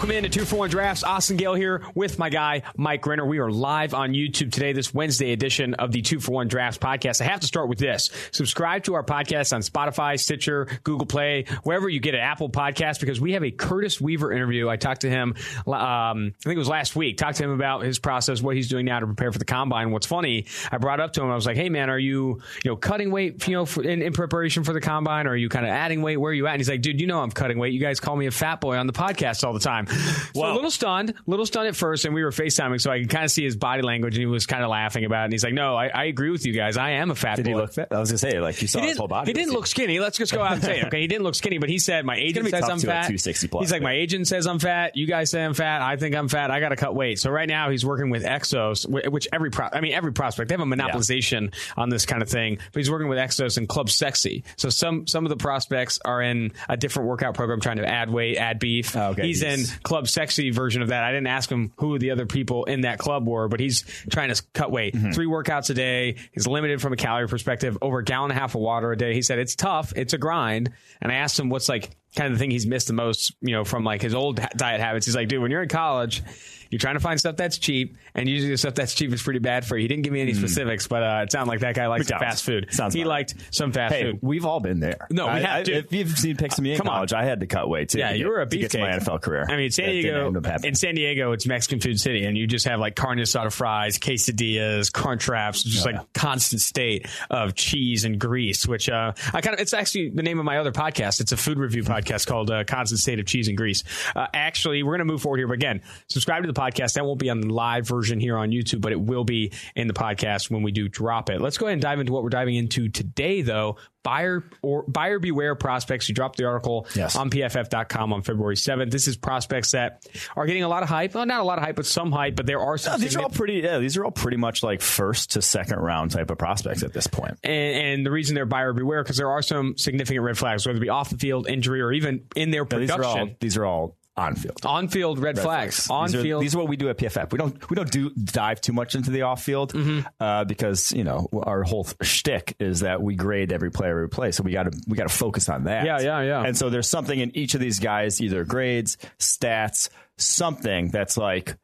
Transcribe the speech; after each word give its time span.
Welcome 0.00 0.16
into 0.16 0.30
two 0.30 0.46
for 0.46 0.56
one 0.56 0.70
drafts. 0.70 1.04
Austin 1.04 1.36
Gayle 1.36 1.52
here 1.52 1.82
with 1.94 2.18
my 2.18 2.30
guy 2.30 2.62
Mike 2.74 3.04
Renner. 3.04 3.26
We 3.26 3.38
are 3.38 3.50
live 3.50 3.92
on 3.92 4.14
YouTube 4.14 4.50
today, 4.50 4.72
this 4.72 4.94
Wednesday 4.94 5.32
edition 5.32 5.74
of 5.74 5.92
the 5.92 6.00
two 6.00 6.20
for 6.20 6.32
one 6.32 6.48
drafts 6.48 6.78
podcast. 6.78 7.20
I 7.20 7.24
have 7.24 7.40
to 7.40 7.46
start 7.46 7.68
with 7.68 7.78
this: 7.78 8.08
subscribe 8.30 8.84
to 8.84 8.94
our 8.94 9.04
podcast 9.04 9.52
on 9.52 9.60
Spotify, 9.60 10.18
Stitcher, 10.18 10.68
Google 10.84 11.04
Play, 11.04 11.44
wherever 11.64 11.86
you 11.86 12.00
get 12.00 12.14
an 12.14 12.22
Apple 12.22 12.48
podcast, 12.48 12.98
because 13.00 13.20
we 13.20 13.32
have 13.32 13.44
a 13.44 13.50
Curtis 13.50 14.00
Weaver 14.00 14.32
interview. 14.32 14.70
I 14.70 14.76
talked 14.76 15.02
to 15.02 15.10
him, 15.10 15.34
um, 15.66 15.74
I 15.74 16.44
think 16.44 16.54
it 16.54 16.56
was 16.56 16.66
last 16.66 16.96
week. 16.96 17.18
Talked 17.18 17.36
to 17.36 17.44
him 17.44 17.50
about 17.50 17.82
his 17.82 17.98
process, 17.98 18.40
what 18.40 18.56
he's 18.56 18.70
doing 18.70 18.86
now 18.86 19.00
to 19.00 19.06
prepare 19.06 19.32
for 19.32 19.38
the 19.38 19.44
combine. 19.44 19.90
What's 19.90 20.06
funny, 20.06 20.46
I 20.72 20.78
brought 20.78 21.00
up 21.00 21.12
to 21.12 21.22
him, 21.22 21.30
I 21.30 21.34
was 21.34 21.44
like, 21.44 21.58
"Hey 21.58 21.68
man, 21.68 21.90
are 21.90 21.98
you 21.98 22.40
you 22.64 22.70
know 22.70 22.76
cutting 22.76 23.10
weight, 23.10 23.46
you 23.46 23.52
know, 23.52 23.66
for, 23.66 23.82
in, 23.82 24.00
in 24.00 24.14
preparation 24.14 24.64
for 24.64 24.72
the 24.72 24.80
combine? 24.80 25.26
Or 25.26 25.32
are 25.32 25.36
you 25.36 25.50
kind 25.50 25.66
of 25.66 25.72
adding 25.72 26.00
weight? 26.00 26.16
Where 26.16 26.30
are 26.30 26.34
you 26.34 26.46
at?" 26.46 26.52
And 26.52 26.60
he's 26.60 26.70
like, 26.70 26.80
"Dude, 26.80 27.02
you 27.02 27.06
know 27.06 27.20
I'm 27.20 27.30
cutting 27.30 27.58
weight. 27.58 27.74
You 27.74 27.80
guys 27.80 28.00
call 28.00 28.16
me 28.16 28.24
a 28.24 28.30
fat 28.30 28.62
boy 28.62 28.78
on 28.78 28.86
the 28.86 28.94
podcast 28.94 29.44
all 29.44 29.52
the 29.52 29.60
time." 29.60 29.88
So 30.40 30.46
a 30.50 30.54
little 30.54 30.70
stunned, 30.70 31.14
little 31.26 31.44
stunned 31.44 31.68
at 31.68 31.76
first, 31.76 32.04
and 32.04 32.14
we 32.14 32.22
were 32.24 32.30
FaceTiming, 32.30 32.80
so 32.80 32.90
I 32.90 33.00
could 33.00 33.10
kind 33.10 33.24
of 33.24 33.30
see 33.30 33.44
his 33.44 33.56
body 33.56 33.82
language, 33.82 34.14
and 34.14 34.20
he 34.22 34.26
was 34.26 34.46
kind 34.46 34.62
of 34.62 34.70
laughing 34.70 35.04
about 35.04 35.22
it. 35.22 35.24
And 35.24 35.32
he's 35.32 35.44
like, 35.44 35.52
"No, 35.52 35.76
I, 35.76 35.88
I 35.88 36.04
agree 36.04 36.30
with 36.30 36.46
you 36.46 36.52
guys. 36.52 36.76
I 36.76 36.90
am 36.92 37.10
a 37.10 37.14
fat 37.14 37.36
Did 37.36 37.44
boy." 37.44 37.50
he 37.50 37.54
look 37.56 37.72
fat? 37.72 37.88
I 37.90 37.98
was 37.98 38.10
gonna 38.10 38.18
say, 38.18 38.40
like 38.40 38.60
you 38.62 38.68
saw 38.68 38.80
He 38.80 38.88
his 38.88 38.96
whole 38.96 39.08
body. 39.08 39.28
he 39.28 39.32
didn't 39.32 39.52
look 39.52 39.66
skinny. 39.66 39.98
Let's 39.98 40.16
just 40.16 40.32
go 40.32 40.42
out 40.42 40.52
and 40.52 40.62
say 40.62 40.80
it. 40.80 40.86
Okay, 40.86 41.00
he 41.00 41.06
didn't 41.08 41.24
look 41.24 41.34
skinny, 41.34 41.58
but 41.58 41.68
he 41.68 41.78
said 41.78 42.04
my 42.06 42.16
agent 42.16 42.48
says 42.48 42.62
I'm 42.64 42.78
fat. 42.78 43.02
260 43.02 43.48
plus, 43.48 43.62
he's 43.64 43.72
like 43.72 43.82
my 43.82 43.92
agent 43.92 44.26
says 44.28 44.46
I'm 44.46 44.58
fat. 44.60 44.96
You 44.96 45.06
guys 45.06 45.30
say 45.30 45.44
I'm 45.44 45.54
fat. 45.54 45.82
I 45.82 45.96
think 45.96 46.14
I'm 46.14 46.28
fat. 46.28 46.50
I 46.50 46.60
got 46.60 46.70
to 46.70 46.76
cut 46.76 46.94
weight. 46.94 47.18
So 47.18 47.30
right 47.30 47.48
now 47.48 47.70
he's 47.70 47.84
working 47.84 48.08
with 48.10 48.24
Exos, 48.24 48.88
which 49.10 49.26
every 49.32 49.50
pro- 49.50 49.68
I 49.72 49.80
mean 49.80 49.92
every 49.92 50.12
prospect 50.12 50.48
they 50.48 50.54
have 50.54 50.60
a 50.60 50.64
monopolization 50.64 51.52
on 51.76 51.88
this 51.90 52.06
kind 52.06 52.22
of 52.22 52.28
thing. 52.28 52.56
But 52.72 52.78
he's 52.80 52.90
working 52.90 53.08
with 53.08 53.18
Exos 53.18 53.56
and 53.58 53.68
Club 53.68 53.90
Sexy. 53.90 54.44
So 54.56 54.70
some 54.70 55.06
some 55.06 55.24
of 55.26 55.30
the 55.30 55.36
prospects 55.36 55.98
are 56.04 56.22
in 56.22 56.52
a 56.68 56.76
different 56.76 57.08
workout 57.08 57.34
program 57.34 57.60
trying 57.60 57.78
to 57.78 57.86
add 57.86 58.10
weight, 58.10 58.36
add 58.36 58.58
beef. 58.58 58.96
Oh, 58.96 59.10
okay. 59.10 59.26
He's 59.26 59.42
in 59.42 59.60
Club 59.82 60.08
Sexy 60.08 60.50
version 60.50 60.82
of 60.82 60.88
that. 60.88 61.04
I 61.04 61.10
didn't 61.10 61.26
ask 61.28 61.50
him 61.50 61.72
who 61.76 61.98
the 61.98 62.10
other 62.10 62.26
people 62.26 62.64
in 62.64 62.82
that 62.82 62.98
club 62.98 63.26
were, 63.26 63.48
but 63.48 63.60
he's 63.60 63.82
trying 64.10 64.32
to 64.32 64.42
cut 64.52 64.70
weight. 64.70 64.94
Mm-hmm. 64.94 65.12
Three 65.12 65.26
workouts 65.26 65.70
a 65.70 65.74
day. 65.74 66.16
He's 66.32 66.46
limited 66.46 66.80
from 66.80 66.92
a 66.92 66.96
calorie 66.96 67.28
perspective. 67.28 67.78
Over 67.80 67.98
a 67.98 68.04
gallon 68.04 68.30
and 68.30 68.38
a 68.38 68.40
half 68.40 68.54
of 68.54 68.60
water 68.60 68.92
a 68.92 68.96
day. 68.96 69.14
He 69.14 69.22
said 69.22 69.38
it's 69.38 69.54
tough. 69.54 69.92
It's 69.96 70.12
a 70.12 70.18
grind. 70.18 70.70
And 71.00 71.10
I 71.10 71.16
asked 71.16 71.38
him 71.38 71.48
what's 71.48 71.68
like 71.68 71.90
kind 72.16 72.32
of 72.32 72.38
the 72.38 72.42
thing 72.42 72.50
he's 72.50 72.66
missed 72.66 72.86
the 72.88 72.92
most, 72.92 73.34
you 73.40 73.52
know, 73.54 73.64
from 73.64 73.84
like 73.84 74.02
his 74.02 74.14
old 74.14 74.36
diet 74.56 74.80
habits. 74.80 75.06
He's 75.06 75.14
like, 75.16 75.28
dude, 75.28 75.40
when 75.42 75.50
you're 75.50 75.62
in 75.62 75.68
college, 75.68 76.22
you're 76.70 76.78
trying 76.78 76.94
to 76.94 77.00
find 77.00 77.18
stuff 77.18 77.34
that's 77.34 77.58
cheap, 77.58 77.96
and 78.14 78.28
usually 78.28 78.52
the 78.52 78.56
stuff 78.56 78.74
that's 78.76 78.94
cheap 78.94 79.12
is 79.12 79.20
pretty 79.20 79.40
bad 79.40 79.66
for 79.66 79.76
you. 79.76 79.82
He 79.82 79.88
didn't 79.88 80.02
give 80.04 80.12
me 80.12 80.20
any 80.20 80.34
specifics, 80.34 80.86
but 80.86 81.02
uh, 81.02 81.20
it 81.24 81.32
sounded 81.32 81.50
like 81.50 81.60
that 81.60 81.74
guy 81.74 81.88
likes 81.88 82.06
Mm. 82.10 82.18
Fast 82.20 82.44
food. 82.44 82.68
Sounds 82.70 82.94
he 82.94 83.02
liked 83.04 83.34
some 83.50 83.72
fast 83.72 83.92
Hey, 83.94 84.02
food. 84.12 84.18
we've 84.22 84.44
all 84.44 84.60
been 84.60 84.78
there. 84.78 85.06
No, 85.10 85.26
we 85.26 85.32
I- 85.32 85.38
have 85.40 85.68
I-. 85.68 85.72
If 85.72 85.92
you've 85.92 86.16
seen 86.16 86.36
pics 86.36 86.58
of 86.58 86.62
me 86.64 86.72
in 86.72 86.78
Come 86.78 86.86
on. 86.88 86.94
college, 86.94 87.12
I 87.12 87.24
had 87.24 87.40
to 87.40 87.46
cut 87.48 87.68
weight 87.68 87.88
too. 87.88 87.98
Yeah, 87.98 88.10
to 88.10 88.16
you 88.18 88.24
get- 88.24 88.28
were 88.30 88.40
a 88.40 88.46
get 88.46 88.70
to 88.72 88.78
my. 88.78 88.90
NFL 88.90 89.20
career. 89.20 89.46
I 89.48 89.56
mean, 89.56 89.70
San 89.72 89.88
Diego. 89.90 90.28
end 90.28 90.36
up 90.36 90.46
happening. 90.46 90.68
In 90.68 90.74
San 90.76 90.94
Diego, 90.94 91.32
it's 91.32 91.44
Mexican 91.46 91.80
food 91.80 92.00
city, 92.00 92.24
and 92.24 92.38
you 92.38 92.46
just 92.46 92.66
have 92.68 92.78
like 92.78 92.94
carne 92.94 93.18
asada 93.18 93.52
fries, 93.52 93.98
quesadillas, 93.98 94.92
crunch 94.92 95.26
wraps, 95.28 95.62
just 95.64 95.86
Oh, 95.86 95.90
like 95.90 96.12
constant 96.12 96.60
state 96.62 97.08
of 97.30 97.54
cheese 97.56 98.04
and 98.04 98.18
grease. 98.18 98.66
Which 98.66 98.88
uh, 98.88 99.12
I 99.32 99.40
kind 99.40 99.54
of 99.54 99.60
it's 99.60 99.72
actually 99.74 100.10
the 100.10 100.22
name 100.22 100.38
of 100.38 100.44
my 100.44 100.58
other 100.58 100.72
podcast. 100.72 101.20
It's 101.20 101.32
a 101.32 101.36
food 101.36 101.58
review 101.58 101.82
podcast 101.82 101.99
called 102.26 102.50
uh, 102.50 102.64
Constant 102.64 103.00
State 103.00 103.20
of 103.20 103.26
Cheese 103.26 103.48
and 103.48 103.56
Grease. 103.56 103.84
Uh, 104.14 104.26
actually, 104.34 104.82
we're 104.82 104.92
going 104.92 105.06
to 105.06 105.12
move 105.12 105.22
forward 105.22 105.38
here, 105.38 105.48
but 105.48 105.54
again, 105.54 105.82
subscribe 106.08 106.42
to 106.42 106.52
the 106.52 106.58
podcast. 106.58 106.94
That 106.94 107.04
won't 107.04 107.18
be 107.18 107.30
on 107.30 107.40
the 107.40 107.48
live 107.48 107.86
version 107.86 108.20
here 108.20 108.36
on 108.36 108.50
YouTube, 108.50 108.80
but 108.80 108.92
it 108.92 109.00
will 109.00 109.24
be 109.24 109.52
in 109.76 109.86
the 109.86 109.94
podcast 109.94 110.50
when 110.50 110.62
we 110.62 110.72
do 110.72 110.88
drop 110.88 111.30
it. 111.30 111.40
Let's 111.40 111.58
go 111.58 111.66
ahead 111.66 111.74
and 111.74 111.82
dive 111.82 112.00
into 112.00 112.12
what 112.12 112.22
we're 112.22 112.30
diving 112.30 112.56
into 112.56 112.88
today, 112.88 113.42
though. 113.42 113.76
Buyer 114.02 114.44
or 114.62 114.84
buyer 114.84 115.18
beware 115.18 115.54
prospects. 115.54 116.08
You 116.08 116.14
dropped 116.14 116.38
the 116.38 116.46
article 116.46 116.86
Yes. 116.94 117.16
on 117.16 117.28
PFF.com 117.30 118.12
on 118.12 118.22
February 118.22 118.56
7th. 118.56 118.90
This 118.90 119.06
is 119.08 119.16
prospects 119.16 119.72
that 119.72 120.06
are 120.36 120.46
getting 120.46 120.62
a 120.62 120.68
lot 120.68 120.82
of 120.82 120.88
hype. 120.88 121.14
Well, 121.14 121.26
not 121.26 121.40
a 121.40 121.44
lot 121.44 121.58
of 121.58 121.64
hype, 121.64 121.76
but 121.76 121.84
some 121.86 122.10
hype, 122.12 122.36
but 122.36 122.46
there 122.46 122.60
are 122.60 122.78
some. 122.78 122.92
No, 122.92 122.98
these 122.98 123.16
are 123.16 123.22
all 123.22 123.28
pretty. 123.28 123.54
Yeah, 123.54 123.78
these 123.78 123.96
are 123.96 124.04
all 124.04 124.10
pretty 124.10 124.36
much 124.38 124.62
like 124.62 124.80
first 124.80 125.32
to 125.32 125.42
second 125.42 125.78
round 125.78 126.12
type 126.12 126.30
of 126.30 126.38
prospects 126.38 126.82
at 126.82 126.92
this 126.92 127.06
point. 127.06 127.38
and, 127.44 127.76
and 127.76 128.06
the 128.06 128.10
reason 128.10 128.34
they're 128.34 128.46
buyer 128.46 128.72
beware 128.72 129.02
because 129.02 129.16
there 129.18 129.30
are 129.30 129.42
some 129.42 129.76
significant 129.76 130.24
red 130.24 130.38
flags, 130.38 130.66
whether 130.66 130.78
it 130.78 130.80
be 130.80 130.88
off 130.88 131.10
the 131.10 131.18
field 131.18 131.48
injury 131.48 131.80
or 131.82 131.92
even 131.92 132.22
in 132.36 132.50
their 132.50 132.66
Now, 132.70 132.78
these 132.78 132.90
are 132.90 133.04
all 133.04 133.12
production. 133.14 133.36
these 133.40 133.56
are 133.56 133.66
all 133.66 133.96
on 134.20 134.34
field. 134.36 134.60
On 134.64 134.88
field 134.88 135.18
red, 135.18 135.38
flags. 135.38 135.88
On 135.90 136.06
these 136.06 136.14
are, 136.14 136.22
field. 136.22 136.42
These 136.42 136.54
are 136.54 136.58
what 136.58 136.68
we 136.68 136.76
do 136.76 136.88
at 136.88 136.98
PFF. 136.98 137.32
We 137.32 137.38
don't 137.38 137.70
we 137.70 137.74
don't 137.74 137.90
do 137.90 138.10
dive 138.10 138.60
too 138.60 138.72
much 138.72 138.94
into 138.94 139.10
the 139.10 139.22
off 139.22 139.42
field 139.42 139.72
Mm-hmm. 139.72 140.06
uh, 140.20 140.44
because 140.44 140.92
you 140.92 141.04
know 141.04 141.28
our 141.42 141.62
whole 141.62 141.86
shtick 142.02 142.54
is 142.58 142.80
that 142.80 143.00
we 143.02 143.14
grade 143.14 143.52
every 143.52 143.70
player 143.70 144.00
we 144.02 144.08
play. 144.08 144.32
So 144.32 144.42
we 144.42 144.52
got 144.52 144.64
to 144.64 144.82
we 144.86 144.96
got 144.96 145.08
to 145.08 145.14
focus 145.14 145.48
on 145.48 145.64
that. 145.64 145.86
Yeah, 145.86 146.00
yeah, 146.00 146.20
yeah. 146.20 146.44
And 146.44 146.56
so 146.56 146.70
there's 146.70 146.88
something 146.88 147.18
in 147.18 147.34
each 147.36 147.54
of 147.54 147.60
these 147.60 147.78
guys, 147.80 148.20
either 148.20 148.44
grades, 148.44 148.98
stats, 149.18 149.88
something 150.18 150.88
that's 150.90 151.16
like 151.16 151.56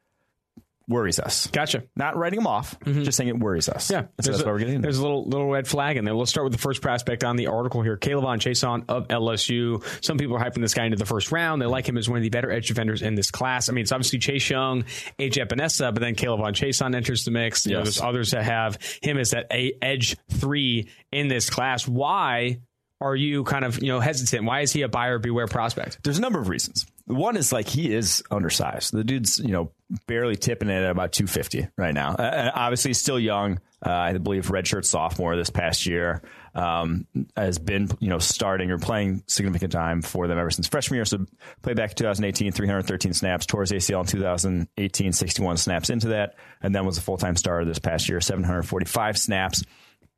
worries 0.87 1.19
us. 1.19 1.47
Gotcha. 1.47 1.83
Not 1.95 2.15
writing 2.15 2.39
them 2.39 2.47
off, 2.47 2.77
just 2.85 3.17
saying 3.17 3.27
it 3.29 3.37
worries 3.39 3.67
us. 3.69 3.87
Mm-hmm. 3.87 3.93
Yeah, 3.93 4.01
so 4.21 4.31
that's 4.31 4.41
a, 4.41 4.45
why 4.45 4.51
we're 4.51 4.59
getting. 4.59 4.75
into. 4.75 4.85
There's 4.85 4.97
a 4.97 5.01
little 5.01 5.25
little 5.25 5.49
red 5.49 5.67
flag 5.67 5.97
in 5.97 6.05
there. 6.05 6.13
Let's 6.13 6.31
start 6.31 6.45
with 6.45 6.53
the 6.53 6.59
first 6.59 6.81
prospect 6.81 7.23
on 7.23 7.35
the 7.35 7.47
article 7.47 7.81
here. 7.81 7.97
K'Lavon 7.97 8.37
Chaisson 8.39 8.85
of 8.87 9.07
LSU. 9.09 9.83
Some 10.03 10.17
people 10.17 10.35
are 10.37 10.39
hyping 10.43 10.61
this 10.61 10.73
guy 10.73 10.85
into 10.85 10.97
the 10.97 11.05
first 11.05 11.31
round. 11.31 11.61
They 11.61 11.65
like 11.65 11.87
him 11.87 11.97
as 11.97 12.07
one 12.09 12.17
of 12.17 12.23
the 12.23 12.29
better 12.29 12.51
edge 12.51 12.67
defenders 12.67 13.01
in 13.01 13.15
this 13.15 13.31
class. 13.31 13.69
I 13.69 13.73
mean, 13.73 13.81
it's 13.83 13.91
obviously 13.91 14.19
Chase 14.19 14.49
Young, 14.49 14.83
AJ 15.19 15.47
Epenesa, 15.47 15.93
but 15.93 16.01
then 16.01 16.15
K'Lavon 16.15 16.53
Chaisson 16.53 16.95
enters 16.95 17.25
the 17.25 17.31
mix. 17.31 17.65
You 17.65 17.73
know, 17.73 17.83
there's 17.83 18.01
others 18.01 18.31
that 18.31 18.43
have 18.43 18.77
him 19.01 19.17
as 19.17 19.31
that 19.31 19.47
a- 19.51 19.73
edge 19.81 20.15
three 20.31 20.89
in 21.11 21.27
this 21.27 21.49
class. 21.49 21.87
Why 21.87 22.59
are 22.99 23.15
you 23.15 23.43
kind 23.43 23.63
of 23.65 23.81
you 23.81 23.89
know 23.89 23.99
hesitant? 23.99 24.45
Why 24.45 24.61
is 24.61 24.71
he 24.71 24.81
a 24.83 24.87
buyer 24.87 25.19
beware 25.19 25.47
prospect? 25.47 25.99
There's 26.03 26.17
a 26.17 26.21
number 26.21 26.39
of 26.39 26.49
reasons. 26.49 26.85
One 27.05 27.37
is 27.37 27.53
like 27.53 27.67
he 27.67 27.93
is 27.93 28.23
undersized. 28.31 28.93
The 28.93 29.03
dude's 29.03 29.39
you 29.39 29.51
know 29.51 29.71
barely 30.05 30.35
tipping 30.35 30.69
it 30.69 30.83
at 30.83 30.91
about 30.91 31.11
250 31.13 31.67
right 31.77 31.93
now. 31.93 32.11
Uh, 32.11 32.23
Uh, 32.37 32.51
obviously, 32.53 32.93
still 32.93 33.19
young. 33.19 33.59
Uh, 33.85 33.91
I 33.91 34.17
believe 34.17 34.47
redshirt 34.47 34.85
sophomore 34.85 35.35
this 35.35 35.49
past 35.49 35.85
year 35.85 36.23
um, 36.55 37.05
has 37.35 37.59
been 37.59 37.89
you 37.99 38.09
know 38.09 38.17
starting 38.17 38.71
or 38.71 38.79
playing 38.79 39.23
significant 39.27 39.71
time 39.71 40.01
for 40.01 40.27
them 40.27 40.37
ever 40.37 40.49
since 40.49 40.67
freshman 40.67 40.95
year. 40.95 41.05
So 41.05 41.25
played 41.61 41.77
back 41.77 41.91
in 41.91 41.95
2018, 41.95 42.51
313 42.51 43.13
snaps. 43.13 43.45
His 43.45 43.71
ACL 43.71 44.01
in 44.01 44.07
2018, 44.07 45.13
61 45.13 45.57
snaps 45.57 45.89
into 45.89 46.09
that, 46.09 46.35
and 46.61 46.73
then 46.73 46.85
was 46.85 46.97
a 46.97 47.01
full 47.01 47.17
time 47.17 47.35
starter 47.35 47.65
this 47.65 47.79
past 47.79 48.09
year, 48.09 48.19
745 48.19 49.17
snaps. 49.17 49.63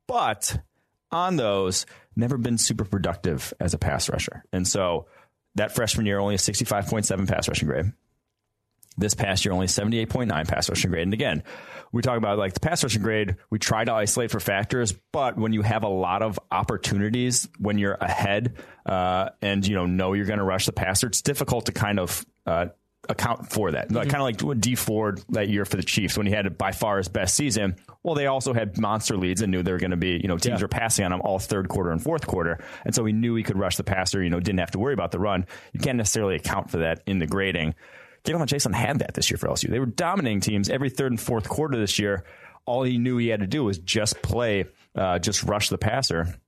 But 0.07 0.57
on 1.11 1.35
those, 1.35 1.85
never 2.15 2.37
been 2.37 2.57
super 2.57 2.85
productive 2.85 3.53
as 3.59 3.73
a 3.73 3.77
pass 3.77 4.09
rusher. 4.09 4.43
And 4.51 4.67
so 4.67 5.07
that 5.55 5.75
freshman 5.75 6.05
year, 6.05 6.19
only 6.19 6.35
a 6.35 6.39
65.7 6.39 7.27
pass 7.27 7.47
rushing 7.47 7.67
grade. 7.67 7.91
This 8.99 9.13
past 9.13 9.45
year, 9.45 9.53
only 9.53 9.67
78.9 9.67 10.47
pass 10.47 10.69
rushing 10.69 10.91
grade. 10.91 11.03
And 11.03 11.13
again, 11.13 11.43
we 11.91 12.01
talk 12.01 12.17
about 12.17 12.37
like 12.37 12.53
the 12.53 12.59
pass 12.59 12.83
rushing 12.83 13.01
grade, 13.01 13.37
we 13.49 13.57
try 13.59 13.83
to 13.83 13.93
isolate 13.93 14.29
for 14.29 14.39
factors, 14.39 14.93
but 15.11 15.37
when 15.37 15.53
you 15.53 15.61
have 15.63 15.83
a 15.83 15.87
lot 15.89 16.21
of 16.21 16.37
opportunities, 16.51 17.47
when 17.59 17.77
you're 17.77 17.97
ahead 17.99 18.55
uh, 18.85 19.29
and 19.41 19.65
you 19.65 19.75
know 19.75 19.85
know 19.85 20.13
you're 20.13 20.25
going 20.25 20.39
to 20.39 20.45
rush 20.45 20.65
the 20.65 20.71
passer, 20.73 21.07
it's 21.07 21.21
difficult 21.21 21.65
to 21.65 21.71
kind 21.71 21.99
of 21.99 22.25
uh, 22.45 22.67
account 23.07 23.49
for 23.51 23.71
that. 23.71 23.91
Like, 23.91 24.09
kind 24.09 24.21
of 24.21 24.25
like 24.25 24.41
what 24.41 24.61
Dee 24.61 24.75
Ford 24.75 25.21
that 25.29 25.49
year 25.49 25.65
for 25.65 25.77
the 25.77 25.83
Chiefs 25.83 26.15
when 26.17 26.27
he 26.27 26.33
had 26.33 26.57
by 26.57 26.71
far 26.71 26.97
his 26.97 27.07
best 27.07 27.35
season. 27.35 27.75
Well, 28.03 28.13
they 28.15 28.27
also 28.27 28.53
had 28.53 28.77
monster 28.77 29.17
leads 29.17 29.41
and 29.41 29.51
knew 29.51 29.63
they 29.63 29.71
were 29.71 29.79
going 29.79 29.91
to 29.91 29.97
be, 29.97 30.19
you 30.21 30.27
know, 30.27 30.37
teams 30.37 30.59
Yeah. 30.59 30.65
were 30.65 30.67
passing 30.67 31.05
on 31.05 31.11
him 31.13 31.21
all 31.21 31.39
third 31.39 31.69
quarter 31.69 31.91
and 31.91 32.01
fourth 32.01 32.27
quarter. 32.27 32.63
And 32.85 32.93
so 32.93 33.03
he 33.05 33.13
knew 33.13 33.35
he 33.35 33.43
could 33.43 33.57
rush 33.57 33.77
the 33.77 33.83
passer, 33.83 34.21
you 34.23 34.29
know, 34.29 34.39
didn't 34.39 34.59
have 34.59 34.71
to 34.71 34.79
worry 34.79 34.93
about 34.93 35.11
the 35.11 35.19
run. 35.19 35.45
You 35.73 35.79
can't 35.79 35.97
necessarily 35.97 36.35
account 36.35 36.69
for 36.69 36.77
that 36.77 37.01
in 37.07 37.19
the 37.19 37.27
grading. 37.27 37.73
K'Lavon 38.23 38.47
Chaisson 38.47 38.73
had 38.73 38.99
that 38.99 39.13
this 39.13 39.29
year 39.31 39.37
for 39.37 39.47
LSU. 39.47 39.69
They 39.69 39.79
were 39.79 39.85
dominating 39.85 40.41
teams 40.41 40.69
every 40.69 40.89
third 40.89 41.11
and 41.11 41.19
fourth 41.19 41.47
quarter 41.47 41.77
this 41.77 41.99
year. 41.99 42.25
All 42.65 42.83
he 42.83 42.97
knew 42.97 43.17
he 43.17 43.29
had 43.29 43.39
to 43.39 43.47
do 43.47 43.63
was 43.63 43.79
just 43.79 44.21
play, 44.21 44.65
uh, 44.95 45.19
just 45.19 45.43
rush 45.43 45.69
the 45.69 45.77
passer 45.77 46.39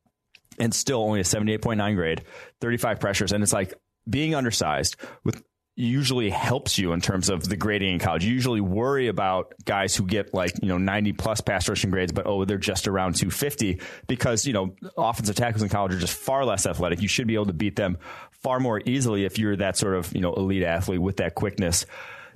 and 0.60 0.74
still 0.74 1.02
only 1.02 1.20
a 1.20 1.24
78.9 1.24 1.96
grade, 1.96 2.24
35 2.60 3.00
pressures. 3.00 3.32
And 3.32 3.42
it's 3.42 3.54
like 3.54 3.74
being 4.10 4.36
undersized 4.36 4.96
with 5.24 5.44
usually 5.88 6.30
helps 6.30 6.78
you 6.78 6.94
in 6.94 7.02
terms 7.02 7.30
of 7.30 7.48
the 7.48 7.56
grading 7.56 7.94
in 7.94 8.00
college. 8.00 8.26
You 8.26 8.34
usually 8.34 8.62
worry 8.62 9.08
about 9.08 9.54
guys 9.66 9.96
who 9.96 10.06
get 10.06 10.34
like, 10.34 10.54
you 10.62 10.68
know, 10.68 10.78
90 10.78 11.14
plus 11.14 11.42
pass 11.42 11.68
rushing 11.68 11.92
grades, 11.92 12.12
but 12.12 12.28
oh, 12.28 12.46
they're 12.46 12.58
just 12.58 12.88
around 12.88 13.16
250 13.16 13.80
because, 14.08 14.46
you 14.46 14.54
know, 14.54 14.76
offensive 14.98 15.36
tackles 15.36 15.64
in 15.64 15.70
college 15.70 15.94
are 15.94 16.00
just 16.00 16.18
far 16.18 16.46
less 16.46 16.66
athletic. 16.66 17.02
You 17.02 17.08
should 17.08 17.28
be 17.28 17.36
able 17.36 17.48
to 17.48 17.54
beat 17.54 17.76
them 17.76 17.98
far 18.32 18.60
more 18.60 18.82
easily 18.86 19.26
if 19.26 19.40
you're 19.40 19.56
that 19.58 19.78
sort 19.78 19.96
of, 19.96 20.14
you 20.14 20.22
know, 20.22 20.34
elite 20.34 20.64
athlete 20.64 21.02
with 21.02 21.18
that 21.18 21.36
quickness. 21.36 21.86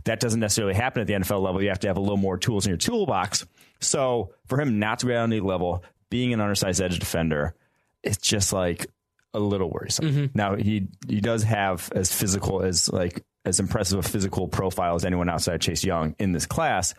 That 0.06 0.20
doesn't 0.20 0.40
necessarily 0.40 0.76
happen 0.76 1.02
at 1.02 1.08
the 1.08 1.14
NFL 1.14 1.42
level. 1.42 1.62
You 1.62 1.70
have 1.70 1.80
to 1.80 1.88
have 1.88 1.98
a 1.98 2.02
little 2.02 2.18
more 2.18 2.38
tools 2.38 2.66
in 2.66 2.70
your 2.70 2.78
toolbox. 2.78 3.46
So 3.80 4.34
for 4.48 4.60
him 4.60 4.80
not 4.80 5.00
to 5.00 5.08
be 5.08 5.16
on 5.16 5.30
the 5.30 5.40
level, 5.40 5.84
being 6.10 6.34
an 6.34 6.42
undersized 6.42 6.82
edge 6.82 7.00
defender, 7.00 7.56
it's 8.04 8.18
just 8.18 8.54
like 8.54 8.88
a 9.36 9.40
little 9.40 9.70
worrisome. 9.70 10.06
Mm-hmm. 10.06 10.26
Now 10.34 10.56
he 10.56 10.88
he 11.08 11.22
does 11.22 11.44
have 11.44 11.92
as 11.94 12.12
physical 12.12 12.64
as 12.64 12.92
like 12.92 13.24
as 13.46 13.60
impressive 13.60 14.00
a 14.00 14.04
physical 14.04 14.48
profile 14.48 14.96
as 14.96 15.06
anyone 15.06 15.30
outside 15.30 15.62
Chase 15.62 15.84
Young 15.84 16.16
in 16.20 16.32
this 16.32 16.46
class, 16.46 16.94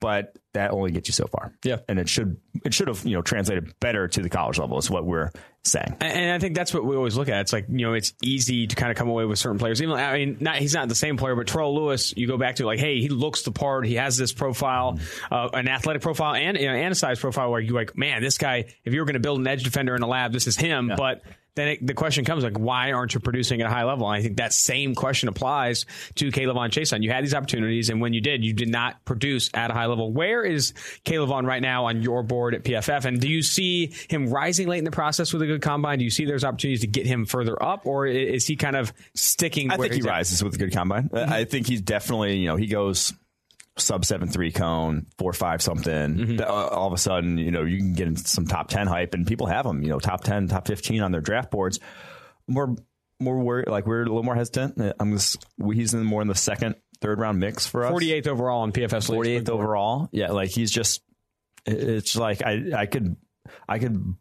but 0.00 0.36
that 0.56 0.72
only 0.72 0.90
gets 0.90 1.08
you 1.08 1.12
so 1.12 1.26
far. 1.26 1.52
Yeah. 1.62 1.78
And 1.88 1.98
it 1.98 2.08
should 2.08 2.36
it 2.64 2.74
should 2.74 2.88
have, 2.88 3.04
you 3.04 3.14
know, 3.14 3.22
translated 3.22 3.78
better 3.80 4.08
to 4.08 4.22
the 4.22 4.28
college 4.28 4.58
level 4.58 4.78
is 4.78 4.90
what 4.90 5.04
we're 5.04 5.30
saying. 5.62 5.96
And 6.00 6.32
I 6.32 6.38
think 6.38 6.54
that's 6.54 6.72
what 6.72 6.84
we 6.84 6.96
always 6.96 7.16
look 7.16 7.28
at. 7.28 7.40
It's 7.40 7.52
like, 7.52 7.66
you 7.68 7.86
know, 7.86 7.92
it's 7.94 8.12
easy 8.22 8.66
to 8.66 8.76
kind 8.76 8.90
of 8.90 8.96
come 8.96 9.08
away 9.08 9.24
with 9.24 9.38
certain 9.38 9.58
players. 9.58 9.82
Even 9.82 9.96
I 9.96 10.16
mean, 10.18 10.38
not 10.40 10.56
he's 10.56 10.74
not 10.74 10.88
the 10.88 10.94
same 10.94 11.16
player, 11.16 11.34
but 11.36 11.46
Terrell 11.46 11.74
Lewis, 11.74 12.14
you 12.16 12.26
go 12.26 12.38
back 12.38 12.56
to 12.56 12.66
like, 12.66 12.78
hey, 12.78 13.00
he 13.00 13.08
looks 13.08 13.42
the 13.42 13.52
part. 13.52 13.86
He 13.86 13.94
has 13.94 14.16
this 14.16 14.32
profile, 14.32 14.98
uh, 15.30 15.48
an 15.52 15.68
athletic 15.68 16.02
profile 16.02 16.34
and, 16.34 16.56
you 16.56 16.66
know, 16.66 16.74
and 16.74 16.92
a 16.92 16.94
size 16.94 17.20
profile 17.20 17.50
where 17.50 17.60
you're 17.60 17.74
like, 17.74 17.96
man, 17.96 18.22
this 18.22 18.38
guy, 18.38 18.66
if 18.84 18.92
you 18.92 19.00
were 19.00 19.06
going 19.06 19.14
to 19.14 19.20
build 19.20 19.40
an 19.40 19.46
edge 19.46 19.64
defender 19.64 19.94
in 19.94 20.02
a 20.02 20.08
lab, 20.08 20.32
this 20.32 20.46
is 20.46 20.56
him. 20.56 20.88
Yeah. 20.88 20.96
But 20.96 21.22
then 21.56 21.68
it, 21.68 21.86
the 21.86 21.94
question 21.94 22.26
comes 22.26 22.44
like, 22.44 22.58
why 22.58 22.92
aren't 22.92 23.14
you 23.14 23.20
producing 23.20 23.62
at 23.62 23.66
a 23.66 23.70
high 23.70 23.84
level? 23.84 24.06
And 24.06 24.14
I 24.14 24.22
think 24.22 24.36
that 24.36 24.52
same 24.52 24.94
question 24.94 25.30
applies 25.30 25.86
to 26.16 26.30
K'Lavon 26.30 26.68
Chaisson. 26.68 27.02
You 27.02 27.10
had 27.10 27.24
these 27.24 27.32
opportunities, 27.32 27.88
and 27.88 27.98
when 27.98 28.12
you 28.12 28.20
did, 28.20 28.44
you 28.44 28.52
did 28.52 28.68
not 28.68 29.02
produce 29.06 29.48
at 29.54 29.70
a 29.70 29.74
high 29.74 29.86
level. 29.86 30.12
Where 30.12 30.44
is 30.46 30.72
K'Lavon 31.04 31.46
right 31.46 31.62
now 31.62 31.86
on 31.86 32.02
your 32.02 32.22
board 32.22 32.54
at 32.54 32.64
PFF? 32.64 33.04
And 33.04 33.20
do 33.20 33.28
you 33.28 33.42
see 33.42 33.92
him 34.08 34.28
rising 34.28 34.68
late 34.68 34.78
in 34.78 34.84
the 34.84 34.90
process 34.90 35.32
with 35.32 35.42
a 35.42 35.46
good 35.46 35.62
combine? 35.62 35.98
Do 35.98 36.04
you 36.04 36.10
see 36.10 36.24
there's 36.24 36.44
opportunities 36.44 36.80
to 36.80 36.86
get 36.86 37.06
him 37.06 37.26
further 37.26 37.60
up, 37.62 37.86
or 37.86 38.06
is 38.06 38.46
he 38.46 38.56
kind 38.56 38.76
of 38.76 38.92
sticking? 39.14 39.70
I 39.70 39.76
think 39.76 39.94
he 39.94 40.02
rises 40.02 40.42
with 40.42 40.54
a 40.54 40.58
good 40.58 40.72
combine. 40.72 41.08
Mm-hmm. 41.08 41.32
I 41.32 41.44
think 41.44 41.66
he's 41.66 41.82
definitely, 41.82 42.36
you 42.36 42.48
know, 42.48 42.56
he 42.56 42.66
goes 42.66 43.12
sub 43.78 44.04
seven 44.04 44.28
three 44.28 44.52
cone, 44.52 45.06
four 45.18 45.32
five 45.32 45.62
something. 45.62 46.14
Mm-hmm. 46.14 46.42
All 46.42 46.86
of 46.86 46.92
a 46.92 46.98
sudden, 46.98 47.38
you 47.38 47.50
know, 47.50 47.62
you 47.62 47.78
can 47.78 47.92
get 47.94 48.08
into 48.08 48.26
some 48.26 48.46
top 48.46 48.68
ten 48.68 48.86
hype, 48.86 49.14
and 49.14 49.26
people 49.26 49.46
have 49.46 49.64
them. 49.64 49.82
You 49.82 49.90
know, 49.90 49.98
top 49.98 50.24
ten, 50.24 50.48
top 50.48 50.66
fifteen 50.66 51.02
on 51.02 51.12
their 51.12 51.20
draft 51.20 51.50
boards. 51.50 51.78
More, 52.48 52.76
more 53.20 53.38
worried. 53.38 53.68
Like 53.68 53.86
we're 53.86 54.02
a 54.02 54.06
little 54.06 54.22
more 54.22 54.34
hesitant. 54.34 54.94
I'm 54.98 55.12
just 55.12 55.44
he's 55.72 55.94
in 55.94 56.04
more 56.04 56.22
in 56.22 56.28
the 56.28 56.34
second, 56.34 56.76
third 57.00 57.18
round 57.18 57.38
mix 57.38 57.66
for 57.66 57.84
us. 57.84 57.90
Forty 57.90 58.12
eighth 58.12 58.26
overall 58.26 58.64
in. 58.64 58.72
Forty 58.72 59.36
eighth 59.36 59.48
overall. 59.48 60.08
Yeah, 60.12 60.32
like 60.32 60.50
he's 60.50 60.70
just. 60.70 61.02
It's 61.64 62.16
like 62.16 62.42
I 62.42 62.62
I 62.76 62.86
could 62.86 63.16
I 63.68 63.78
could 63.78 64.14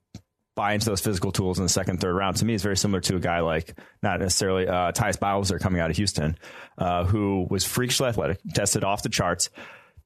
buy 0.56 0.74
into 0.74 0.86
those 0.86 1.02
physical 1.02 1.32
tools 1.32 1.60
in 1.60 1.66
the 1.66 1.70
second, 1.70 2.00
third 2.00 2.16
round. 2.16 2.38
To 2.38 2.46
me, 2.46 2.54
it's 2.54 2.64
very 2.64 2.78
similar 2.78 3.02
to 3.02 3.18
a 3.18 3.20
guy 3.20 3.42
like 3.42 3.78
not 4.02 4.20
necessarily 4.20 4.68
uh, 4.68 4.92
Tyus 4.94 5.20
Bowser 5.20 5.60
coming 5.60 5.82
out 5.82 5.90
of 5.90 5.98
Houston, 5.98 6.38
uh, 6.78 7.04
who 7.04 7.46
was 7.50 7.66
freakishly 7.66 8.08
athletic, 8.08 8.40
tested 8.54 8.84
off 8.84 9.04
the 9.04 9.10
charts, 9.10 9.50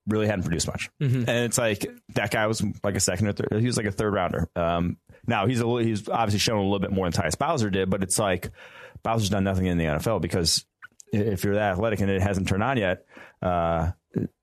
really 0.07 0.27
hadn't 0.27 0.43
produced 0.43 0.67
much. 0.67 0.89
Mm-hmm. 1.01 1.29
And 1.29 1.45
it's 1.45 1.57
like 1.57 1.85
that 2.15 2.31
guy 2.31 2.47
was 2.47 2.63
like 2.83 2.95
a 2.95 2.99
second 2.99 3.27
or 3.27 3.33
third. 3.33 3.59
He 3.59 3.67
was 3.67 3.77
like 3.77 3.85
a 3.85 3.91
third 3.91 4.13
rounder. 4.13 4.49
Um, 4.55 4.97
now 5.27 5.45
he's 5.45 5.59
a 5.59 5.67
little, 5.67 5.85
he's 5.85 6.09
obviously 6.09 6.39
shown 6.39 6.57
a 6.57 6.63
little 6.63 6.79
bit 6.79 6.91
more 6.91 7.09
than 7.09 7.21
Tyus 7.21 7.37
Bowser 7.37 7.69
did, 7.69 7.89
but 7.89 8.01
it's 8.01 8.17
like 8.17 8.51
Bowser's 9.03 9.29
done 9.29 9.43
nothing 9.43 9.67
in 9.67 9.77
the 9.77 9.85
NFL 9.85 10.21
because 10.21 10.65
if 11.11 11.43
you're 11.43 11.55
that 11.55 11.73
athletic 11.73 11.99
and 11.99 12.09
it 12.09 12.21
hasn't 12.21 12.47
turned 12.47 12.63
on 12.63 12.77
yet, 12.77 13.05
uh, 13.41 13.91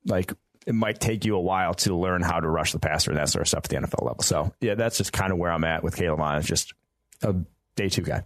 like 0.05 0.33
it 0.67 0.75
might 0.75 1.01
take 1.01 1.25
you 1.25 1.37
a 1.37 1.41
while 1.41 1.75
to 1.75 1.97
learn 1.97 2.23
how 2.23 2.41
to 2.41 2.49
rush 2.49 2.73
the 2.73 2.81
passer 2.81 3.11
and 3.11 3.19
that 3.19 3.29
sort 3.29 3.43
of 3.43 3.49
stuff 3.49 3.65
at 3.65 3.71
the 3.71 3.77
NFL 3.77 4.05
level. 4.05 4.23
So 4.23 4.53
yeah, 4.61 4.75
that's 4.75 4.99
just 4.99 5.13
kind 5.13 5.33
of 5.33 5.39
where 5.39 5.53
I'm 5.53 5.65
at 5.65 5.83
with 5.83 5.97
K'Lavon. 5.97 6.39
It's 6.39 6.49
just 6.49 6.75
a 7.23 7.35
day 7.77 7.89
two 7.89 8.03
guy. 8.03 8.25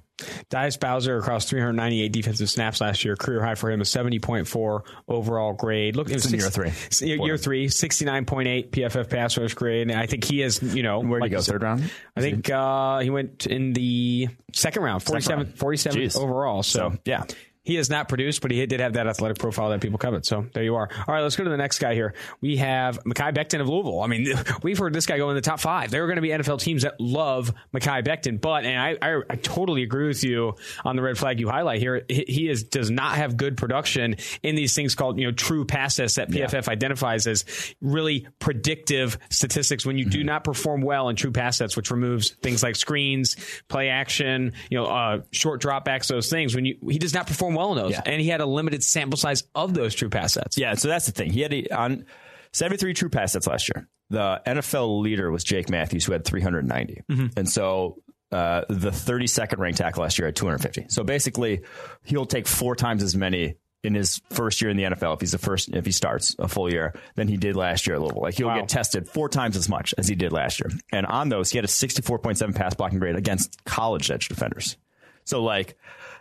Tyus 0.51 0.79
Bowser 0.79 1.17
across 1.17 1.47
398 1.47 2.13
defensive 2.13 2.51
snaps 2.51 2.81
last 2.81 3.05
year, 3.05 3.17
career 3.17 3.43
high 3.43 3.55
for 3.55 3.71
him, 3.71 3.81
a 3.81 3.85
70.4 3.85 4.83
overall 5.09 5.53
grade. 5.55 5.97
Look, 5.97 6.11
it 6.11 6.15
was 6.15 6.25
six, 6.25 6.43
year 6.43 6.51
three. 6.51 7.07
Year, 7.07 7.17
year 7.17 7.37
three, 7.39 7.69
69.8 7.69 8.71
PFF 8.71 9.09
pass 9.09 9.39
rush 9.39 9.55
grade. 9.55 9.91
And 9.91 9.99
I 9.99 10.07
think 10.07 10.25
he 10.25 10.43
is, 10.43 10.63
you 10.63 10.83
know, 10.83 11.01
where 11.01 11.21
did 11.21 11.25
like 11.25 11.31
he 11.31 11.37
go? 11.37 11.43
Third 11.43 11.63
round? 11.63 11.91
I 12.17 12.21
think 12.21 12.51
uh, 12.51 13.01
he 13.01 13.11
went 13.11 13.47
in 13.47 13.73
the 13.73 14.29
second 14.53 14.83
round, 14.83 15.03
47, 15.03 15.53
47 15.55 16.11
overall. 16.17 16.63
So, 16.63 16.91
so 16.91 16.99
yeah. 17.05 17.25
He 17.63 17.75
has 17.75 17.91
not 17.91 18.09
produced, 18.09 18.41
but 18.41 18.51
he 18.51 18.65
did 18.65 18.81
have 18.81 18.95
that 18.95 19.07
athletic 19.07 19.39
profile 19.39 19.69
that 19.69 19.83
people 19.83 19.99
covet. 19.99 20.25
So 20.25 20.47
there 20.55 20.63
you 20.63 20.77
are. 20.77 20.89
All 21.07 21.15
right, 21.15 21.21
let's 21.21 21.37
go 21.37 21.45
to 21.45 21.51
the 21.51 21.59
next 21.59 21.79
guy 21.79 21.95
here. 21.95 22.15
We 22.41 22.57
have 22.57 23.05
Mekhi 23.05 23.35
Becton 23.35 23.61
of 23.61 23.69
Louisville. 23.69 24.01
I 24.01 24.07
mean, 24.07 24.33
we've 24.63 24.79
heard 24.79 24.95
this 24.95 25.05
guy 25.05 25.19
go 25.19 25.29
in 25.29 25.37
the 25.37 25.43
top 25.43 25.61
five. 25.61 25.91
There 25.91 26.03
are 26.03 26.07
going 26.07 26.17
to 26.17 26.23
be 26.23 26.31
NFL 26.31 26.61
teams 26.61 26.83
that 26.83 26.99
love 26.99 27.53
Mekhi 27.75 28.03
Becton, 28.03 28.41
but 28.41 28.65
and 28.65 28.81
I, 28.81 28.97
I, 29.03 29.21
I 29.29 29.37
totally 29.37 29.83
agree 29.83 30.09
with 30.09 30.25
you 30.25 30.55
on 30.87 30.97
the 30.97 31.03
red 31.03 31.19
flag 31.19 31.39
you 31.39 31.51
highlight 31.51 31.81
here. 31.81 32.03
He, 32.09 32.25
he 32.27 32.49
is 32.49 32.65
does 32.65 32.91
not 32.91 33.17
have 33.17 33.37
good 33.37 33.59
production 33.59 34.17
in 34.43 34.55
these 34.55 34.75
things 34.75 34.95
called 34.95 35.19
you 35.19 35.27
know 35.27 35.33
true 35.33 35.67
pass 35.67 35.97
sets 35.97 36.15
that 36.15 36.31
PFF 36.31 36.67
yeah. 36.67 36.73
identifies 36.73 37.27
as 37.27 37.45
really 37.83 38.27
predictive 38.39 39.19
statistics. 39.29 39.85
When 39.85 39.99
you 39.99 40.07
mm-hmm. 40.07 40.13
do 40.13 40.25
not 40.25 40.45
perform 40.45 40.81
well 40.81 41.11
in 41.11 41.17
true 41.17 41.33
pass 41.33 41.59
sets, 41.59 41.77
which 41.77 41.91
removes 41.91 42.31
things 42.31 42.63
like 42.63 42.77
screens, 42.77 43.37
play 43.69 43.91
action, 43.91 44.55
you 44.71 44.79
know, 44.79 44.87
uh, 44.87 45.21
short 45.31 45.61
dropbacks, 45.61 46.07
those 46.07 46.31
things. 46.31 46.55
When 46.55 46.65
you 46.65 46.79
he 46.89 46.99
does 46.99 47.13
not 47.13 47.27
perform 47.27 47.50
well 47.55 47.73
in 47.73 47.79
those, 47.79 47.93
yeah. 47.93 48.03
and 48.05 48.21
he 48.21 48.29
had 48.29 48.41
a 48.41 48.47
limited 48.47 48.83
sample 48.83 49.17
size 49.17 49.45
of 49.55 49.75
those 49.75 49.95
true 49.95 50.11
pass 50.11 50.35
sets. 50.35 50.59
Yeah, 50.59 50.75
so 50.75 50.89
that's 50.89 51.07
the 51.07 51.13
thing. 51.13 51.33
He 51.33 51.41
had 51.41 51.53
a, 51.53 51.69
on 51.69 52.07
73 52.53 52.95
true 52.95 53.09
pass 53.09 53.33
sets 53.33 53.47
last 53.47 53.71
year. 53.75 53.89
The 54.11 54.43
NFL 54.47 55.03
leader 55.03 55.31
was 55.31 55.45
Jake 55.45 55.71
Matthews, 55.71 56.05
who 56.05 56.13
had 56.13 56.25
390, 56.25 57.03
mm-hmm. 57.09 57.27
and 57.37 57.49
so 57.49 58.03
uh, 58.33 58.63
the 58.69 58.91
32nd 58.91 59.59
ranked 59.59 59.79
tackle 59.79 60.03
last 60.03 60.19
year 60.19 60.27
had 60.27 60.37
250. 60.37 60.87
So 60.89 61.05
basically, 61.05 61.63
he'll 62.05 62.27
take 62.27 62.47
four 62.47 62.77
times 62.77 63.03
as 63.03 63.17
many 63.17 63.57
in 63.83 63.95
his 63.95 64.21
first 64.31 64.61
year 64.61 64.71
in 64.71 64.77
the 64.77 64.85
NFL 64.85 65.15
if 65.15 65.21
he's 65.21 65.33
the 65.33 65.39
first 65.39 65.71
if 65.71 65.87
he 65.87 65.93
starts 65.93 66.37
a 66.39 66.49
full 66.49 66.71
year 66.71 66.95
than 67.15 67.29
he 67.29 67.37
did 67.37 67.57
last 67.57 67.87
year 67.87 67.97
a 67.97 68.01
little. 68.01 68.21
Like 68.21 68.35
he'll 68.35 68.49
wow. 68.49 68.61
get 68.61 68.69
tested 68.69 69.09
four 69.09 69.29
times 69.29 69.57
as 69.57 69.69
much 69.69 69.95
as 69.97 70.07
he 70.07 70.15
did 70.15 70.33
last 70.33 70.61
year. 70.61 70.71
And 70.93 71.07
on 71.07 71.29
those, 71.29 71.51
he 71.51 71.59
had 71.59 71.65
a 71.65 71.69
64.7 71.69 72.55
pass 72.55 72.75
blocking 72.75 72.99
grade 72.99 73.17
against 73.17 73.65
college 73.65 74.11
edge 74.11 74.29
defenders. 74.29 74.77
So 75.25 75.43
like 75.43 75.77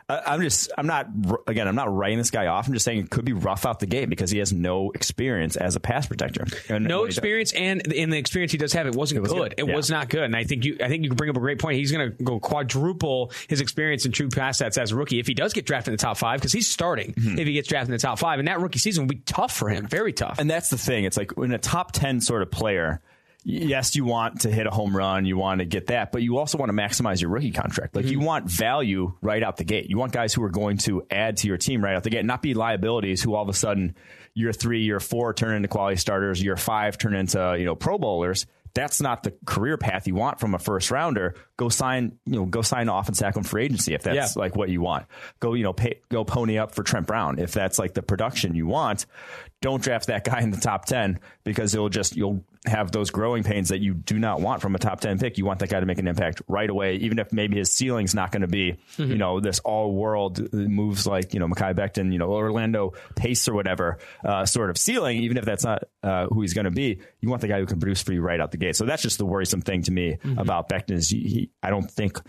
I'm 0.10 0.42
just, 0.42 0.72
I'm 0.76 0.88
not, 0.88 1.08
again, 1.46 1.68
I'm 1.68 1.76
not 1.76 1.94
writing 1.94 2.18
this 2.18 2.32
guy 2.32 2.48
off. 2.48 2.68
I'm 2.68 2.74
just 2.74 2.84
saying 2.84 3.00
it 3.00 3.10
could 3.12 3.26
be 3.26 3.34
rough 3.34 3.66
out 3.66 3.80
the 3.80 3.86
gate 3.86 4.10
because 4.10 4.32
he 4.32 4.40
has 4.40 4.52
no 4.52 4.90
experience 4.92 5.56
as 5.56 5.76
a 5.76 5.80
pass 5.80 6.08
protector. 6.08 6.46
And 6.68 6.86
no 6.86 7.04
experience, 7.04 7.54
and 7.54 7.82
in 7.94 8.10
the 8.10 8.18
experience 8.18 8.52
he 8.52 8.58
does 8.58 8.74
have, 8.74 8.88
it 8.88 8.96
wasn't 8.96 9.20
it 9.20 9.22
was 9.22 9.32
good. 9.32 9.56
good. 9.56 9.66
It 9.66 9.70
yeah. 9.70 9.76
was 9.76 9.92
not 9.92 10.10
good. 10.10 10.24
And 10.24 10.36
I 10.36 10.46
think 10.46 10.66
you, 10.66 10.78
I 10.84 10.88
think 10.88 11.04
you 11.04 11.10
can 11.10 11.16
bring 11.16 11.30
up 11.30 11.38
a 11.38 11.40
great 11.40 11.60
point. 11.60 11.78
He's 11.78 11.92
going 11.92 12.12
to 12.12 12.24
go 12.24 12.40
quadruple 12.40 13.32
his 13.48 13.62
experience 13.62 14.06
in 14.06 14.12
true 14.12 14.30
pass 14.30 14.58
sets 14.58 14.80
as 14.80 14.92
a 14.92 14.96
rookie 14.96 15.20
if 15.20 15.28
he 15.28 15.36
does 15.36 15.54
get 15.54 15.68
drafted 15.68 15.92
in 15.92 15.98
the 15.98 16.02
top 16.02 16.18
five 16.18 16.40
because 16.40 16.54
he's 16.54 16.68
starting 16.68 17.14
mm-hmm. 17.14 17.38
if 17.38 17.46
he 17.46 17.54
gets 17.54 17.68
drafted 17.68 17.90
in 17.90 17.98
the 17.98 18.02
top 18.02 18.18
five. 18.18 18.40
And 18.40 18.48
that 18.48 18.60
rookie 18.60 18.80
season 18.80 19.04
will 19.04 19.14
be 19.14 19.22
tough 19.26 19.56
for 19.56 19.70
him, 19.70 19.86
very 19.86 20.14
tough. 20.14 20.40
And 20.40 20.50
that's 20.50 20.72
the 20.72 20.78
thing. 20.78 21.04
It's 21.04 21.18
like 21.18 21.34
in 21.38 21.52
a 21.52 21.60
top 21.60 21.92
10 21.92 22.22
sort 22.22 22.42
of 22.42 22.50
player, 22.50 23.02
yes, 23.50 23.96
you 23.96 24.06
want 24.06 24.42
to 24.42 24.52
hit 24.52 24.68
a 24.68 24.72
home 24.72 24.96
run, 24.96 25.26
you 25.26 25.38
want 25.38 25.60
to 25.60 25.66
get 25.66 25.88
that, 25.88 26.12
but 26.12 26.22
you 26.22 26.38
also 26.38 26.58
want 26.58 26.70
to 26.70 26.74
maximize 26.74 27.22
your 27.22 27.32
rookie 27.32 27.52
contract. 27.52 27.96
Like 27.96 28.06
mm-hmm. 28.06 28.12
you 28.14 28.20
want 28.20 28.50
value 28.50 29.14
right 29.22 29.42
out 29.42 29.58
the 29.58 29.64
gate. 29.64 29.90
You 29.90 29.98
want 29.98 30.14
guys 30.14 30.34
who 30.34 30.44
are 30.44 30.50
going 30.50 30.78
to 30.80 31.06
add 31.10 31.38
to 31.38 31.48
your 31.48 31.58
team 31.58 31.84
right 31.84 31.96
out 31.96 32.04
the 32.04 32.10
gate, 32.10 32.26
not 32.26 32.42
be 32.42 32.54
liabilities 32.54 33.22
who 33.22 33.34
all 33.36 33.44
of 33.44 33.50
a 33.50 33.54
sudden 33.54 33.96
year 34.34 34.54
three, 34.54 34.84
year 34.84 35.00
four 35.00 35.34
turn 35.34 35.56
into 35.56 35.68
quality 35.68 35.98
starters, 35.98 36.42
year 36.42 36.56
five 36.56 36.98
turn 36.98 37.16
into 37.16 37.56
you 37.58 37.66
know 37.66 37.76
Pro 37.76 37.98
Bowlers. 37.98 38.46
That's 38.76 39.02
not 39.02 39.24
the 39.24 39.34
career 39.46 39.78
path 39.78 40.08
you 40.08 40.14
want 40.14 40.40
from 40.40 40.54
a 40.54 40.60
first 40.60 40.92
rounder. 40.92 41.34
Go 41.58 41.70
sign, 41.70 42.20
you 42.26 42.36
know, 42.36 42.46
go 42.46 42.62
sign 42.62 42.88
off 42.88 43.08
and 43.08 43.18
sack 43.18 43.36
him 43.36 43.44
for 43.44 43.58
agency 43.58 43.96
if 43.96 44.04
that's 44.04 44.36
yeah. 44.36 44.40
like 44.40 44.56
what 44.56 44.70
you 44.70 44.80
want. 44.80 45.08
Go, 45.40 45.56
you 45.56 45.64
know, 45.64 45.74
pay, 45.74 46.02
go 46.10 46.24
pony 46.24 46.60
up 46.60 46.76
for 46.76 46.84
Trent 46.84 47.08
Brown 47.08 47.40
if 47.40 47.52
that's 47.52 47.80
like 47.80 47.96
the 47.96 48.04
production 48.04 48.54
you 48.54 48.68
want. 48.68 49.08
Don't 49.62 49.82
draft 49.82 50.08
that 50.08 50.24
guy 50.24 50.42
in 50.42 50.52
the 50.52 50.58
top 50.58 50.86
ten 50.86 51.20
because 51.44 51.74
it'll 51.74 51.90
just 51.90 52.16
you'll 52.16 52.44
have 52.66 52.92
those 52.92 53.10
growing 53.10 53.44
pains 53.44 53.70
that 53.70 53.80
you 53.80 53.94
do 53.94 54.20
not 54.20 54.42
want 54.42 54.62
from 54.62 54.76
a 54.76 54.78
top 54.78 55.00
10 55.00 55.18
pick. 55.18 55.38
You 55.38 55.46
want 55.46 55.60
that 55.60 55.70
guy 55.70 55.80
to 55.80 55.86
make 55.86 55.98
an 55.98 56.08
impact 56.08 56.42
right 56.48 56.70
away, 56.70 56.96
even 56.96 57.18
if 57.18 57.32
maybe 57.32 57.58
his 57.58 57.72
ceiling's 57.72 58.14
not 58.14 58.32
going 58.32 58.42
to 58.42 58.48
be, 58.48 58.78
mm-hmm. 58.98 59.12
you 59.12 59.18
know, 59.18 59.40
this 59.40 59.60
all 59.60 59.94
world 59.94 60.52
moves 60.54 61.08
like, 61.08 61.34
you 61.34 61.40
know, 61.40 61.48
Mekhi 61.48 61.74
Becton, 61.74 62.12
you 62.12 62.20
know, 62.20 62.30
Orlando 62.30 62.94
Pace 63.16 63.48
or 63.48 63.54
whatever 63.54 64.00
uh, 64.26 64.46
sort 64.46 64.70
of 64.70 64.78
ceiling, 64.78 65.20
even 65.20 65.38
if 65.38 65.46
that's 65.46 65.64
not 65.64 65.84
uh, 66.04 66.28
who 66.28 66.42
he's 66.42 66.54
going 66.54 66.66
to 66.66 66.72
be. 66.72 67.00
You 67.22 67.30
want 67.30 67.42
the 67.42 67.48
guy 67.48 67.60
who 67.60 67.66
can 67.66 67.80
produce 67.80 68.02
for 68.02 68.12
you 68.12 68.22
right 68.22 68.42
out 68.42 68.52
the 68.52 68.58
gate. 68.58 68.76
So 68.76 68.86
that's 68.86 69.02
just 69.02 69.20
the 69.20 69.26
worrisome 69.26 69.62
thing 69.62 69.84
to 69.84 69.92
me 69.92 70.18
mm-hmm. 70.22 70.38
about 70.38 70.68
Becton 70.68 70.96
is 70.96 71.10
he, 71.10 71.20
he, 71.20 71.52
I 71.64 71.70
don't 71.70 71.90
think 71.90 72.20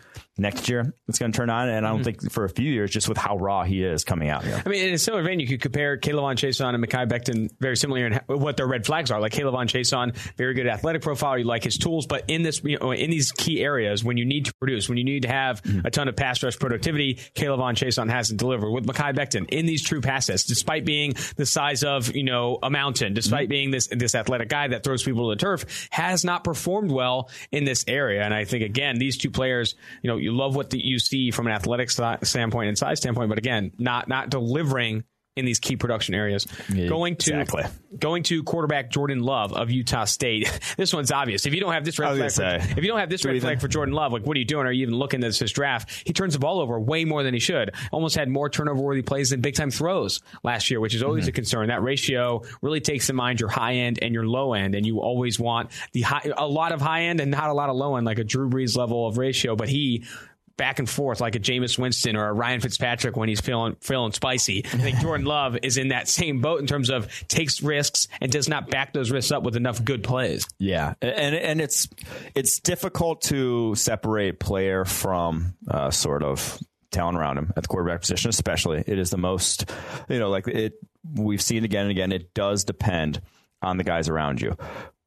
next 0.41 0.69
year 0.69 0.95
it's 1.09 1.19
going 1.19 1.33
to 1.33 1.37
turn 1.37 1.51
on. 1.51 1.69
And 1.69 1.87
I 1.87 1.91
don't 1.91 2.01
mm-hmm. 2.01 2.05
think 2.05 2.33
for 2.33 2.45
a 2.45 2.49
few 2.49 2.71
years, 2.71 2.91
just 2.91 3.09
with 3.09 3.19
how 3.19 3.37
raw 3.37 3.65
he 3.65 3.85
is 3.85 4.05
coming 4.05 4.31
out 4.31 4.45
here. 4.45 4.63
I 4.65 4.69
mean, 4.69 4.89
in 4.89 4.95
a 4.95 4.99
similar 4.99 5.23
vein, 5.23 5.41
you 5.41 5.47
could 5.47 5.61
compare 5.61 5.99
K'Lavon 5.99 6.37
Chaisson 6.37 6.75
and 6.75 6.85
Mekhi 6.85 7.09
Becton 7.09 7.51
very 7.61 7.77
similar 7.77 8.07
in 8.07 8.21
what 8.27 8.57
their 8.57 8.67
red 8.67 8.87
flags 8.87 9.11
are. 9.11 9.21
Like 9.21 9.33
K'Lavon 9.33 9.67
Chaisson, 9.67 10.17
very 10.37 10.55
good 10.55 10.67
athletic 10.67 11.03
profile. 11.03 11.39
You 11.39 11.45
like 11.45 11.65
his 11.65 11.79
tools, 11.79 12.07
but 12.07 12.25
in 12.29 12.43
this, 12.43 12.63
you 12.65 12.79
know, 12.79 12.93
in 12.93 13.11
these 13.11 13.33
key 13.33 13.61
areas, 13.61 14.03
when 14.03 14.17
you 14.17 14.25
need 14.25 14.47
to 14.47 14.55
produce, 14.55 14.89
when 14.89 14.99
you 14.99 15.05
need 15.05 15.23
to 15.23 15.29
have 15.29 15.63
mm-hmm. 15.63 15.87
a 15.87 15.91
ton 15.91 16.09
of 16.09 16.17
pass 16.17 16.43
rush 16.43 16.59
productivity, 16.59 17.15
K'Lavon 17.35 17.75
Chaisson 17.75 18.11
hasn't 18.11 18.39
delivered. 18.39 18.71
With 18.71 18.87
Mekhi 18.87 19.15
Becton, 19.15 19.49
in 19.51 19.67
these 19.67 19.83
true 19.83 20.01
pass 20.01 20.27
sets, 20.27 20.45
despite 20.45 20.85
being 20.85 21.15
the 21.37 21.47
size 21.47 21.85
of, 21.85 22.15
you 22.15 22.25
know, 22.25 22.59
a 22.63 22.71
mountain, 22.71 23.15
despite 23.15 23.45
mm-hmm. 23.45 23.51
being 23.51 23.71
this, 23.71 23.89
this 23.89 24.15
athletic 24.15 24.49
guy 24.49 24.69
that 24.69 24.85
throws 24.85 25.03
people 25.03 25.29
to 25.31 25.37
the 25.37 25.41
turf, 25.41 25.89
has 25.91 26.25
not 26.25 26.45
performed 26.45 26.91
well 26.91 27.31
in 27.53 27.65
this 27.65 27.85
area. 27.89 28.23
And 28.23 28.33
I 28.33 28.45
think, 28.45 28.65
again, 28.65 28.99
these 28.99 29.19
two 29.19 29.31
players, 29.31 29.75
you 30.03 30.09
know, 30.09 30.17
you 30.17 30.30
love 30.31 30.57
what 30.57 30.71
the, 30.71 30.85
you 30.85 30.99
see 30.99 31.31
from 31.31 31.47
an 31.47 31.53
athletic 31.53 31.91
standpoint 31.91 32.69
and 32.69 32.79
size 32.79 32.99
standpoint, 32.99 33.29
but 33.29 33.39
again, 33.39 33.73
not, 33.79 34.09
not 34.09 34.31
delivering 34.31 35.05
in 35.37 35.45
these 35.45 35.61
key 35.61 35.77
production 35.77 36.15
areas. 36.15 36.47
Yeah, 36.73 36.89
going 36.89 37.17
to 37.17 37.31
exactly. 37.41 37.65
going 37.99 38.25
to 38.25 38.43
quarterback 38.43 38.91
Jordan 38.91 39.21
Love 39.21 39.53
of 39.53 39.71
Utah 39.71 40.05
State. 40.05 40.51
this 40.77 40.93
one's 40.93 41.13
obvious. 41.13 41.47
If 41.47 41.55
you 41.55 41.61
don't 41.61 41.73
have 41.73 41.85
this 41.85 41.99
red 41.99 42.17
flag, 42.17 42.33
for, 42.33 42.43
if 42.79 42.83
you 42.83 42.89
don't 42.89 42.99
have 42.99 43.09
this 43.11 43.25
red 43.25 43.41
flag 43.41 43.61
for 43.61 43.69
Jordan 43.69 43.95
Love, 43.95 44.13
like 44.13 44.27
what 44.27 44.37
are 44.37 44.41
you 44.41 44.45
doing? 44.45 44.67
Are 44.67 44.73
you 44.73 44.83
even 44.83 44.97
looking 44.97 45.23
at 45.23 45.33
this 45.33 45.53
draft? 45.53 46.03
He 46.05 46.13
turns 46.13 46.33
the 46.35 46.41
ball 46.41 46.61
over 46.61 46.79
way 46.81 47.05
more 47.05 47.23
than 47.23 47.33
he 47.33 47.41
should. 47.41 47.73
Almost 47.93 48.17
had 48.17 48.29
more 48.29 48.51
turnover 48.51 48.81
worthy 48.83 49.03
plays 49.03 49.31
than 49.31 49.41
big 49.41 49.55
time 49.55 49.71
throws 49.71 50.21
last 50.43 50.71
year, 50.71 50.81
which 50.81 50.95
is 50.95 51.03
always 51.03 51.25
Mm-hmm. 51.25 51.29
a 51.29 51.33
concern. 51.33 51.69
That 51.69 51.83
ratio 51.83 52.43
really 52.61 52.81
takes 52.81 53.09
in 53.09 53.17
mind 53.17 53.41
your 53.41 53.51
high 53.51 53.75
end 53.75 53.99
and 54.03 54.13
your 54.15 54.27
low 54.27 54.55
end, 54.55 54.75
and 54.75 54.85
you 54.85 55.01
always 55.01 55.39
want 55.39 55.71
the 55.93 56.03
high, 56.03 56.29
a 56.37 56.47
lot 56.47 56.73
of 56.73 56.81
high 56.81 57.03
end 57.03 57.21
and 57.21 57.31
not 57.31 57.51
a 57.51 57.53
lot 57.53 57.69
of 57.71 57.77
low 57.77 57.97
end, 57.97 58.05
like 58.07 58.19
a 58.19 58.25
Drew 58.25 58.49
Brees 58.51 58.77
level 58.77 59.07
of 59.07 59.17
ratio. 59.19 59.55
But 59.55 59.69
he 59.69 60.05
back 60.61 60.79
and 60.79 60.91
forth 60.91 61.23
like 61.23 61.35
a 61.35 61.41
Jameis 61.41 61.79
Winston 61.79 62.17
or 62.17 62.29
a 62.29 62.33
Ryan 62.35 62.61
Fitzpatrick 62.61 63.17
when 63.17 63.31
he's 63.31 63.41
feeling 63.41 63.77
feeling 63.81 64.13
spicy. 64.13 64.63
I 64.67 64.77
think 64.77 64.99
Jordan 65.01 65.25
Love 65.25 65.57
is 65.63 65.79
in 65.79 65.89
that 65.89 66.07
same 66.07 66.43
boat 66.43 66.61
in 66.61 66.67
terms 66.67 66.91
of 66.91 67.09
takes 67.29 67.63
risks 67.63 68.09
and 68.21 68.31
does 68.31 68.47
not 68.47 68.69
back 68.69 68.93
those 68.93 69.11
risks 69.11 69.33
up 69.33 69.43
with 69.43 69.57
enough 69.57 69.83
good 69.83 70.05
plays. 70.05 70.47
Yeah, 70.59 70.93
and 71.01 71.35
and 71.35 71.63
it's 71.63 71.89
it's 72.35 72.61
difficult 72.61 73.23
to 73.23 73.75
separate 73.75 74.39
player 74.39 74.85
from 74.85 75.55
uh, 75.67 75.91
sort 75.91 76.23
of 76.23 76.61
talent 76.91 77.17
around 77.17 77.39
him 77.39 77.55
at 77.57 77.63
the 77.63 77.69
quarterback 77.69 78.03
position, 78.03 78.29
especially. 78.29 78.85
It 78.87 78.99
is 78.99 79.09
the 79.09 79.17
most, 79.17 79.71
you 80.11 80.19
know, 80.19 80.29
like 80.29 80.47
it. 80.47 80.75
We've 81.11 81.41
seen 81.41 81.65
again 81.65 81.85
and 81.85 81.91
again. 81.91 82.13
It 82.13 82.35
does 82.35 82.65
depend 82.65 83.23
on 83.63 83.79
the 83.79 83.85
guys 83.85 84.11
around 84.11 84.43
you, 84.43 84.59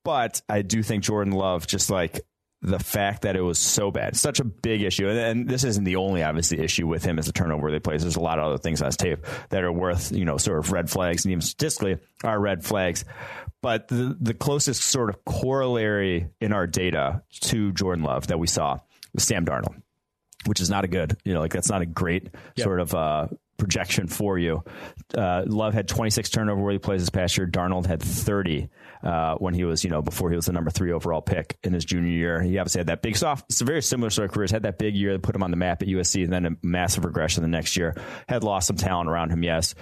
but 0.04 0.42
I 0.50 0.64
do 0.64 0.82
think 0.82 1.04
Jordan 1.04 1.34
Love 1.34 1.68
just 1.68 1.92
like. 1.92 2.22
The 2.66 2.80
fact 2.80 3.24
that 3.24 3.36
it 3.36 3.42
was 3.42 3.60
so 3.60 3.92
bad, 3.92 4.16
such 4.16 4.40
a 4.40 4.46
big 4.46 4.82
issue, 4.84 5.10
and, 5.10 5.20
and 5.20 5.50
this 5.50 5.66
isn't 5.66 5.84
the 5.84 5.98
only 5.98 6.24
obviously 6.24 6.60
issue 6.60 6.88
with 6.88 7.04
him 7.04 7.20
as 7.20 7.28
a 7.28 7.34
turnover 7.34 7.70
they 7.70 7.80
plays. 7.80 8.04
There's 8.04 8.16
a 8.16 8.22
lot 8.22 8.40
of 8.40 8.46
other 8.46 8.58
things 8.58 8.82
on 8.82 8.86
his 8.86 8.96
tape 8.96 9.26
that 9.50 9.64
are 9.64 9.72
worth, 9.72 10.14
you 10.14 10.24
know, 10.24 10.38
sort 10.38 10.60
of 10.60 10.72
red 10.72 10.90
flags, 10.90 11.26
and 11.26 11.34
even 11.34 11.42
statistically 11.42 11.98
are 12.24 12.40
red 12.40 12.64
flags. 12.64 13.04
But 13.62 13.90
the, 13.90 14.18
the 14.20 14.34
closest 14.34 14.84
sort 14.84 15.10
of 15.10 15.24
corollary 15.26 16.28
in 16.40 16.54
our 16.54 16.68
data 16.68 17.24
to 17.42 17.72
Jordan 17.74 18.04
Love 18.04 18.28
that 18.28 18.40
we 18.40 18.48
saw 18.48 18.80
was 19.14 19.24
Sam 19.24 19.46
Darnold, 19.46 19.82
which 20.46 20.62
is 20.62 20.70
not 20.70 20.84
a 20.84 20.88
good, 20.88 21.18
you 21.24 21.34
know, 21.34 21.42
like 21.42 21.54
that's 21.54 21.70
not 21.70 21.82
a 21.82 21.86
great 21.86 22.30
sort 22.58 22.80
of 22.80 22.94
uh, 22.94 23.28
projection 23.58 24.08
for 24.08 24.38
you. 24.38 24.64
Uh, 25.18 25.44
Love 25.46 25.74
had 25.74 25.88
26 25.88 26.30
turnover 26.30 26.62
worthy 26.62 26.80
plays 26.80 27.02
this 27.02 27.10
past 27.10 27.38
year. 27.38 27.48
Darnold 27.48 27.86
had 27.86 28.02
30 28.02 28.70
uh, 29.04 29.36
when 29.36 29.54
he 29.54 29.64
was, 29.64 29.84
you 29.84 29.90
know, 29.90 30.02
before 30.02 30.30
he 30.30 30.36
was 30.36 30.46
the 30.46 30.54
number 30.54 30.70
three 30.70 30.92
overall 30.92 31.22
pick 31.22 31.58
in 31.64 31.74
his 31.74 31.86
junior 31.86 32.12
year. 32.12 32.42
He 32.42 32.58
obviously 32.58 32.80
had 32.80 32.88
that 32.88 33.02
big 33.02 33.18
soft, 33.18 33.46
it's 33.50 33.62
a 33.62 33.66
very 33.66 33.82
similar 33.82 34.10
sort 34.10 34.26
of 34.26 34.32
career. 34.32 34.44
careers, 34.44 34.52
had 34.52 34.64
that 34.64 34.78
big 34.78 34.96
year 34.96 35.14
that 35.14 35.22
put 35.22 35.36
him 35.36 35.44
on 35.44 35.52
the 35.52 35.58
map 35.58 35.82
at 35.82 35.88
USC 35.88 36.24
and 36.24 36.34
then 36.34 36.46
a 36.46 36.52
massive 36.62 37.06
regression 37.06 37.42
the 37.44 37.48
next 37.48 37.78
year. 37.78 37.96
Had 38.28 38.44
lost 38.44 38.68
some 38.68 38.76
talent 38.76 39.10
around 39.10 39.32
him, 39.32 39.44
yes. 39.44 39.76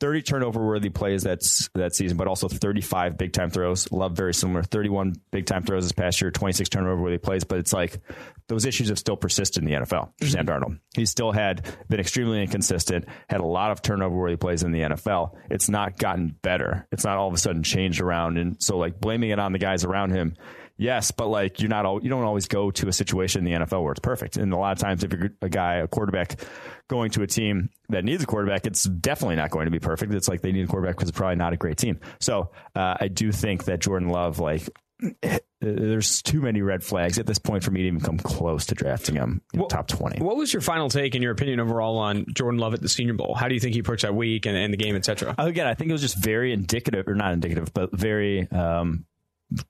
30 0.00 0.22
turnover 0.22 0.64
worthy 0.64 0.90
plays 0.90 1.22
that's 1.22 1.68
that 1.74 1.94
season, 1.94 2.16
but 2.16 2.26
also 2.26 2.48
35 2.48 3.16
big 3.16 3.32
time 3.32 3.50
throws. 3.50 3.90
Love 3.92 4.16
very 4.16 4.34
similar. 4.34 4.62
31 4.62 5.14
big 5.30 5.46
time 5.46 5.62
throws 5.62 5.84
this 5.84 5.92
past 5.92 6.20
year, 6.20 6.30
26 6.30 6.68
turnover 6.68 7.00
worthy 7.00 7.18
plays, 7.18 7.44
but 7.44 7.58
it's 7.58 7.72
like 7.72 8.00
those 8.48 8.66
issues 8.66 8.88
have 8.88 8.98
still 8.98 9.16
persisted 9.16 9.62
in 9.62 9.68
the 9.68 9.76
NFL 9.76 10.10
for 10.18 10.26
Sam 10.26 10.46
Darnold. 10.46 10.78
He 10.94 11.06
still 11.06 11.32
had 11.32 11.66
been 11.88 12.00
extremely 12.00 12.42
inconsistent, 12.42 13.06
had 13.28 13.40
a 13.40 13.46
lot 13.46 13.70
of 13.70 13.82
turnover 13.82 14.14
worthy 14.14 14.36
plays 14.36 14.62
in 14.62 14.72
the 14.72 14.80
NFL. 14.80 15.36
It's 15.50 15.68
not 15.68 15.96
gotten 15.96 16.36
better. 16.42 16.86
It's 16.92 17.04
not 17.04 17.16
all 17.16 17.28
of 17.28 17.34
a 17.34 17.38
sudden 17.38 17.62
changed 17.62 18.00
around. 18.00 18.36
And 18.36 18.62
so 18.64 18.78
like 18.78 19.00
blaming 19.00 19.30
it 19.30 19.38
on 19.38 19.52
the 19.52 19.58
guys 19.58 19.84
around 19.84 20.10
him, 20.10 20.36
yes, 20.76 21.10
but 21.10 21.28
like 21.28 21.60
you're 21.60 21.68
not 21.68 21.86
all, 21.86 22.02
you 22.02 22.08
don't 22.08 22.24
always 22.24 22.48
go 22.48 22.70
to 22.72 22.88
a 22.88 22.92
situation 22.92 23.46
in 23.46 23.52
the 23.60 23.64
NFL 23.64 23.82
where 23.82 23.92
it's 23.92 24.00
perfect. 24.00 24.36
And 24.36 24.52
a 24.52 24.56
lot 24.56 24.72
of 24.72 24.78
times 24.78 25.04
if 25.04 25.12
you're 25.12 25.30
a 25.42 25.48
guy, 25.48 25.76
a 25.76 25.88
quarterback 25.88 26.40
going 26.88 27.10
to 27.12 27.22
a 27.22 27.26
team 27.26 27.70
that 27.88 28.04
needs 28.04 28.22
a 28.22 28.26
quarterback, 28.26 28.66
it's 28.66 28.84
definitely 28.84 29.36
not 29.36 29.50
going 29.50 29.66
to 29.66 29.70
be 29.70 29.78
perfect. 29.78 30.12
It's 30.14 30.28
like 30.28 30.42
they 30.42 30.52
need 30.52 30.64
a 30.64 30.68
quarterback 30.68 30.96
because 30.96 31.08
it's 31.08 31.18
probably 31.18 31.36
not 31.36 31.52
a 31.52 31.56
great 31.56 31.78
team. 31.78 32.00
So 32.20 32.50
uh, 32.74 32.96
I 33.00 33.08
do 33.08 33.32
think 33.32 33.64
that 33.64 33.80
Jordan 33.80 34.08
Love, 34.08 34.38
like, 34.38 34.68
there's 35.60 36.22
too 36.22 36.40
many 36.40 36.62
red 36.62 36.82
flags 36.82 37.18
at 37.18 37.26
this 37.26 37.38
point 37.38 37.64
for 37.64 37.70
me 37.70 37.82
to 37.82 37.86
even 37.88 38.00
come 38.00 38.18
close 38.18 38.66
to 38.66 38.74
drafting 38.74 39.16
him 39.16 39.42
in 39.52 39.60
the 39.60 39.66
top 39.66 39.88
20. 39.88 40.22
What 40.22 40.36
was 40.36 40.52
your 40.52 40.62
final 40.62 40.88
take 40.88 41.14
and 41.14 41.22
your 41.22 41.32
opinion 41.32 41.60
overall 41.60 41.98
on 41.98 42.26
Jordan 42.32 42.60
Love 42.60 42.74
at 42.74 42.82
the 42.82 42.88
Senior 42.88 43.14
Bowl? 43.14 43.34
How 43.34 43.48
do 43.48 43.54
you 43.54 43.60
think 43.60 43.74
he 43.74 43.80
approached 43.80 44.02
that 44.02 44.14
week 44.14 44.46
and, 44.46 44.56
and 44.56 44.72
the 44.72 44.76
game, 44.76 44.96
et 44.96 45.04
cetera? 45.04 45.34
Again, 45.38 45.66
I 45.66 45.74
think 45.74 45.90
it 45.90 45.92
was 45.92 46.02
just 46.02 46.16
very 46.16 46.52
indicative, 46.52 47.08
or 47.08 47.14
not 47.14 47.32
indicative, 47.32 47.72
but 47.72 47.96
very, 47.96 48.50
um, 48.50 49.06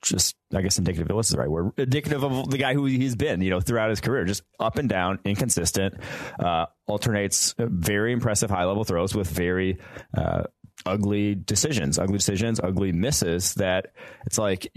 just 0.01 0.35
I 0.53 0.61
guess 0.61 0.77
indicative. 0.77 1.13
What's 1.15 1.29
the 1.29 1.37
right 1.37 1.49
word? 1.49 1.71
Indicative 1.77 2.23
of 2.23 2.49
the 2.49 2.57
guy 2.57 2.73
who 2.73 2.85
he's 2.85 3.15
been, 3.15 3.41
you 3.41 3.49
know, 3.49 3.59
throughout 3.59 3.89
his 3.89 4.01
career, 4.01 4.25
just 4.25 4.43
up 4.59 4.77
and 4.77 4.89
down, 4.89 5.19
inconsistent, 5.25 5.95
uh, 6.39 6.65
alternates 6.87 7.53
very 7.57 8.13
impressive 8.13 8.49
high 8.49 8.65
level 8.65 8.83
throws 8.83 9.13
with 9.13 9.29
very 9.29 9.79
uh, 10.17 10.43
ugly 10.85 11.35
decisions, 11.35 11.97
ugly 11.97 12.17
decisions, 12.17 12.59
ugly 12.59 12.91
misses. 12.91 13.55
That 13.55 13.93
it's 14.25 14.37
like, 14.37 14.71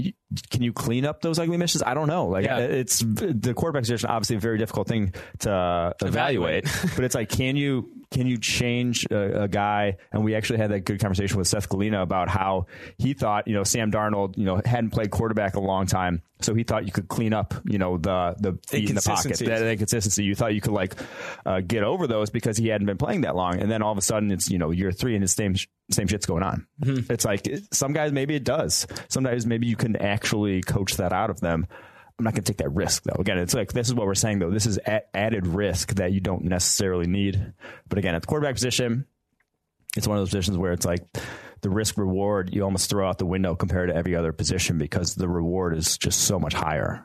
can 0.50 0.62
you 0.62 0.73
clean 0.73 1.05
up 1.05 1.21
those 1.21 1.38
ugly 1.38 1.57
misses? 1.57 1.83
I 1.83 1.95
don't 1.95 2.09
know. 2.09 2.26
Like 2.26 2.45
Yeah. 2.45 2.57
Uh, 2.57 2.61
it's 2.61 3.00
the 3.00 3.55
quarterback 3.55 3.83
position, 3.83 4.09
obviously 4.11 4.37
a 4.37 4.40
very 4.40 4.59
difficult 4.59 4.88
thing 4.88 5.14
to 5.40 5.95
evaluate, 6.02 6.64
but 6.97 7.05
it's 7.05 7.14
like, 7.14 7.28
can 7.28 7.57
you 7.57 7.90
can 8.11 8.26
you 8.26 8.38
change 8.38 9.07
a, 9.11 9.43
a 9.43 9.49
guy? 9.49 9.99
And 10.12 10.25
we 10.25 10.35
actually 10.35 10.59
had 10.59 10.71
that 10.71 10.81
good 10.81 11.00
conversation 11.00 11.37
with 11.37 11.47
Seth 11.47 11.69
Galina 11.69 12.02
about 12.02 12.28
how 12.28 12.67
he 12.97 13.12
thought, 13.12 13.47
you 13.47 13.55
know, 13.55 13.64
Sam 13.64 13.90
Darnold, 13.93 14.38
you 14.38 14.45
know, 14.45 14.61
hadn't 14.64 14.90
played 14.90 15.11
quarterback 15.11 15.57
a 15.57 15.61
long 15.61 15.87
time. 15.87 16.23
So 16.40 16.54
he 16.54 16.62
thought 16.62 16.87
you 16.87 16.92
could 16.92 17.09
clean 17.09 17.33
up, 17.33 17.54
you 17.64 17.78
know, 17.78 17.99
the 17.99 18.35
the 18.38 18.59
feet 18.68 18.88
in 18.90 18.95
the 18.95 19.00
pocket, 19.02 19.23
that 19.49 19.62
inconsistency. 19.73 20.23
You 20.25 20.35
thought 20.35 20.54
you 20.54 20.61
could 20.61 20.73
like 20.73 20.95
uh, 21.45 21.61
get 21.61 21.83
over 21.83 22.07
those 22.07 22.30
because 22.30 22.57
he 22.57 22.68
hadn't 22.68 22.87
been 22.87 22.97
playing 22.99 23.23
that 23.23 23.35
long, 23.35 23.61
and 23.61 23.71
then 23.71 23.83
all 23.83 23.92
of 23.92 23.99
a 23.99 24.02
sudden 24.02 24.30
it's 24.30 24.49
you 24.50 24.59
know 24.59 24.71
year 24.71 24.92
three 24.92 25.14
and 25.14 25.25
the 25.25 25.28
same 25.28 25.57
same 25.90 26.07
shit's 26.07 26.26
going 26.26 26.42
on. 26.45 26.66
It's 27.11 27.25
like 27.25 27.47
it- 27.49 27.75
some 27.75 27.92
guys 27.92 28.12
maybe 28.12 28.35
it 28.37 28.45
does. 28.45 28.87
Sometimes 29.09 29.47
maybe 29.47 29.66
you 29.66 29.75
can 29.76 29.97
actually 29.97 30.61
coach 30.62 30.97
that 30.99 31.12
out 31.12 31.30
of 31.30 31.40
them. 31.40 31.66
I'm 32.18 32.25
not 32.25 32.35
going 32.35 32.42
to 32.42 32.52
take 32.52 32.59
that 32.59 32.71
risk 32.73 33.04
though. 33.04 33.21
Again, 33.21 33.38
it's 33.38 33.54
like 33.54 33.73
this 33.73 33.87
is 33.88 33.95
what 33.95 34.07
we're 34.07 34.14
saying 34.14 34.40
though. 34.40 34.50
This 34.50 34.66
is 34.66 34.78
a- 34.78 35.16
added 35.16 35.47
risk 35.47 35.95
that 35.95 36.12
you 36.12 36.21
don't 36.21 36.45
necessarily 36.45 37.07
need. 37.07 37.52
But 37.88 37.99
again, 37.99 38.14
at 38.16 38.23
the 38.23 38.26
quarterback 38.26 38.54
position, 38.54 39.07
it's 39.97 40.07
one 40.07 40.16
of 40.18 40.21
those 40.23 40.30
positions 40.30 40.59
where 40.59 40.73
it's 40.73 40.85
like 40.87 41.04
the 41.61 41.71
risk 41.71 41.97
reward 41.99 42.55
you 42.55 42.62
almost 42.65 42.91
throw 42.91 43.09
out 43.09 43.19
the 43.19 43.27
window 43.27 43.55
compared 43.55 43.88
to 43.91 43.97
every 43.97 44.15
other 44.17 44.33
position 44.33 44.79
because 44.79 45.15
the 45.15 45.29
reward 45.29 45.77
is 45.77 45.99
just 45.99 46.21
so 46.21 46.38
much 46.38 46.55
higher. 46.55 47.05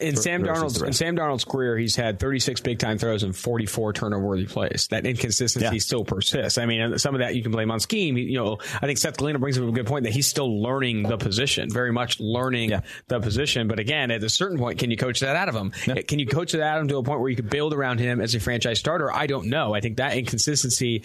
In 0.00 0.16
Sam 0.16 0.42
Darnold's 0.42 0.82
in. 0.82 0.92
Sam 0.92 1.16
Darnold's 1.16 1.46
career, 1.46 1.78
he's 1.78 1.96
had 1.96 2.18
36 2.20 2.60
big 2.60 2.78
time 2.78 2.98
throws 2.98 3.22
and 3.22 3.34
44 3.34 3.94
turnover 3.94 4.22
worthy 4.26 4.44
plays. 4.44 4.86
That 4.90 5.06
inconsistency 5.06 5.76
Yeah. 5.76 5.80
still 5.80 6.04
persists. 6.04 6.58
I 6.58 6.66
mean, 6.66 6.98
some 6.98 7.14
of 7.14 7.20
that 7.20 7.34
you 7.36 7.42
can 7.42 7.52
blame 7.52 7.70
on 7.70 7.80
scheme. 7.80 8.18
You 8.18 8.36
know, 8.36 8.58
I 8.82 8.86
think 8.86 8.98
Seth 8.98 9.16
Galina 9.16 9.40
brings 9.40 9.56
up 9.56 9.66
a 9.66 9.72
good 9.72 9.86
point 9.86 10.04
that 10.04 10.12
he's 10.12 10.26
still 10.26 10.60
learning 10.62 11.04
the 11.04 11.16
position, 11.16 11.70
very 11.70 11.90
much 11.90 12.20
learning 12.20 12.68
Yeah. 12.68 12.80
the 13.08 13.18
position. 13.20 13.66
But 13.66 13.78
again, 13.78 14.10
at 14.10 14.22
a 14.22 14.28
certain 14.28 14.58
point, 14.58 14.78
can 14.78 14.90
you 14.90 14.98
coach 14.98 15.20
that 15.20 15.36
out 15.36 15.48
of 15.48 15.54
him? 15.54 15.70
Can 16.06 16.18
you 16.18 16.26
coach 16.26 16.52
that 16.52 16.60
out 16.60 16.76
of 16.76 16.82
him 16.82 16.88
to 16.88 16.98
a 16.98 17.02
point 17.02 17.20
where 17.20 17.30
you 17.30 17.36
could 17.36 17.48
build 17.48 17.72
around 17.72 17.98
him 17.98 18.20
as 18.20 18.34
a 18.34 18.40
franchise 18.40 18.78
starter? 18.78 19.10
I 19.10 19.26
don't 19.26 19.46
know. 19.46 19.74
I 19.74 19.80
think 19.80 19.96
that 19.96 20.14
inconsistency 20.18 21.02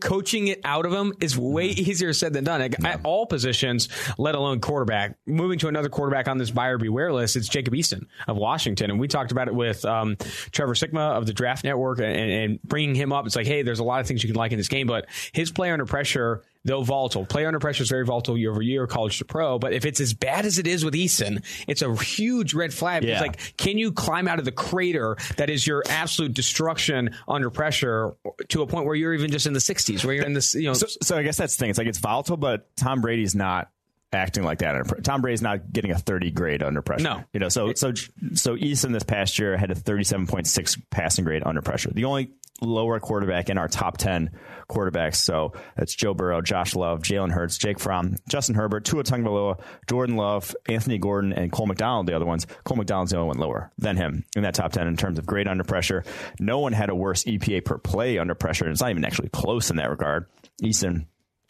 coaching 0.00 0.48
it 0.48 0.60
out 0.64 0.86
of 0.86 0.92
him 0.92 1.12
is 1.20 1.36
way 1.36 1.66
easier 1.66 2.12
said 2.12 2.32
than 2.32 2.44
done. 2.44 2.60
At 2.60 2.84
at 2.84 3.00
all 3.04 3.26
positions, 3.26 3.88
let 4.18 4.34
alone 4.34 4.60
quarterback. 4.60 5.16
Moving 5.26 5.58
to 5.60 5.68
another 5.68 5.88
quarterback 5.88 6.28
on 6.28 6.38
this 6.38 6.50
buyer 6.50 6.78
beware 6.78 7.12
list, 7.12 7.36
it's 7.36 7.48
Jacob 7.48 7.74
Eason 7.74 8.06
of 8.26 8.36
Washington, 8.36 8.90
and 8.90 9.00
we 9.00 9.08
talked 9.08 9.32
about 9.32 9.48
it 9.48 9.54
with 9.54 9.84
um, 9.84 10.16
Trevor 10.52 10.74
Sikkema 10.74 11.16
of 11.16 11.26
the 11.26 11.32
Draft 11.32 11.64
Network, 11.64 11.98
and, 11.98 12.30
and 12.30 12.62
bringing 12.62 12.94
him 12.94 13.12
up. 13.12 13.26
It's 13.26 13.36
like, 13.36 13.46
hey, 13.46 13.62
there's 13.62 13.80
a 13.80 13.84
lot 13.84 14.00
of 14.00 14.06
things 14.06 14.22
you 14.22 14.28
can 14.28 14.36
like 14.36 14.52
in 14.52 14.58
this 14.58 14.68
game, 14.68 14.86
but 14.86 15.06
his 15.32 15.50
play 15.50 15.70
under 15.70 15.86
pressure. 15.86 16.42
Though 16.64 16.82
volatile, 16.82 17.24
play 17.24 17.46
under 17.46 17.60
pressure 17.60 17.84
is 17.84 17.88
very 17.88 18.04
volatile 18.04 18.36
year 18.36 18.50
over 18.50 18.60
year, 18.60 18.86
college 18.86 19.18
to 19.18 19.24
pro. 19.24 19.58
But 19.58 19.72
if 19.72 19.86
it's 19.86 20.00
as 20.00 20.12
bad 20.12 20.44
as 20.44 20.58
it 20.58 20.66
is 20.66 20.84
with 20.84 20.94
Eason, 20.94 21.44
it's 21.66 21.82
a 21.82 21.94
huge 21.96 22.52
red 22.52 22.74
flag. 22.74 23.04
It's 23.04 23.20
like, 23.20 23.56
can 23.56 23.78
you 23.78 23.92
climb 23.92 24.26
out 24.28 24.38
of 24.38 24.44
the 24.44 24.52
crater 24.52 25.16
that 25.36 25.50
is 25.50 25.66
your 25.66 25.82
absolute 25.88 26.34
destruction 26.34 27.14
under 27.26 27.48
pressure 27.48 28.14
to 28.48 28.62
a 28.62 28.66
point 28.66 28.86
where 28.86 28.96
you're 28.96 29.14
even 29.14 29.30
just 29.30 29.46
in 29.46 29.52
the 29.52 29.60
60s, 29.60 30.04
where 30.04 30.14
you're 30.14 30.24
in 30.26 30.34
this, 30.34 30.54
you 30.54 30.64
know, 30.64 30.74
So, 30.74 30.86
so 31.00 31.16
I 31.16 31.22
guess 31.22 31.36
that's 31.36 31.56
the 31.56 31.60
thing. 31.60 31.70
It's 31.70 31.78
like 31.78 31.88
it's 31.88 31.98
volatile, 31.98 32.36
but 32.36 32.74
Tom 32.76 33.00
Brady's 33.00 33.34
not 33.34 33.70
acting 34.12 34.42
like 34.44 34.58
that. 34.58 35.04
Tom 35.04 35.20
Brady's 35.22 35.42
not 35.42 35.72
getting 35.72 35.90
a 35.90 35.98
30 35.98 36.30
grade 36.30 36.62
under 36.62 36.82
pressure. 36.82 37.04
No. 37.04 37.24
you 37.32 37.40
know. 37.40 37.48
So 37.48 37.74
so 37.74 37.92
so 38.34 38.56
Eason 38.56 38.92
this 38.92 39.04
past 39.04 39.38
year 39.38 39.56
had 39.56 39.70
a 39.70 39.74
37.6 39.74 40.82
passing 40.90 41.24
grade 41.24 41.42
under 41.44 41.62
pressure. 41.62 41.90
The 41.92 42.04
only 42.04 42.30
lower 42.60 42.98
quarterback 43.00 43.50
in 43.50 43.58
our 43.58 43.68
top 43.68 43.96
10 43.98 44.30
quarterbacks. 44.68 45.16
So 45.16 45.52
that's 45.76 45.94
Joe 45.94 46.14
Burrow, 46.14 46.40
Josh 46.42 46.74
Love, 46.74 47.02
Jalen 47.02 47.30
Hurts, 47.30 47.56
Jake 47.58 47.78
Fromm, 47.78 48.16
Justin 48.28 48.54
Herbert, 48.54 48.84
Tua 48.84 49.04
Tagovailoa, 49.04 49.60
Jordan 49.88 50.16
Love, 50.16 50.54
Anthony 50.68 50.98
Gordon, 50.98 51.32
and 51.32 51.52
Cole 51.52 51.66
McDonald. 51.66 52.06
The 52.06 52.14
other 52.16 52.26
ones. 52.26 52.46
Cole 52.64 52.76
McDonald's 52.76 53.12
the 53.12 53.18
only 53.18 53.28
one 53.28 53.38
lower 53.38 53.70
than 53.78 53.96
him 53.96 54.24
in 54.36 54.42
that 54.42 54.54
top 54.54 54.72
10 54.72 54.86
in 54.86 54.96
terms 54.96 55.18
of 55.18 55.26
grade 55.26 55.48
under 55.48 55.64
pressure. 55.64 56.04
No 56.40 56.58
one 56.58 56.72
had 56.72 56.90
a 56.90 56.94
worse 56.94 57.24
EPA 57.24 57.64
per 57.64 57.78
play 57.78 58.18
under 58.18 58.34
pressure. 58.34 58.64
and 58.64 58.72
It's 58.72 58.80
not 58.80 58.90
even 58.90 59.04
actually 59.04 59.28
close 59.30 59.70
in 59.70 59.76
that 59.76 59.90
regard. 59.90 60.26
Eason 60.62 61.06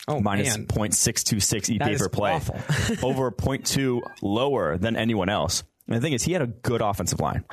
Oh, 0.07 0.21
minus 0.21 0.57
man. 0.57 0.67
0.626 0.67 1.79
EPA 1.79 1.99
per 1.99 2.09
play, 2.09 2.33
awful. 2.33 2.55
over 3.07 3.31
0.2 3.31 4.01
lower 4.23 4.79
than 4.79 4.97
anyone 4.97 5.29
else. 5.29 5.65
And 5.89 5.97
the 5.97 6.01
thing 6.01 6.13
is, 6.13 6.23
he 6.23 6.33
had 6.33 6.43
a 6.43 6.47
good 6.47 6.83
offensive 6.83 7.21
line. 7.21 7.45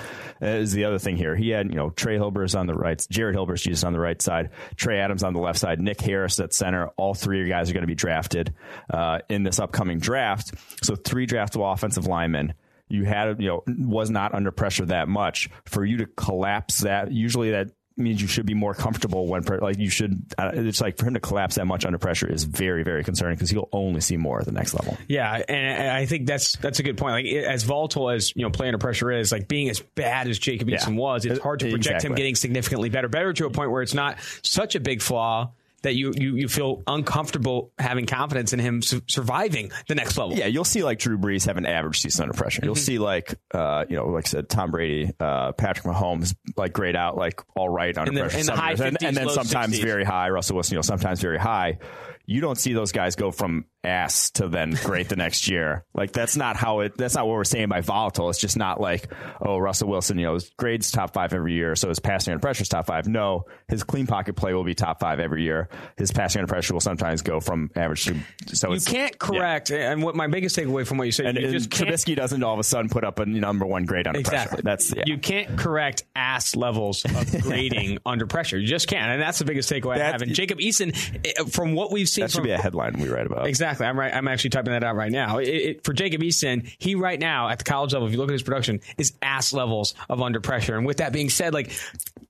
Uh, 0.41 0.47
is 0.47 0.73
the 0.73 0.85
other 0.85 0.99
thing 0.99 1.15
here. 1.15 1.35
He 1.35 1.49
had, 1.49 1.69
you 1.69 1.75
know, 1.75 1.89
Trey 1.89 2.17
Hilbers 2.17 2.57
on 2.57 2.67
the 2.67 2.73
right, 2.73 3.03
Jared 3.09 3.35
Hilbers, 3.35 3.61
Jesus 3.61 3.83
on 3.85 3.93
the 3.93 3.99
right 3.99 4.21
side, 4.21 4.49
Trey 4.75 4.99
Adams 4.99 5.23
on 5.23 5.33
the 5.33 5.39
left 5.39 5.57
side, 5.57 5.79
Nick 5.79 6.01
Harris 6.01 6.39
at 6.39 6.53
center. 6.53 6.87
All 6.97 7.13
three 7.13 7.47
guys 7.47 7.69
are 7.69 7.73
going 7.73 7.83
to 7.83 7.87
be 7.87 7.95
drafted 7.95 8.53
uh, 8.93 9.19
in 9.29 9.43
this 9.43 9.59
upcoming 9.59 9.99
draft. 9.99 10.53
So 10.83 10.95
three 10.95 11.25
draftable 11.25 11.71
offensive 11.73 12.07
linemen 12.07 12.53
you 12.87 13.03
had 13.03 13.41
you 13.41 13.47
know 13.47 13.63
was 13.67 14.09
not 14.11 14.35
under 14.35 14.51
pressure 14.51 14.85
that 14.85 15.07
much 15.07 15.49
for 15.65 15.83
you 15.83 15.97
to 15.97 16.05
collapse 16.05 16.81
that 16.81 17.11
usually 17.11 17.51
that 17.51 17.69
means 17.97 18.21
you 18.21 18.27
should 18.27 18.45
be 18.45 18.53
more 18.53 18.73
comfortable 18.73 19.27
when 19.27 19.43
like 19.43 19.77
you 19.77 19.89
should 19.89 20.25
uh, 20.37 20.51
it's 20.53 20.81
like 20.81 20.97
for 20.97 21.05
him 21.05 21.13
to 21.13 21.19
collapse 21.19 21.55
that 21.55 21.65
much 21.65 21.85
under 21.85 21.97
pressure 21.97 22.29
is 22.29 22.43
very 22.43 22.83
very 22.83 23.03
concerning 23.03 23.35
because 23.35 23.49
he'll 23.49 23.69
only 23.71 24.01
see 24.01 24.17
more 24.17 24.39
at 24.39 24.45
the 24.45 24.51
next 24.51 24.73
level 24.73 24.97
yeah 25.07 25.41
and 25.47 25.89
i 25.91 26.05
think 26.05 26.27
that's 26.27 26.57
that's 26.57 26.79
a 26.79 26.83
good 26.83 26.97
point 26.97 27.13
like 27.13 27.25
as 27.25 27.63
volatile 27.63 28.09
as 28.09 28.35
you 28.35 28.41
know 28.41 28.49
playing 28.49 28.69
under 28.69 28.83
pressure 28.83 29.11
is 29.11 29.31
like 29.31 29.47
being 29.47 29.69
as 29.69 29.79
bad 29.79 30.27
as 30.27 30.37
jacob 30.37 30.67
Eason 30.67 30.95
yeah. 30.95 31.01
was 31.01 31.25
it's 31.25 31.39
hard 31.39 31.59
to 31.59 31.69
project 31.69 31.95
exactly. 31.95 32.09
him 32.09 32.15
getting 32.15 32.35
significantly 32.35 32.89
better 32.89 33.07
better 33.07 33.31
to 33.31 33.45
a 33.45 33.49
point 33.49 33.71
where 33.71 33.81
it's 33.81 33.93
not 33.93 34.17
such 34.41 34.75
a 34.75 34.79
big 34.79 35.01
flaw 35.01 35.49
that 35.85 35.95
you, 35.95 36.13
you, 36.15 36.35
you 36.35 36.47
feel 36.47 36.81
uncomfortable 36.87 37.71
having 37.77 38.07
confidence 38.07 38.53
in 38.53 38.59
him 38.59 38.81
su- 38.81 39.01
surviving 39.07 39.71
the 39.87 39.95
next 39.95 40.17
level. 40.17 40.35
Yeah, 40.35 40.47
you'll 40.47 40.63
see 40.63 40.83
like 40.83 40.99
Drew 40.99 41.17
Brees 41.17 41.45
have 41.45 41.57
an 41.57 41.65
average 41.65 42.01
season 42.01 42.23
under 42.23 42.33
pressure. 42.33 42.61
You'll 42.63 42.75
mm-hmm. 42.75 42.83
see 42.83 42.99
like 42.99 43.35
uh, 43.53 43.85
you 43.87 43.95
know, 43.95 44.07
like 44.07 44.25
I 44.27 44.29
said, 44.29 44.49
Tom 44.49 44.71
Brady, 44.71 45.11
uh, 45.19 45.51
Patrick 45.53 45.85
Mahomes, 45.85 46.35
like 46.57 46.73
grade 46.73 46.95
out 46.95 47.17
like 47.17 47.41
all 47.55 47.69
right 47.69 47.95
under 47.97 48.11
the, 48.11 48.19
pressure, 48.21 48.39
in 48.39 48.45
the 48.47 48.55
high 48.55 48.73
50s, 48.73 48.87
and, 48.87 49.03
and, 49.03 49.17
then 49.17 49.29
sometimes 49.29 49.79
60s. 49.79 49.83
very 49.83 50.03
high. 50.03 50.29
Russell 50.29 50.55
Wilson, 50.55 50.73
you 50.73 50.77
know, 50.77 50.81
sometimes 50.81 51.21
very 51.21 51.37
high 51.39 51.77
you 52.25 52.41
don't 52.41 52.57
see 52.57 52.73
those 52.73 52.91
guys 52.91 53.15
go 53.15 53.31
from 53.31 53.65
ass 53.85 54.31
to 54.31 54.47
then 54.47 54.71
great 54.83 55.09
the 55.09 55.15
next 55.15 55.47
year. 55.47 55.85
Like 55.93 56.11
that's 56.11 56.35
not 56.35 56.55
how 56.55 56.79
it. 56.81 56.97
That's 56.97 57.15
not 57.15 57.27
what 57.27 57.33
we're 57.33 57.43
saying 57.43 57.69
by 57.69 57.81
volatile. 57.81 58.29
It's 58.29 58.39
just 58.39 58.57
not 58.57 58.81
like 58.81 59.11
oh 59.39 59.57
Russell 59.57 59.89
Wilson, 59.89 60.17
you 60.17 60.25
know, 60.25 60.33
his 60.33 60.49
grades 60.57 60.91
top 60.91 61.13
five 61.13 61.33
every 61.33 61.53
year, 61.53 61.75
so 61.75 61.89
his 61.89 61.99
passing 61.99 62.33
under 62.33 62.41
pressure 62.41 62.63
is 62.63 62.69
top 62.69 62.87
five. 62.87 63.07
No, 63.07 63.45
his 63.67 63.83
clean 63.83 64.07
pocket 64.07 64.35
play 64.35 64.53
will 64.53 64.63
be 64.63 64.75
top 64.75 64.99
five 64.99 65.19
every 65.19 65.43
year. 65.43 65.69
His 65.97 66.11
passing 66.11 66.39
under 66.39 66.51
pressure 66.51 66.73
will 66.73 66.81
sometimes 66.81 67.21
go 67.21 67.39
from 67.39 67.69
average 67.75 68.05
to. 68.05 68.55
So 68.55 68.73
you 68.73 68.81
can't 68.81 69.17
correct. 69.17 69.69
Yeah. 69.69 69.91
And 69.91 70.03
what 70.03 70.15
my 70.15 70.27
biggest 70.27 70.57
takeaway 70.57 70.85
from 70.85 70.97
what 70.97 71.05
you 71.05 71.11
said, 71.11 71.27
and, 71.27 71.37
you 71.37 71.45
and 71.45 71.53
just 71.53 71.69
Trubisky 71.69 72.15
doesn't 72.15 72.43
all 72.43 72.53
of 72.53 72.59
a 72.59 72.63
sudden 72.63 72.89
put 72.89 73.03
up 73.03 73.19
a 73.19 73.25
number 73.25 73.65
one 73.65 73.85
grade 73.85 74.07
under 74.07 74.19
exactly. 74.19 74.61
pressure. 74.61 74.63
That's 74.63 74.95
yeah. 74.95 75.03
you 75.05 75.17
can't 75.17 75.57
correct 75.57 76.03
ass 76.15 76.55
levels 76.55 77.05
of 77.05 77.41
grading 77.41 77.99
under 78.05 78.25
pressure. 78.25 78.57
You 78.57 78.67
just 78.67 78.87
can't, 78.87 79.11
and 79.11 79.21
that's 79.21 79.39
the 79.39 79.45
biggest 79.45 79.71
takeaway 79.71 79.97
that, 79.97 80.07
I 80.07 80.11
have. 80.11 80.21
And 80.21 80.33
Jacob 80.33 80.59
Eason, 80.59 80.95
eh, 81.23 81.43
from 81.49 81.73
what 81.73 81.91
we've 81.91 82.09
seen, 82.15 82.23
that 82.23 82.31
should 82.31 82.37
from, 82.37 82.45
be 82.45 82.51
a 82.51 82.57
headline 82.57 82.93
we 82.99 83.09
write 83.09 83.25
about. 83.25 83.47
Exactly. 83.47 83.85
I'm 83.85 83.99
right. 83.99 84.13
I'm 84.13 84.27
actually 84.27 84.51
typing 84.51 84.73
that 84.73 84.83
out 84.83 84.95
right 84.95 85.11
now. 85.11 85.37
It, 85.37 85.47
it, 85.47 85.83
for 85.83 85.93
Jacob 85.93 86.21
Eason, 86.21 86.71
he 86.77 86.95
right 86.95 87.19
now 87.19 87.49
at 87.49 87.59
the 87.59 87.63
college 87.63 87.93
level, 87.93 88.07
if 88.07 88.13
you 88.13 88.19
look 88.19 88.29
at 88.29 88.33
his 88.33 88.43
production, 88.43 88.81
is 88.97 89.13
ass 89.21 89.53
levels 89.53 89.93
of 90.09 90.21
under 90.21 90.39
pressure. 90.39 90.75
And 90.77 90.85
with 90.85 90.97
that 90.97 91.13
being 91.13 91.29
said, 91.29 91.53
like, 91.53 91.71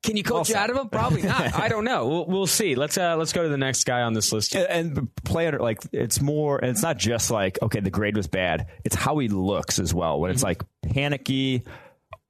can 0.03 0.17
you 0.17 0.23
coach 0.23 0.49
well, 0.49 0.57
out 0.57 0.69
of 0.69 0.77
him? 0.77 0.89
Probably 0.89 1.21
not. 1.21 1.55
I 1.59 1.67
don't 1.67 1.85
know. 1.85 2.07
We'll, 2.07 2.25
we'll 2.25 2.47
see. 2.47 2.75
Let's 2.75 2.97
uh, 2.97 3.15
let's 3.17 3.33
go 3.33 3.43
to 3.43 3.49
the 3.49 3.57
next 3.57 3.85
guy 3.85 4.01
on 4.01 4.13
this 4.13 4.31
list. 4.31 4.55
And, 4.55 4.97
and 4.97 5.15
play 5.23 5.47
under 5.47 5.59
like 5.59 5.81
it's 5.91 6.21
more. 6.21 6.57
And 6.57 6.69
it's 6.69 6.83
not 6.83 6.97
just 6.97 7.31
like 7.31 7.59
okay, 7.61 7.79
the 7.79 7.91
grade 7.91 8.15
was 8.15 8.27
bad. 8.27 8.67
It's 8.83 8.95
how 8.95 9.17
he 9.17 9.27
looks 9.27 9.79
as 9.79 9.93
well. 9.93 10.19
When 10.19 10.31
it's 10.31 10.43
mm-hmm. 10.43 10.61
like 10.83 10.93
panicky, 10.93 11.63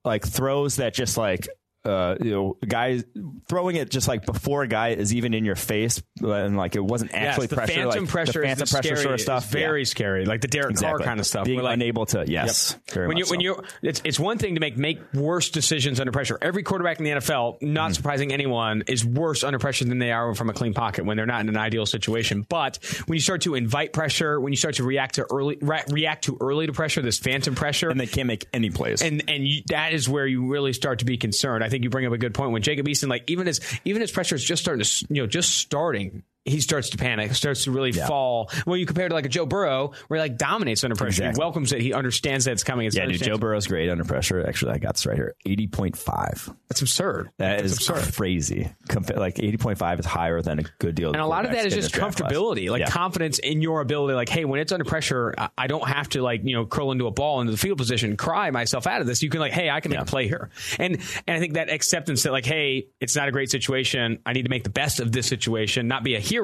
like 0.03 0.25
throws 0.25 0.77
that 0.77 0.93
just 0.93 1.17
like 1.17 1.47
uh, 1.85 2.15
you 2.21 2.31
know, 2.31 2.57
guys 2.67 3.03
throwing 3.47 3.75
it 3.75 3.89
just 3.89 4.07
like 4.07 4.25
before 4.25 4.63
a 4.63 4.67
guy 4.67 4.89
is 4.89 5.13
even 5.13 5.33
in 5.33 5.45
your 5.45 5.55
face, 5.55 6.01
and 6.19 6.57
like 6.57 6.75
it 6.75 6.83
wasn't 6.83 7.13
actually 7.13 7.43
yes, 7.43 7.49
the 7.49 7.55
pressure. 7.55 7.73
Phantom 7.73 8.03
like, 8.03 8.09
pressure, 8.09 8.41
the 8.41 8.47
phantom 8.47 8.67
pressure 8.67 8.87
scary, 8.87 9.01
sort 9.01 9.13
of 9.13 9.21
stuff. 9.21 9.49
Very 9.49 9.81
yeah. 9.81 9.85
scary, 9.85 10.25
like 10.25 10.41
the 10.41 10.47
Derek 10.47 10.71
exactly. 10.71 10.97
Carr 10.97 11.07
kind 11.07 11.19
of 11.19 11.25
stuff. 11.25 11.45
Being 11.45 11.61
like, 11.61 11.75
unable 11.75 12.05
to, 12.07 12.25
yes, 12.27 12.77
yep. 12.95 13.07
when 13.07 13.17
you 13.17 13.25
so. 13.25 13.31
when 13.31 13.39
you 13.39 13.63
it's 13.81 14.01
it's 14.03 14.19
one 14.19 14.37
thing 14.37 14.55
to 14.55 14.61
make 14.61 14.77
make 14.77 14.99
worse 15.13 15.49
decisions 15.49 15.99
under 15.99 16.11
pressure. 16.11 16.37
Every 16.41 16.63
quarterback 16.63 16.99
in 16.99 17.05
the 17.05 17.11
NFL, 17.11 17.61
not 17.61 17.91
mm. 17.91 17.95
surprising 17.95 18.33
anyone, 18.33 18.83
is 18.87 19.05
worse 19.05 19.43
under 19.43 19.59
pressure 19.59 19.85
than 19.85 19.99
they 19.99 20.11
are 20.11 20.33
from 20.33 20.49
a 20.49 20.53
clean 20.53 20.73
pocket 20.73 21.05
when 21.05 21.17
they're 21.17 21.25
not 21.25 21.41
in 21.41 21.49
an 21.49 21.57
ideal 21.57 21.85
situation. 21.85 22.45
But 22.47 22.79
when 23.05 23.15
you 23.15 23.21
start 23.21 23.41
to 23.41 23.55
invite 23.55 23.93
pressure, 23.93 24.39
when 24.39 24.51
you 24.53 24.57
start 24.57 24.75
to 24.75 24.83
react 24.83 25.15
to 25.15 25.27
early 25.31 25.57
re- 25.61 25.83
react 25.89 26.23
too 26.23 26.37
early 26.41 26.65
to 26.65 26.73
pressure, 26.73 27.01
this 27.01 27.19
phantom 27.19 27.53
pressure, 27.53 27.89
and 27.89 27.99
they 27.99 28.07
can't 28.07 28.27
make 28.27 28.47
any 28.53 28.69
plays, 28.69 29.01
and 29.01 29.23
and 29.27 29.47
you, 29.47 29.61
that 29.67 29.93
is 29.93 30.09
where 30.09 30.25
you 30.25 30.47
really 30.47 30.73
start 30.73 30.99
to 30.99 31.05
be 31.05 31.17
concerned. 31.17 31.63
I 31.63 31.69
think 31.69 31.74
you 31.83 31.89
bring 31.89 32.05
up 32.05 32.13
a 32.13 32.17
good 32.17 32.33
point. 32.33 32.51
When 32.51 32.61
Jacob 32.61 32.87
Eason, 32.87 33.09
like 33.09 33.29
even 33.29 33.47
as 33.47 33.61
even 33.85 34.01
as 34.01 34.11
pressure 34.11 34.35
is 34.35 34.43
just 34.43 34.61
starting 34.61 34.83
to 34.83 35.05
you 35.09 35.21
know 35.21 35.27
just 35.27 35.57
starting 35.57 36.23
he 36.45 36.61
starts 36.61 36.89
to 36.91 36.97
panic, 36.97 37.33
starts 37.33 37.63
to 37.63 37.71
really 37.71 37.89
yeah. 37.89 38.07
fall. 38.07 38.51
Well, 38.65 38.77
you 38.77 38.85
compare 38.85 39.09
to 39.09 39.15
like 39.15 39.25
a 39.25 39.29
Joe 39.29 39.47
Burrow, 39.47 39.91
where 40.07 40.19
he 40.19 40.21
like 40.21 40.37
dominates 40.37 40.83
under 40.83 40.95
pressure. 40.95 41.23
Exactly. 41.23 41.33
He 41.33 41.39
welcomes 41.39 41.73
it. 41.73 41.81
He 41.81 41.93
understands 41.93 42.45
that 42.45 42.51
it's 42.51 42.63
coming. 42.63 42.85
It's 42.85 42.95
yeah, 42.95 43.07
dude, 43.07 43.21
Joe 43.21 43.37
Burrow's 43.37 43.67
great 43.67 43.89
under 43.89 44.03
pressure. 44.03 44.45
Actually, 44.47 44.73
I 44.73 44.77
got 44.77 44.93
this 44.93 45.05
right 45.05 45.15
here, 45.15 45.35
eighty 45.45 45.67
point 45.67 45.97
five. 45.97 46.49
That's 46.69 46.81
absurd. 46.81 47.31
That 47.39 47.61
That's 47.61 47.71
is 47.71 47.77
absurd. 47.77 48.13
crazy. 48.13 48.71
Compa- 48.87 49.17
like 49.17 49.39
eighty 49.39 49.57
point 49.57 49.77
five 49.77 49.99
is 49.99 50.05
higher 50.05 50.41
than 50.41 50.59
a 50.59 50.63
good 50.79 50.95
deal. 50.95 51.11
And 51.11 51.21
a 51.21 51.25
lot 51.25 51.45
of 51.45 51.51
that 51.51 51.65
is 51.65 51.73
just 51.73 51.93
comfortability, 51.93 52.69
like 52.69 52.81
yeah. 52.81 52.89
confidence 52.89 53.39
in 53.39 53.61
your 53.61 53.81
ability. 53.81 54.13
Like, 54.13 54.29
hey, 54.29 54.45
when 54.45 54.59
it's 54.59 54.71
under 54.71 54.85
pressure, 54.85 55.33
I 55.57 55.65
don't 55.67 55.87
have 55.87 56.09
to 56.09 56.21
like 56.21 56.41
you 56.43 56.55
know 56.55 56.65
curl 56.65 56.91
into 56.91 57.07
a 57.07 57.11
ball 57.11 57.41
into 57.41 57.51
the 57.51 57.57
field 57.57 57.79
position, 57.79 58.17
cry 58.17 58.51
myself 58.51 58.85
out 58.85 59.01
of 59.01 59.07
this. 59.07 59.23
You 59.23 59.29
can 59.29 59.39
like, 59.39 59.53
hey, 59.53 59.69
I 59.69 59.79
can 59.79 59.89
make 59.89 59.97
yeah. 59.97 60.03
a 60.03 60.05
play 60.05 60.27
here. 60.27 60.51
And 60.77 61.01
and 61.27 61.37
I 61.37 61.39
think 61.39 61.53
that 61.53 61.69
acceptance 61.71 62.23
that 62.23 62.31
like, 62.31 62.45
hey, 62.45 62.87
it's 62.99 63.15
not 63.15 63.27
a 63.27 63.31
great 63.31 63.49
situation. 63.49 64.19
I 64.25 64.33
need 64.33 64.43
to 64.43 64.49
make 64.49 64.63
the 64.63 64.69
best 64.69 64.99
of 64.99 65.11
this 65.11 65.25
situation, 65.25 65.87
not 65.87 66.03
be 66.03 66.15
a 66.15 66.19
hero, 66.19 66.34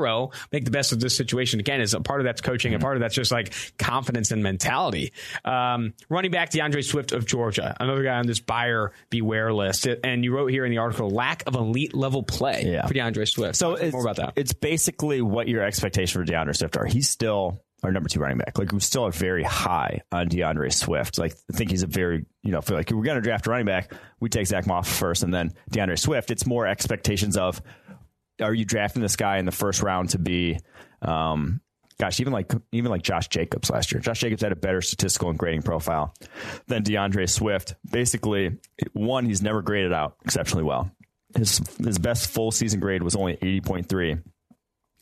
make 0.52 0.66
the 0.66 0.72
best 0.72 0.92
of 0.92 1.00
this 1.00 1.16
situation 1.16 1.60
again 1.60 1.82
is 1.82 1.94
a 1.94 2.02
part 2.02 2.22
of 2.22 2.26
that's 2.26 2.42
coaching, 2.42 2.72
mm-hmm. 2.72 2.82
a 2.82 2.84
part 2.84 2.98
of 2.98 3.02
that's 3.02 3.16
just 3.16 3.32
like 3.32 3.54
confidence 3.78 4.32
and 4.32 4.44
mentality. 4.44 5.14
Um, 5.46 5.94
running 6.10 6.32
back 6.32 6.52
D'Andre 6.52 6.82
Swift 6.82 7.12
of 7.12 7.26
Georgia, 7.26 7.76
another 7.80 8.04
guy 8.04 8.18
on 8.18 8.28
this 8.28 8.40
buyer 8.40 8.92
beware 9.10 9.54
list, 9.54 9.88
and 10.04 10.24
you 10.24 10.34
wrote 10.34 10.48
here 10.48 10.66
in 10.66 10.72
the 10.72 10.78
article 10.78 11.10
lack 11.10 11.44
of 11.48 11.56
elite 11.56 11.94
level 11.94 12.24
play 12.24 12.64
yeah. 12.66 12.86
for 12.86 12.94
D'Andre 12.94 13.26
Swift. 13.26 13.56
So 13.56 13.76
it's, 13.76 13.94
more 13.94 14.02
about 14.02 14.18
that. 14.18 14.34
It's 14.36 14.54
basically 14.54 15.22
what 15.22 15.48
your 15.48 15.64
expectation 15.64 16.22
for 16.22 16.26
D'Andre 16.26 16.54
Swift 16.54 16.78
are. 16.78 16.86
He's 16.86 17.10
still 17.10 17.62
our 17.84 17.92
number 17.92 18.10
two 18.10 18.20
running 18.20 18.38
back. 18.38 18.58
Like 18.58 18.72
we 18.72 18.80
still 18.80 19.06
are 19.06 19.12
very 19.12 19.44
high 19.44 20.02
on 20.12 20.28
D'Andre 20.28 20.70
Swift. 20.70 21.18
Like 21.18 21.34
I 21.52 21.58
think 21.58 21.72
he's 21.72 21.84
a 21.84 21.88
very 21.88 22.26
you 22.44 22.52
know 22.52 22.62
feel 22.62 22.78
like 22.78 22.92
we're 22.92 23.04
going 23.04 23.16
to 23.16 23.22
draft 23.22 23.48
a 23.48 23.50
running 23.50 23.66
back. 23.66 23.94
We 24.20 24.30
take 24.30 24.48
Zach 24.48 24.68
Moss 24.68 24.92
first, 24.92 25.24
and 25.24 25.34
then 25.34 25.54
D'Andre 25.70 25.96
Swift. 25.96 26.32
It's 26.32 26.46
more 26.46 26.68
expectations 26.68 27.38
of 27.38 27.62
are 28.42 28.54
you 28.54 28.66
drafting 28.66 29.02
this 29.02 29.16
guy 29.16 29.38
in 29.38 29.46
the 29.46 29.52
first 29.52 29.82
round 29.82 30.10
to 30.10 30.20
be 30.20 30.60
um, 31.02 31.62
gosh, 32.02 32.20
even 32.20 32.34
like 32.34 32.52
even 32.72 32.90
like 32.90 33.04
Josh 33.04 33.28
Jacobs 33.30 33.70
last 33.70 33.92
year. 33.92 34.02
Josh 34.02 34.20
Jacobs 34.20 34.42
had 34.42 34.52
a 34.52 34.56
better 34.56 34.82
statistical 34.82 35.30
and 35.30 35.38
grading 35.38 35.62
profile 35.62 36.14
than 36.68 36.84
D'Andre 36.84 37.28
Swift. 37.28 37.76
Basically, 37.90 38.58
one, 38.94 39.26
he's 39.26 39.42
never 39.42 39.62
graded 39.62 39.94
out 39.94 40.16
exceptionally 40.26 40.64
well. 40.64 40.92
His 41.38 41.62
his 41.78 42.00
best 42.00 42.30
full 42.30 42.52
season 42.52 42.80
grade 42.80 43.04
was 43.04 43.16
only 43.16 43.34
eighty 43.34 43.62
point 43.62 43.88
three 43.88 44.18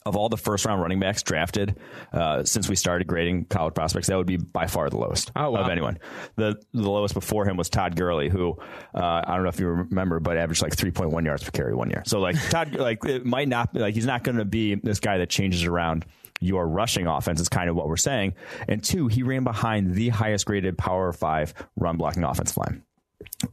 of 0.09 0.17
all 0.17 0.27
the 0.27 0.37
first 0.37 0.65
round 0.65 0.81
running 0.81 0.99
backs 0.99 1.21
drafted 1.21 1.77
uh, 2.11 2.43
since 2.43 2.67
we 2.67 2.75
started 2.75 3.07
grading 3.07 3.45
college 3.45 3.75
prospects, 3.75 4.07
that 4.07 4.17
would 4.17 4.27
be 4.27 4.37
by 4.37 4.65
far 4.65 4.89
the 4.89 4.97
lowest 4.97 5.31
oh, 5.35 5.51
wow. 5.51 5.61
of 5.61 5.69
anyone. 5.69 5.99
The 6.35 6.59
the 6.73 6.89
lowest 6.89 7.13
before 7.13 7.45
him 7.45 7.55
was 7.55 7.69
Todd 7.69 7.95
Gurley, 7.95 8.27
who 8.27 8.57
uh, 8.95 9.21
I 9.25 9.35
don't 9.35 9.43
know 9.43 9.49
if 9.49 9.59
you 9.59 9.67
remember, 9.67 10.19
but 10.19 10.35
averaged 10.35 10.63
like 10.63 10.75
3.1 10.75 11.23
yards 11.23 11.43
per 11.43 11.51
carry 11.51 11.75
one 11.75 11.91
year. 11.91 12.01
So 12.05 12.19
like 12.19 12.35
Todd, 12.49 12.75
like 12.79 13.05
it 13.05 13.25
might 13.25 13.47
not 13.47 13.71
be 13.71 13.79
like 13.79 13.93
he's 13.93 14.07
not 14.07 14.23
going 14.23 14.37
to 14.37 14.45
be 14.45 14.75
this 14.75 14.99
guy 14.99 15.19
that 15.19 15.29
changes 15.29 15.63
around 15.63 16.05
your 16.41 16.67
rushing 16.67 17.05
offense 17.05 17.39
is 17.39 17.49
kind 17.49 17.69
of 17.69 17.75
what 17.75 17.87
we're 17.87 17.97
saying. 17.97 18.33
And 18.67 18.83
two, 18.83 19.07
he 19.07 19.21
ran 19.21 19.43
behind 19.43 19.93
the 19.93 20.09
highest 20.09 20.45
graded 20.45 20.77
Power 20.77 21.13
Five 21.13 21.53
run 21.75 21.97
blocking 21.97 22.23
offensive 22.23 22.57
line. 22.57 22.83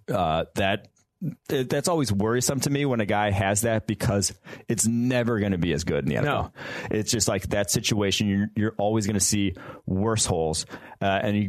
Uh, 0.09 0.47
that 0.55 0.89
that's 1.49 1.89
always 1.89 2.13
worrisome 2.13 2.61
to 2.61 2.71
me 2.71 2.85
when 2.85 3.01
a 3.01 3.07
guy 3.07 3.31
has 3.31 3.63
that 3.63 3.87
because 3.87 4.35
it's 4.69 4.87
never 4.87 5.39
going 5.41 5.53
to 5.53 5.59
be 5.59 5.73
as 5.73 5.85
good 5.85 6.05
in 6.05 6.11
the 6.11 6.17
NFL. 6.17 6.25
No. 6.25 6.53
It's 6.91 7.11
just 7.11 7.27
like 7.27 7.49
that 7.49 7.71
situation. 7.71 8.29
You're, 8.29 8.51
you're 8.55 8.75
always 8.77 9.07
going 9.07 9.15
to 9.15 9.21
see 9.21 9.55
worse 9.87 10.27
holes, 10.27 10.67
uh, 11.01 11.21
and 11.23 11.37
you 11.37 11.49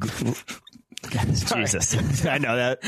Jesus, 1.10 2.25
I 2.25 2.39
know 2.39 2.55
that. 2.55 2.79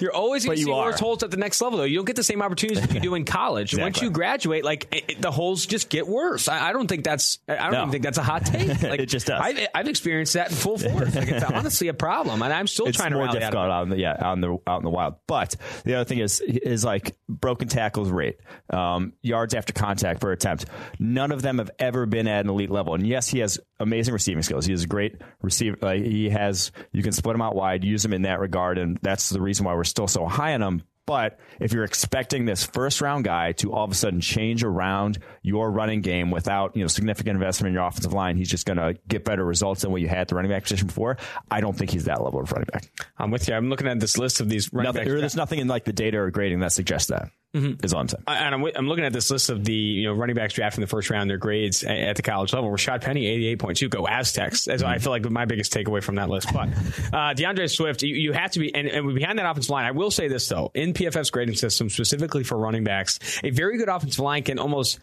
You're 0.00 0.14
always 0.14 0.44
going 0.44 0.56
to 0.56 0.62
see 0.62 0.68
you 0.68 0.74
worse 0.74 0.98
holes 0.98 1.22
at 1.22 1.30
the 1.30 1.36
next 1.36 1.60
level, 1.60 1.78
though. 1.78 1.84
You 1.84 1.96
don't 1.96 2.06
get 2.06 2.16
the 2.16 2.24
same 2.24 2.40
opportunities 2.40 2.80
that 2.80 2.94
you 2.94 3.00
do 3.00 3.14
in 3.14 3.26
college. 3.26 3.74
Exactly. 3.74 3.84
Once 3.84 4.02
you 4.02 4.10
graduate, 4.10 4.64
like 4.64 4.88
it, 4.90 5.04
it, 5.08 5.22
the 5.22 5.30
holes 5.30 5.66
just 5.66 5.90
get 5.90 6.08
worse. 6.08 6.48
I, 6.48 6.70
I, 6.70 6.72
don't 6.72 6.88
think 6.88 7.04
that's. 7.04 7.40
I 7.46 7.56
don't 7.56 7.72
no. 7.72 7.78
even 7.80 7.90
think 7.90 8.04
that's 8.04 8.18
a 8.18 8.22
hot 8.22 8.46
take. 8.46 8.62
Like, 8.82 9.00
it 9.00 9.06
just 9.06 9.26
does. 9.26 9.40
I've, 9.40 9.68
I've, 9.74 9.88
experienced 9.88 10.32
that 10.34 10.50
in 10.50 10.56
full 10.56 10.78
force. 10.78 11.14
Like, 11.14 11.28
it's 11.28 11.44
honestly 11.44 11.88
a 11.88 11.94
problem, 11.94 12.42
and 12.42 12.52
I'm 12.52 12.66
still 12.66 12.86
it's 12.86 12.96
trying 12.96 13.10
to 13.10 13.16
more 13.16 13.26
rally 13.26 13.38
difficult 13.38 13.64
out, 13.64 13.70
out, 13.70 13.88
the, 13.90 13.98
yeah, 13.98 14.16
out 14.18 14.32
in 14.34 14.40
the 14.40 14.58
out 14.66 14.78
in 14.78 14.84
the 14.84 14.90
wild. 14.90 15.16
But 15.26 15.54
the 15.84 15.94
other 15.94 16.04
thing 16.04 16.18
is 16.18 16.40
is 16.40 16.84
like 16.84 17.16
broken 17.28 17.68
tackles 17.68 18.10
rate, 18.10 18.38
um, 18.70 19.12
yards 19.22 19.54
after 19.54 19.72
contact 19.72 20.20
per 20.20 20.32
attempt. 20.32 20.66
None 20.98 21.32
of 21.32 21.42
them 21.42 21.58
have 21.58 21.70
ever 21.78 22.06
been 22.06 22.26
at 22.26 22.44
an 22.44 22.50
elite 22.50 22.70
level. 22.70 22.94
And 22.94 23.06
yes, 23.06 23.28
he 23.28 23.38
has 23.40 23.60
amazing 23.82 24.14
receiving 24.14 24.42
skills. 24.42 24.66
He 24.66 24.72
has 24.72 24.84
a 24.84 24.86
great 24.86 25.20
receiver. 25.42 25.76
Like, 25.80 26.02
he 26.02 26.30
has. 26.30 26.72
You 26.92 27.02
can 27.02 27.12
split 27.12 27.34
him 27.34 27.42
out 27.42 27.54
wide, 27.54 27.84
use 27.84 28.04
him 28.04 28.12
in 28.12 28.22
that 28.22 28.40
regard, 28.40 28.78
and 28.78 28.98
that's 29.02 29.28
the 29.28 29.40
reason 29.40 29.64
why 29.66 29.74
we're 29.74 29.84
still 29.84 30.08
so 30.08 30.26
high 30.26 30.54
on 30.54 30.62
him. 30.62 30.82
But 31.04 31.40
if 31.58 31.72
you're 31.72 31.84
expecting 31.84 32.44
this 32.44 32.64
first 32.64 33.00
round 33.00 33.24
guy 33.24 33.52
to 33.52 33.72
all 33.72 33.84
of 33.84 33.90
a 33.90 33.94
sudden 33.94 34.20
change 34.20 34.62
around 34.62 35.18
your 35.42 35.70
running 35.70 36.00
game 36.00 36.30
without 36.30 36.76
you 36.76 36.82
know 36.82 36.86
significant 36.86 37.34
investment 37.34 37.68
in 37.70 37.74
your 37.74 37.84
offensive 37.84 38.12
line, 38.12 38.36
he's 38.36 38.48
just 38.48 38.66
going 38.66 38.76
to 38.76 38.96
get 39.08 39.24
better 39.24 39.44
results 39.44 39.82
than 39.82 39.90
what 39.90 40.00
you 40.00 40.06
had 40.06 40.18
at 40.18 40.28
the 40.28 40.36
running 40.36 40.50
back 40.50 40.62
position 40.62 40.86
before. 40.86 41.18
I 41.50 41.60
don't 41.60 41.76
think 41.76 41.90
he's 41.90 42.04
that 42.04 42.22
level 42.22 42.40
of 42.40 42.52
running 42.52 42.68
back. 42.72 42.92
I'm 43.18 43.32
with 43.32 43.48
you. 43.48 43.54
I'm 43.54 43.68
looking 43.68 43.88
at 43.88 43.98
this 43.98 44.16
list 44.16 44.40
of 44.40 44.48
these 44.48 44.72
running 44.72 44.90
nothing, 44.90 45.08
backs. 45.08 45.20
There's 45.20 45.36
nothing 45.36 45.58
in 45.58 45.66
like 45.66 45.84
the 45.84 45.92
data 45.92 46.18
or 46.18 46.30
grading 46.30 46.60
that 46.60 46.72
suggests 46.72 47.08
that. 47.08 47.30
Mm-hmm. 47.54 47.84
Is 47.84 47.92
all 47.92 48.00
I'm 48.00 48.08
saying. 48.08 48.24
And 48.26 48.54
I'm, 48.54 48.64
I'm 48.74 48.88
looking 48.88 49.04
at 49.04 49.12
this 49.12 49.30
list 49.30 49.50
of 49.50 49.62
the 49.62 49.74
you 49.74 50.04
know 50.08 50.14
running 50.14 50.34
backs 50.34 50.54
drafted 50.54 50.78
in 50.78 50.80
the 50.82 50.86
first 50.86 51.10
round, 51.10 51.28
their 51.28 51.36
grades 51.36 51.84
at 51.84 52.16
the 52.16 52.22
college 52.22 52.52
level. 52.54 52.70
Rashad 52.70 53.02
Penny, 53.02 53.24
88.2. 53.56 53.90
Go 53.90 54.06
Aztecs. 54.06 54.64
That's 54.64 54.82
mm-hmm. 54.82 54.90
I 54.90 54.98
feel 54.98 55.12
like 55.12 55.28
my 55.30 55.44
biggest 55.44 55.72
takeaway 55.72 56.02
from 56.02 56.14
that 56.14 56.30
list. 56.30 56.50
But 56.52 56.70
uh, 57.12 57.34
D'Andre 57.34 57.66
Swift, 57.66 58.02
you, 58.02 58.14
you 58.14 58.32
have 58.32 58.52
to 58.52 58.58
be, 58.58 58.74
and, 58.74 58.88
and 58.88 59.14
behind 59.14 59.38
that 59.38 59.48
offensive 59.48 59.70
line, 59.70 59.84
I 59.84 59.90
will 59.90 60.10
say 60.10 60.28
this 60.28 60.48
though, 60.48 60.70
in 60.74 60.94
PFF's 60.94 61.30
grading 61.30 61.56
system, 61.56 61.90
specifically 61.90 62.42
for 62.42 62.56
running 62.56 62.84
backs, 62.84 63.18
a 63.44 63.50
very 63.50 63.76
good 63.76 63.88
offensive 63.88 64.20
line 64.20 64.42
can 64.44 64.58
almost 64.58 64.98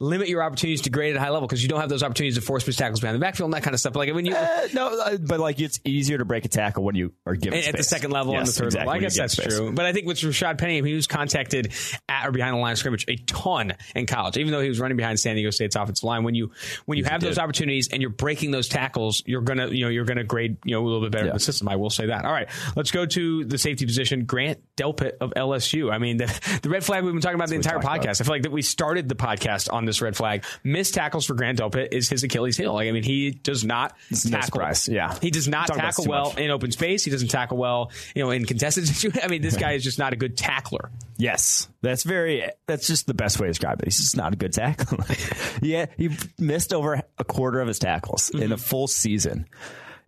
limit 0.00 0.28
your 0.28 0.42
opportunities 0.42 0.82
to 0.82 0.90
grade 0.90 1.14
at 1.14 1.16
a 1.16 1.20
high 1.20 1.30
level 1.30 1.46
because 1.46 1.62
you 1.62 1.68
don't 1.68 1.80
have 1.80 1.88
those 1.88 2.02
opportunities 2.02 2.34
to 2.34 2.40
force 2.40 2.66
missed 2.66 2.78
tackles 2.78 3.00
behind 3.00 3.14
the 3.14 3.20
backfield 3.20 3.48
and 3.48 3.54
that 3.54 3.62
kind 3.62 3.74
of 3.74 3.80
stuff. 3.80 3.94
Like 3.94 4.12
when 4.12 4.26
you 4.26 4.34
uh, 4.34 4.68
no, 4.72 5.00
uh, 5.00 5.16
but 5.18 5.40
like 5.40 5.60
it's 5.60 5.80
easier 5.84 6.18
to 6.18 6.24
break 6.24 6.44
a 6.44 6.48
tackle 6.48 6.82
when 6.82 6.96
you 6.96 7.12
are 7.26 7.36
given 7.36 7.60
at, 7.60 7.76
the 7.76 7.82
second 7.82 8.10
level 8.10 8.32
yes, 8.32 8.40
and 8.40 8.48
the 8.48 8.52
third 8.52 8.66
exactly, 8.66 8.88
level. 8.88 8.98
I 8.98 9.02
guess 9.02 9.16
that's 9.16 9.32
space. 9.34 9.56
true. 9.56 9.72
But 9.72 9.86
I 9.86 9.92
think 9.92 10.06
with 10.06 10.18
Rashad 10.18 10.58
Penny, 10.58 10.82
he 10.82 10.94
was 10.94 11.06
contacted 11.06 11.72
at 12.08 12.26
or 12.26 12.32
behind 12.32 12.54
the 12.54 12.58
line 12.58 12.72
of 12.72 12.78
scrimmage 12.78 13.04
a 13.08 13.16
ton 13.16 13.74
in 13.94 14.06
college, 14.06 14.36
even 14.36 14.52
though 14.52 14.60
he 14.60 14.68
was 14.68 14.80
running 14.80 14.96
behind 14.96 15.20
San 15.20 15.36
Diego 15.36 15.50
State's 15.50 15.76
offensive 15.76 16.04
line. 16.04 16.24
When 16.24 16.34
you 16.34 16.50
when 16.86 16.98
you 16.98 17.04
have 17.04 17.20
those 17.20 17.38
opportunities 17.38 17.88
and 17.92 18.02
you're 18.02 18.10
breaking 18.10 18.50
those 18.50 18.68
tackles, 18.68 19.22
you're 19.26 19.42
gonna 19.42 19.68
you 19.68 19.84
know 19.84 19.90
you're 19.90 20.04
gonna 20.04 20.24
grade 20.24 20.56
you 20.64 20.74
know 20.74 20.82
a 20.82 20.84
little 20.84 21.02
bit 21.02 21.12
better 21.12 21.26
yeah. 21.26 21.30
in 21.30 21.36
the 21.36 21.40
system. 21.40 21.68
I 21.68 21.76
will 21.76 21.90
say 21.90 22.06
that. 22.06 22.24
All 22.24 22.32
right, 22.32 22.48
let's 22.76 22.90
go 22.90 23.06
to 23.06 23.44
the 23.44 23.58
safety 23.58 23.86
position. 23.86 24.24
Grant 24.24 24.60
Delpit 24.76 25.18
of 25.20 25.32
LSU. 25.34 25.92
I 25.92 25.98
mean 25.98 26.16
the, 26.16 26.58
the 26.62 26.68
red 26.68 26.84
flag 26.84 27.04
we've 27.04 27.12
been 27.12 27.22
talking 27.22 27.36
about 27.36 27.48
that's 27.48 27.64
the 27.64 27.76
entire 27.76 27.78
podcast. 27.78 28.02
About. 28.02 28.20
I 28.20 28.24
feel 28.24 28.34
like 28.34 28.42
that 28.42 28.52
we 28.52 28.62
started 28.62 29.08
the 29.08 29.14
podcast 29.14 29.72
on 29.72 29.83
this 29.84 30.00
red 30.00 30.16
flag 30.16 30.44
missed 30.62 30.94
tackles 30.94 31.26
for 31.26 31.34
Grant 31.34 31.58
Delpit 31.58 31.88
is 31.92 32.08
his 32.08 32.22
Achilles 32.22 32.56
heel. 32.56 32.74
Like, 32.74 32.88
I 32.88 32.92
mean, 32.92 33.02
he 33.02 33.30
does 33.30 33.64
not 33.64 33.96
it's 34.10 34.28
tackle. 34.28 34.60
No 34.60 34.72
yeah, 34.88 35.16
he 35.20 35.30
does 35.30 35.48
not 35.48 35.68
tackle 35.68 36.06
well 36.06 36.26
much. 36.26 36.38
in 36.38 36.50
open 36.50 36.72
space. 36.72 37.04
He 37.04 37.10
doesn't 37.10 37.28
tackle 37.28 37.56
well, 37.56 37.90
you 38.14 38.22
know, 38.22 38.30
in 38.30 38.44
contested 38.44 38.86
situations. 38.88 39.24
I 39.24 39.28
mean, 39.28 39.42
this 39.42 39.56
guy 39.56 39.72
is 39.72 39.84
just 39.84 39.98
not 39.98 40.12
a 40.12 40.16
good 40.16 40.36
tackler. 40.36 40.90
Yes, 41.16 41.68
that's 41.82 42.02
very. 42.02 42.48
That's 42.66 42.86
just 42.86 43.06
the 43.06 43.14
best 43.14 43.38
way 43.40 43.46
to 43.46 43.50
describe 43.50 43.80
it. 43.80 43.86
He's 43.86 43.98
just 43.98 44.16
not 44.16 44.32
a 44.32 44.36
good 44.36 44.52
tackler. 44.52 45.04
yeah, 45.62 45.86
he 45.96 46.10
missed 46.38 46.72
over 46.72 47.02
a 47.18 47.24
quarter 47.24 47.60
of 47.60 47.68
his 47.68 47.78
tackles 47.78 48.30
mm-hmm. 48.30 48.42
in 48.42 48.52
a 48.52 48.56
full 48.56 48.86
season. 48.86 49.46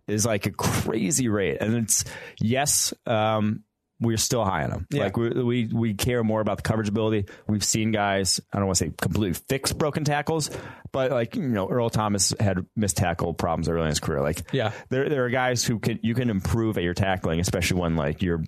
Is 0.07 0.25
like 0.25 0.45
a 0.45 0.51
crazy 0.51 1.27
rate, 1.27 1.57
and 1.59 1.75
it's 1.75 2.05
yes. 2.39 2.93
Um, 3.05 3.63
we're 3.99 4.17
still 4.17 4.45
high 4.45 4.63
on 4.63 4.71
him. 4.71 4.87
Yeah. 4.91 5.03
Like 5.03 5.17
we, 5.17 5.29
we 5.29 5.67
we 5.73 5.93
care 5.93 6.23
more 6.23 6.41
about 6.41 6.57
the 6.57 6.63
coverage 6.63 6.89
ability. 6.89 7.25
We've 7.47 7.63
seen 7.63 7.91
guys. 7.91 8.39
I 8.53 8.57
don't 8.57 8.67
want 8.67 8.77
to 8.77 8.85
say 8.85 8.91
completely 9.01 9.33
fix 9.33 9.73
broken 9.73 10.03
tackles, 10.03 10.51
but 10.91 11.11
like 11.11 11.35
you 11.35 11.47
know, 11.47 11.67
Earl 11.67 11.89
Thomas 11.89 12.33
had 12.39 12.65
missed 12.75 12.97
tackle 12.97 13.33
problems 13.33 13.69
early 13.69 13.83
in 13.83 13.89
his 13.89 13.99
career. 13.99 14.21
Like 14.21 14.53
yeah, 14.53 14.71
there 14.89 15.09
there 15.09 15.25
are 15.25 15.29
guys 15.29 15.63
who 15.63 15.79
can 15.79 15.99
you 16.03 16.13
can 16.13 16.29
improve 16.29 16.77
at 16.77 16.83
your 16.83 16.93
tackling, 16.93 17.39
especially 17.39 17.79
when 17.79 17.95
like 17.95 18.21
you're 18.21 18.43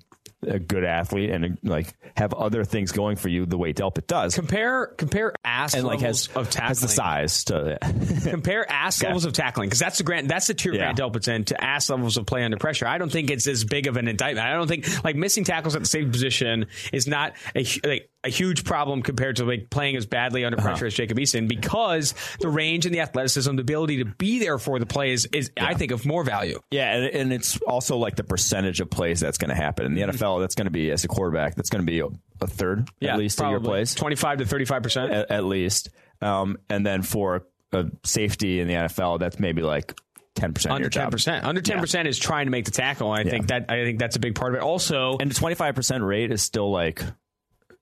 a 0.48 0.60
good 0.60 0.84
athlete 0.84 1.30
and 1.30 1.58
like 1.64 1.94
have 2.16 2.34
other 2.34 2.64
things 2.64 2.92
going 2.92 3.18
for 3.18 3.28
you 3.28 3.46
the 3.46 3.58
way 3.58 3.74
Delpit 3.74 4.08
does. 4.08 4.36
Compare 4.36 4.88
compare 4.88 5.34
ass 5.44 5.74
and 5.74 5.86
like 5.86 6.00
has 6.02 6.28
of 6.36 6.50
tackling. 6.50 6.68
Has 6.68 6.80
the 6.82 6.88
size 6.88 7.44
to 7.46 7.78
compare 8.24 8.70
ass 8.72 9.02
okay. 9.02 9.08
levels 9.08 9.26
of 9.26 9.34
tackling 9.34 9.68
because 9.68 9.80
that's 9.80 9.98
the 9.98 10.04
grant 10.04 10.28
that's 10.28 10.48
the 10.48 10.54
tier 10.54 10.74
yeah. 10.74 10.94
Grant 10.94 11.00
Delpit's 11.00 11.28
in 11.28 11.46
to 11.46 11.64
ass 11.64 11.90
levels 11.90 12.18
of 12.18 12.26
play 12.26 12.44
under 12.44 12.58
pressure. 12.58 12.88
I 12.88 12.98
don't 12.98 13.12
think 13.12 13.30
it's 13.30 13.48
as 13.48 13.66
big 13.66 13.88
of 13.88 13.98
an 13.98 14.08
indictment. 14.08 14.48
I 14.48 14.54
don't 14.54 14.68
think 14.68 15.04
like 15.04 15.16
missing 15.16 15.44
tackles 15.44 15.76
at 15.76 15.82
the 15.82 15.88
same 15.88 16.12
position 16.12 16.68
is 16.94 17.08
not 17.08 17.34
a 17.56 17.66
like 17.84 18.10
a 18.24 18.30
huge 18.30 18.66
problem 18.66 19.02
compared 19.02 19.38
to 19.38 19.46
like 19.46 19.70
playing 19.70 19.96
as 19.96 20.06
badly 20.06 20.44
under 20.44 20.58
pressure 20.58 20.86
uh-huh. 20.86 20.86
as 20.88 20.94
Jacob 20.94 21.18
Eason 21.18 21.48
because 21.48 22.14
the 22.40 22.50
range 22.50 22.86
and 22.86 22.94
the 22.94 23.00
athleticism, 23.00 23.56
the 23.56 23.62
ability 23.62 23.98
to 24.00 24.06
be 24.06 24.40
there 24.40 24.58
for 24.58 24.78
the 24.78 24.86
plays 24.86 25.26
is, 25.28 25.52
yeah. 25.56 25.66
I 25.66 25.74
think, 25.74 25.92
of 25.92 26.06
more 26.06 26.24
value. 26.24 26.60
Yeah, 26.70 26.96
and, 26.96 27.06
and, 27.06 27.34
it's 27.34 27.58
also 27.62 27.98
like 27.98 28.18
the 28.18 28.26
percentage 28.26 28.82
of 28.82 28.90
plays 28.90 29.22
that's 29.22 29.38
going 29.38 29.50
to 29.50 29.56
happen 29.56 29.86
in 29.86 29.94
the 29.94 30.02
mm-hmm. 30.02 30.10
NFL. 30.30 30.42
That's 30.42 30.56
going 30.56 30.66
to 30.66 30.72
be 30.72 30.92
as 30.92 31.04
a 31.04 31.08
quarterback. 31.08 31.56
That's 31.56 31.70
going 31.70 31.86
to 31.86 31.92
be 31.92 32.00
a, 32.00 32.48
third 32.48 32.90
yeah, 33.00 33.14
at 33.14 33.20
least 33.20 33.38
probably. 33.38 33.56
of 33.56 33.64
your 33.64 33.70
plays, 33.70 33.96
twenty 33.96 34.16
five 34.16 34.38
to 34.38 34.46
thirty 34.46 34.66
five 34.66 34.82
percent 34.82 35.12
at 35.12 35.44
least. 35.44 35.90
Um, 36.22 36.58
and 36.70 36.86
then 36.86 37.02
for 37.02 37.46
a 37.74 37.86
safety 38.04 38.60
in 38.60 38.68
the 38.68 38.74
NFL, 38.76 39.20
that's 39.20 39.40
maybe 39.40 39.62
like 39.62 39.94
ten 40.36 40.54
percent 40.54 40.74
under 40.74 40.90
ten 40.90 41.10
percent. 41.10 41.46
Under 41.46 41.62
ten 41.62 41.80
percent 41.80 42.08
is 42.08 42.18
trying 42.18 42.46
to 42.46 42.52
make 42.52 42.66
the 42.66 42.72
tackle. 42.72 43.12
I 43.12 43.22
yeah. 43.22 43.30
think 43.30 43.48
that 43.48 43.66
I 43.70 43.84
think 43.84 44.00
that's 44.00 44.16
a 44.16 44.20
big 44.20 44.36
part 44.36 44.54
of 44.54 44.62
it. 44.62 44.64
Also, 44.64 45.18
and 45.20 45.30
the 45.30 45.36
twenty 45.36 45.56
five 45.56 45.76
percent 45.76 46.04
rate 46.04 46.32
is 46.32 46.42
still 46.42 46.72
like 46.72 47.04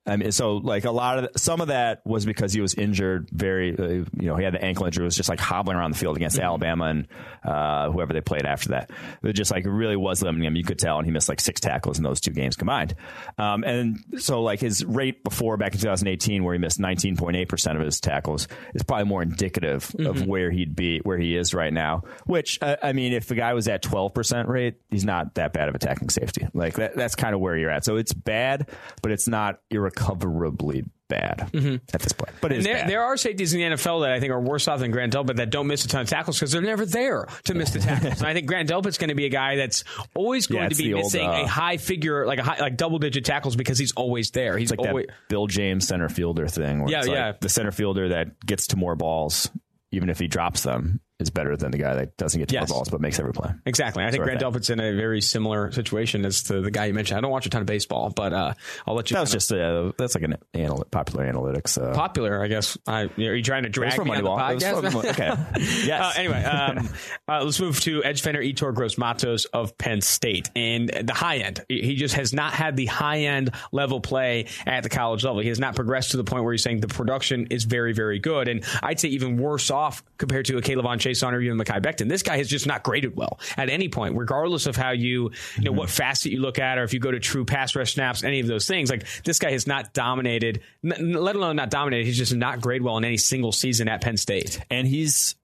I 0.08 0.16
mean, 0.16 0.32
so 0.32 0.56
like 0.56 0.84
a 0.84 0.90
lot 0.90 1.18
of 1.18 1.28
some 1.36 1.60
of 1.60 1.68
that 1.68 2.00
was 2.04 2.24
because 2.24 2.52
he 2.52 2.60
was 2.60 2.74
injured. 2.74 3.28
Very, 3.30 3.78
uh, 3.78 4.04
you 4.18 4.26
know, 4.26 4.36
he 4.36 4.44
had 4.44 4.54
the 4.54 4.64
ankle 4.64 4.86
injury. 4.86 5.04
Was 5.04 5.16
just 5.16 5.28
like 5.28 5.38
hobbling 5.38 5.76
around 5.76 5.92
the 5.92 5.98
field 5.98 6.16
against 6.16 6.36
mm-hmm. 6.36 6.46
Alabama 6.46 6.84
and 6.86 7.08
uh, 7.44 7.90
whoever 7.90 8.12
they 8.12 8.22
played 8.22 8.46
after 8.46 8.70
that. 8.70 8.90
It 9.22 9.34
just 9.34 9.50
like 9.50 9.64
really 9.66 9.96
was 9.96 10.22
limiting 10.22 10.46
him. 10.46 10.56
You 10.56 10.64
could 10.64 10.78
tell, 10.78 10.96
and 10.98 11.06
he 11.06 11.12
missed 11.12 11.28
like 11.28 11.40
six 11.40 11.60
tackles 11.60 11.98
in 11.98 12.04
those 12.04 12.20
two 12.20 12.30
games 12.30 12.56
combined. 12.56 12.94
Um, 13.36 13.64
and 13.64 14.02
so 14.18 14.42
like 14.42 14.60
his 14.60 14.84
rate 14.84 15.22
before 15.22 15.58
back 15.58 15.74
in 15.74 15.80
2018, 15.80 16.42
where 16.42 16.54
he 16.54 16.58
missed 16.58 16.80
19.8 16.80 17.48
percent 17.48 17.78
of 17.78 17.84
his 17.84 18.00
tackles, 18.00 18.48
is 18.74 18.82
probably 18.82 19.04
more 19.04 19.22
indicative 19.22 19.88
mm-hmm. 19.88 20.06
of 20.06 20.26
where 20.26 20.50
he'd 20.50 20.74
be, 20.74 21.00
where 21.00 21.18
he 21.18 21.36
is 21.36 21.52
right 21.52 21.72
now. 21.72 22.04
Which 22.24 22.58
uh, 22.62 22.76
I 22.82 22.94
mean, 22.94 23.12
if 23.12 23.26
the 23.26 23.34
guy 23.34 23.52
was 23.52 23.68
at 23.68 23.82
12 23.82 24.14
percent 24.14 24.48
rate, 24.48 24.76
he's 24.90 25.04
not 25.04 25.34
that 25.34 25.52
bad 25.52 25.68
of 25.68 25.74
attacking 25.74 26.08
safety. 26.08 26.48
Like 26.54 26.74
that, 26.74 26.96
that's 26.96 27.14
kind 27.14 27.34
of 27.34 27.40
where 27.40 27.56
you're 27.56 27.70
at. 27.70 27.84
So 27.84 27.96
it's 27.96 28.14
bad, 28.14 28.70
but 29.02 29.12
it's 29.12 29.28
not 29.28 29.60
irrecoverable 29.70 29.97
irrecoverably 29.98 30.84
bad 31.08 31.48
mm-hmm. 31.52 31.76
at 31.92 32.00
this 32.00 32.12
point. 32.12 32.32
But 32.40 32.50
there, 32.62 32.86
there, 32.86 33.02
are 33.02 33.16
safeties 33.16 33.54
in 33.54 33.60
the 33.60 33.76
NFL 33.76 34.02
that 34.02 34.12
I 34.12 34.20
think 34.20 34.32
are 34.32 34.40
worse 34.40 34.68
off 34.68 34.80
than 34.80 34.90
Grant 34.90 35.14
Delpit 35.14 35.36
that 35.36 35.50
don't 35.50 35.66
miss 35.66 35.84
a 35.84 35.88
ton 35.88 36.02
of 36.02 36.08
tackles 36.08 36.38
because 36.38 36.52
they're 36.52 36.60
never 36.60 36.84
there 36.84 37.26
to 37.44 37.54
miss 37.54 37.70
the 37.70 37.80
tackles. 37.80 38.18
and 38.18 38.26
I 38.26 38.34
think 38.34 38.46
Grant 38.46 38.68
Delpit's 38.68 38.98
going 38.98 39.08
to 39.08 39.14
be 39.14 39.26
a 39.26 39.30
guy 39.30 39.56
that's 39.56 39.84
always 40.14 40.46
going 40.46 40.64
yeah, 40.64 40.68
to 40.68 40.74
be 40.76 40.94
missing 40.94 41.26
old, 41.26 41.34
uh, 41.34 41.44
a 41.44 41.46
high 41.46 41.78
figure, 41.78 42.26
like 42.26 42.38
a 42.38 42.42
high, 42.42 42.60
like 42.60 42.76
double 42.76 42.98
digit 42.98 43.24
tackles 43.24 43.56
because 43.56 43.78
he's 43.78 43.92
always 43.92 44.30
there. 44.30 44.58
He's 44.58 44.70
like 44.70 44.80
always, 44.80 45.06
that 45.06 45.14
Bill 45.28 45.46
James 45.46 45.88
center 45.88 46.08
fielder 46.08 46.46
thing. 46.46 46.88
yeah, 46.88 47.04
yeah. 47.04 47.26
Like 47.28 47.40
the 47.40 47.48
center 47.48 47.72
fielder 47.72 48.10
that 48.10 48.44
gets 48.44 48.68
to 48.68 48.76
more 48.76 48.96
balls 48.96 49.50
even 49.90 50.10
if 50.10 50.18
he 50.18 50.28
drops 50.28 50.64
them 50.64 51.00
is 51.18 51.30
better 51.30 51.56
than 51.56 51.72
the 51.72 51.78
guy 51.78 51.94
that 51.94 52.16
doesn't 52.16 52.38
get 52.38 52.48
to 52.48 52.54
yes. 52.54 52.70
balls 52.70 52.88
but 52.88 53.00
makes 53.00 53.18
every 53.18 53.32
play. 53.32 53.50
Exactly. 53.66 54.04
I 54.04 54.10
think 54.10 54.22
Grant 54.22 54.38
Delpit's 54.38 54.70
in 54.70 54.78
a 54.78 54.94
very 54.94 55.20
similar 55.20 55.72
situation 55.72 56.24
as 56.24 56.44
to 56.44 56.60
the 56.60 56.70
guy 56.70 56.86
you 56.86 56.94
mentioned. 56.94 57.18
I 57.18 57.20
don't 57.20 57.30
watch 57.30 57.46
a 57.46 57.50
ton 57.50 57.60
of 57.60 57.66
baseball, 57.66 58.10
but 58.10 58.32
uh, 58.32 58.54
I'll 58.86 58.94
let 58.94 59.10
you. 59.10 59.14
That 59.14 59.22
was 59.22 59.32
just 59.32 59.52
uh, 59.52 59.92
that's 59.98 60.14
like 60.14 60.24
an 60.24 60.36
anal- 60.54 60.84
popular 60.90 61.30
analytics. 61.30 61.80
Uh, 61.80 61.92
popular, 61.92 62.42
I 62.42 62.46
guess. 62.46 62.78
I, 62.86 63.10
are 63.16 63.34
you 63.34 63.42
trying 63.42 63.64
to 63.64 63.68
drag 63.68 63.98
me 64.04 64.12
on 64.12 64.22
the 64.22 64.30
podcast? 64.30 64.92
From, 64.92 64.96
okay. 65.10 65.34
yes. 65.86 66.16
Uh, 66.16 66.20
anyway, 66.20 66.44
um, 66.44 66.88
uh, 67.28 67.42
let's 67.42 67.60
move 67.60 67.80
to 67.80 68.04
edge 68.04 68.18
defender 68.18 68.40
Yetur 68.40 68.72
Gross 68.72 68.96
Matos 68.96 69.44
of 69.46 69.76
Penn 69.76 70.00
State 70.00 70.50
and 70.54 70.88
the 70.88 71.14
high 71.14 71.38
end. 71.38 71.64
He 71.68 71.96
just 71.96 72.14
has 72.14 72.32
not 72.32 72.52
had 72.52 72.76
the 72.76 72.86
high 72.86 73.22
end 73.22 73.50
level 73.72 74.00
play 74.00 74.46
at 74.66 74.84
the 74.84 74.88
college 74.88 75.24
level. 75.24 75.40
He 75.40 75.48
has 75.48 75.58
not 75.58 75.74
progressed 75.74 76.12
to 76.12 76.16
the 76.16 76.24
point 76.24 76.44
where 76.44 76.52
he's 76.52 76.62
saying 76.62 76.80
the 76.80 76.86
production 76.86 77.48
is 77.50 77.64
very, 77.64 77.92
very 77.92 78.20
good, 78.20 78.46
and 78.46 78.64
I'd 78.84 79.00
say 79.00 79.08
even 79.08 79.36
worse 79.36 79.72
off 79.72 80.04
compared 80.16 80.46
to 80.46 80.58
a 80.58 80.62
K'Lavon 81.08 81.28
Chaisson 81.28 81.32
or 81.32 81.40
even 81.40 81.58
Mekhi 81.58 81.80
Becton. 81.80 82.08
This 82.08 82.22
guy 82.22 82.36
has 82.36 82.48
just 82.48 82.66
not 82.66 82.82
graded 82.82 83.16
well 83.16 83.38
at 83.56 83.70
any 83.70 83.88
point, 83.88 84.16
regardless 84.16 84.66
of 84.66 84.76
how 84.76 84.90
you, 84.90 85.30
you 85.56 85.64
know, 85.64 85.70
mm-hmm. 85.70 85.78
what 85.78 85.90
facet 85.90 86.32
you 86.32 86.40
look 86.40 86.58
at, 86.58 86.78
or 86.78 86.84
if 86.84 86.92
you 86.92 87.00
go 87.00 87.10
to 87.10 87.20
true 87.20 87.44
pass 87.44 87.74
rush 87.74 87.94
snaps, 87.94 88.24
any 88.24 88.40
of 88.40 88.46
those 88.46 88.66
things. 88.66 88.90
Like 88.90 89.06
this 89.24 89.38
guy 89.38 89.52
has 89.52 89.66
not 89.66 89.92
dominated, 89.92 90.60
let 90.82 91.36
alone 91.36 91.56
not 91.56 91.70
dominated. 91.70 92.04
He's 92.04 92.18
just 92.18 92.34
not 92.34 92.60
grade 92.60 92.82
well 92.82 92.96
in 92.98 93.04
any 93.04 93.16
single 93.16 93.52
season 93.52 93.88
at 93.88 94.00
Penn 94.00 94.16
State. 94.16 94.60
And 94.70 94.86
he's 94.86 95.36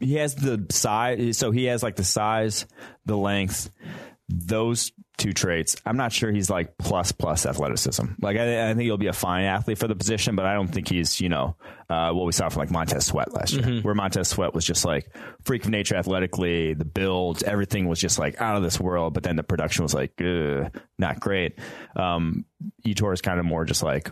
he 0.00 0.14
has 0.14 0.34
the 0.34 0.66
size, 0.70 1.38
so 1.38 1.50
he 1.50 1.64
has 1.66 1.82
like 1.82 1.96
the 1.96 2.04
size, 2.04 2.66
the 3.06 3.16
length, 3.16 3.70
those 4.28 4.92
two 5.16 5.32
traits. 5.32 5.76
I'm 5.86 5.96
not 5.96 6.12
sure 6.12 6.30
he's 6.30 6.50
like 6.50 6.76
plus 6.76 7.12
plus 7.12 7.46
athleticism. 7.46 8.04
Like 8.20 8.36
I, 8.36 8.70
I, 8.70 8.74
think 8.74 8.82
he'll 8.82 8.96
be 8.96 9.06
a 9.06 9.12
fine 9.12 9.44
athlete 9.44 9.78
for 9.78 9.86
the 9.86 9.94
position, 9.94 10.34
but 10.34 10.44
I 10.44 10.54
don't 10.54 10.68
think 10.68 10.88
he's 10.88 11.20
you 11.20 11.28
know 11.28 11.56
uh, 11.88 12.10
what 12.12 12.26
we 12.26 12.32
saw 12.32 12.48
from 12.48 12.60
like 12.60 12.70
Montez 12.70 13.06
Sweat 13.06 13.32
last 13.32 13.52
year, 13.52 13.62
mm-hmm. 13.62 13.86
where 13.86 13.94
Montez 13.94 14.28
Sweat 14.28 14.54
was 14.54 14.64
just 14.64 14.84
like 14.84 15.14
freak 15.44 15.64
of 15.64 15.70
nature 15.70 15.96
athletically, 15.96 16.74
the 16.74 16.84
build, 16.84 17.42
everything 17.44 17.88
was 17.88 18.00
just 18.00 18.18
like 18.18 18.40
out 18.40 18.56
of 18.56 18.62
this 18.62 18.80
world. 18.80 19.14
But 19.14 19.22
then 19.22 19.36
the 19.36 19.42
production 19.42 19.84
was 19.84 19.94
like 19.94 20.20
not 20.98 21.20
great. 21.20 21.58
Um, 21.96 22.44
Yetur 22.84 23.12
is 23.12 23.20
kind 23.20 23.38
of 23.38 23.46
more 23.46 23.64
just 23.64 23.82
like 23.82 24.10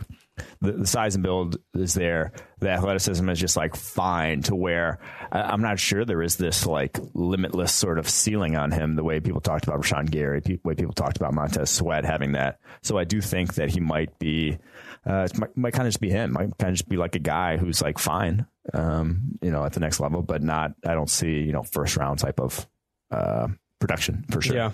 the, 0.61 0.71
the, 0.71 0.87
size 0.87 1.15
and 1.15 1.23
build 1.23 1.57
is 1.73 1.93
there. 1.93 2.31
The 2.59 2.69
athleticism 2.69 3.27
is 3.29 3.39
just 3.39 3.55
like 3.55 3.75
fine 3.75 4.41
to 4.43 4.55
where 4.55 4.99
I, 5.31 5.53
am 5.53 5.61
not 5.61 5.79
sure 5.79 6.05
there 6.05 6.21
is 6.21 6.37
this 6.37 6.65
like 6.65 6.97
limitless 7.13 7.73
sort 7.73 7.99
of 7.99 8.09
ceiling 8.09 8.55
on 8.55 8.71
him 8.71 8.95
the 8.95 9.03
way 9.03 9.19
people 9.19 9.41
talked 9.41 9.67
about 9.67 9.81
Rashan 9.81 10.09
Gary, 10.09 10.39
the 10.39 10.59
way 10.63 10.73
people 10.73 10.93
talked 10.93 11.17
about 11.17 11.33
Montez 11.33 11.69
Sweat 11.69 12.05
having 12.05 12.33
that. 12.33 12.59
So 12.81 12.97
I 12.97 13.03
do 13.03 13.21
think 13.21 13.55
that 13.55 13.69
he 13.69 13.79
might 13.79 14.17
be, 14.17 14.57
uh, 15.05 15.27
it 15.29 15.37
might, 15.37 15.57
might 15.57 15.73
kind 15.73 15.87
of 15.87 15.91
just 15.91 16.01
be 16.01 16.09
him. 16.09 16.33
Might 16.33 16.57
kind 16.57 16.71
of 16.71 16.75
just 16.75 16.89
be 16.89 16.97
like 16.97 17.15
a 17.15 17.19
guy 17.19 17.57
who's 17.57 17.81
like 17.81 17.99
fine, 17.99 18.47
um, 18.73 19.37
you 19.41 19.51
know, 19.51 19.63
at 19.65 19.73
the 19.73 19.79
next 19.79 19.99
level, 19.99 20.21
but 20.21 20.41
not. 20.41 20.73
I 20.85 20.93
don't 20.93 21.09
see 21.09 21.41
you 21.41 21.51
know 21.51 21.63
first 21.63 21.97
round 21.97 22.19
type 22.19 22.39
of 22.39 22.67
uh, 23.11 23.47
production 23.79 24.25
for 24.31 24.41
sure. 24.41 24.55
Yeah. 24.55 24.71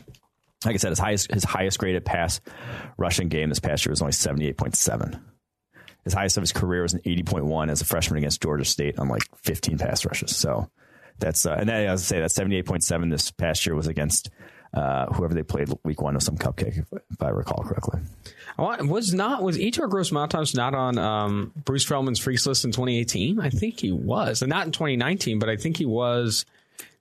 like 0.65 0.75
I 0.75 0.77
said, 0.77 0.91
his 0.91 0.99
highest 0.99 1.31
his 1.31 1.43
highest 1.43 1.79
graded 1.79 2.05
pass 2.05 2.39
rushing 2.97 3.27
game 3.29 3.49
this 3.49 3.59
past 3.59 3.85
year 3.85 3.91
was 3.91 4.01
only 4.01 4.13
seventy 4.13 4.47
eight 4.47 4.57
point 4.57 4.75
seven. 4.75 5.19
His 6.09 6.15
highest 6.15 6.37
of 6.37 6.41
his 6.41 6.51
career 6.51 6.81
was 6.81 6.95
an 6.95 7.01
eighty 7.05 7.21
point 7.21 7.45
one 7.45 7.69
as 7.69 7.81
a 7.81 7.85
freshman 7.85 8.17
against 8.17 8.41
Georgia 8.41 8.65
State 8.65 8.97
on 8.97 9.07
like 9.09 9.21
fifteen 9.37 9.77
pass 9.77 10.05
rushes. 10.05 10.35
So 10.35 10.67
that's 11.19 11.45
uh, 11.45 11.53
and 11.53 11.69
then 11.69 11.87
as 11.87 12.01
I 12.01 12.03
say 12.03 12.19
that 12.21 12.31
seventy 12.31 12.57
eight 12.57 12.65
point 12.65 12.83
seven 12.83 13.09
this 13.09 13.29
past 13.29 13.63
year 13.67 13.75
was 13.75 13.85
against 13.85 14.31
uh, 14.73 15.05
whoever 15.13 15.35
they 15.35 15.43
played 15.43 15.69
week 15.83 16.01
one 16.01 16.15
of 16.15 16.23
some 16.23 16.35
cupcake, 16.35 16.79
if, 16.79 16.85
if 17.11 17.21
I 17.21 17.29
recall 17.29 17.63
correctly. 17.63 18.01
Was 18.57 19.13
not 19.13 19.43
was 19.43 19.55
Yetur 19.55 19.87
Gross-Matos 19.87 20.55
not 20.55 20.73
on 20.73 20.97
um, 20.97 21.53
Bruce 21.63 21.85
Feldman's 21.85 22.19
freaks 22.19 22.47
list 22.47 22.65
in 22.65 22.71
2018? 22.71 23.39
I 23.39 23.51
think 23.51 23.79
he 23.79 23.91
was, 23.91 24.41
and 24.41 24.49
not 24.49 24.65
in 24.65 24.71
2019, 24.71 25.37
but 25.37 25.47
I 25.47 25.57
think 25.57 25.77
he 25.77 25.85
was 25.85 26.45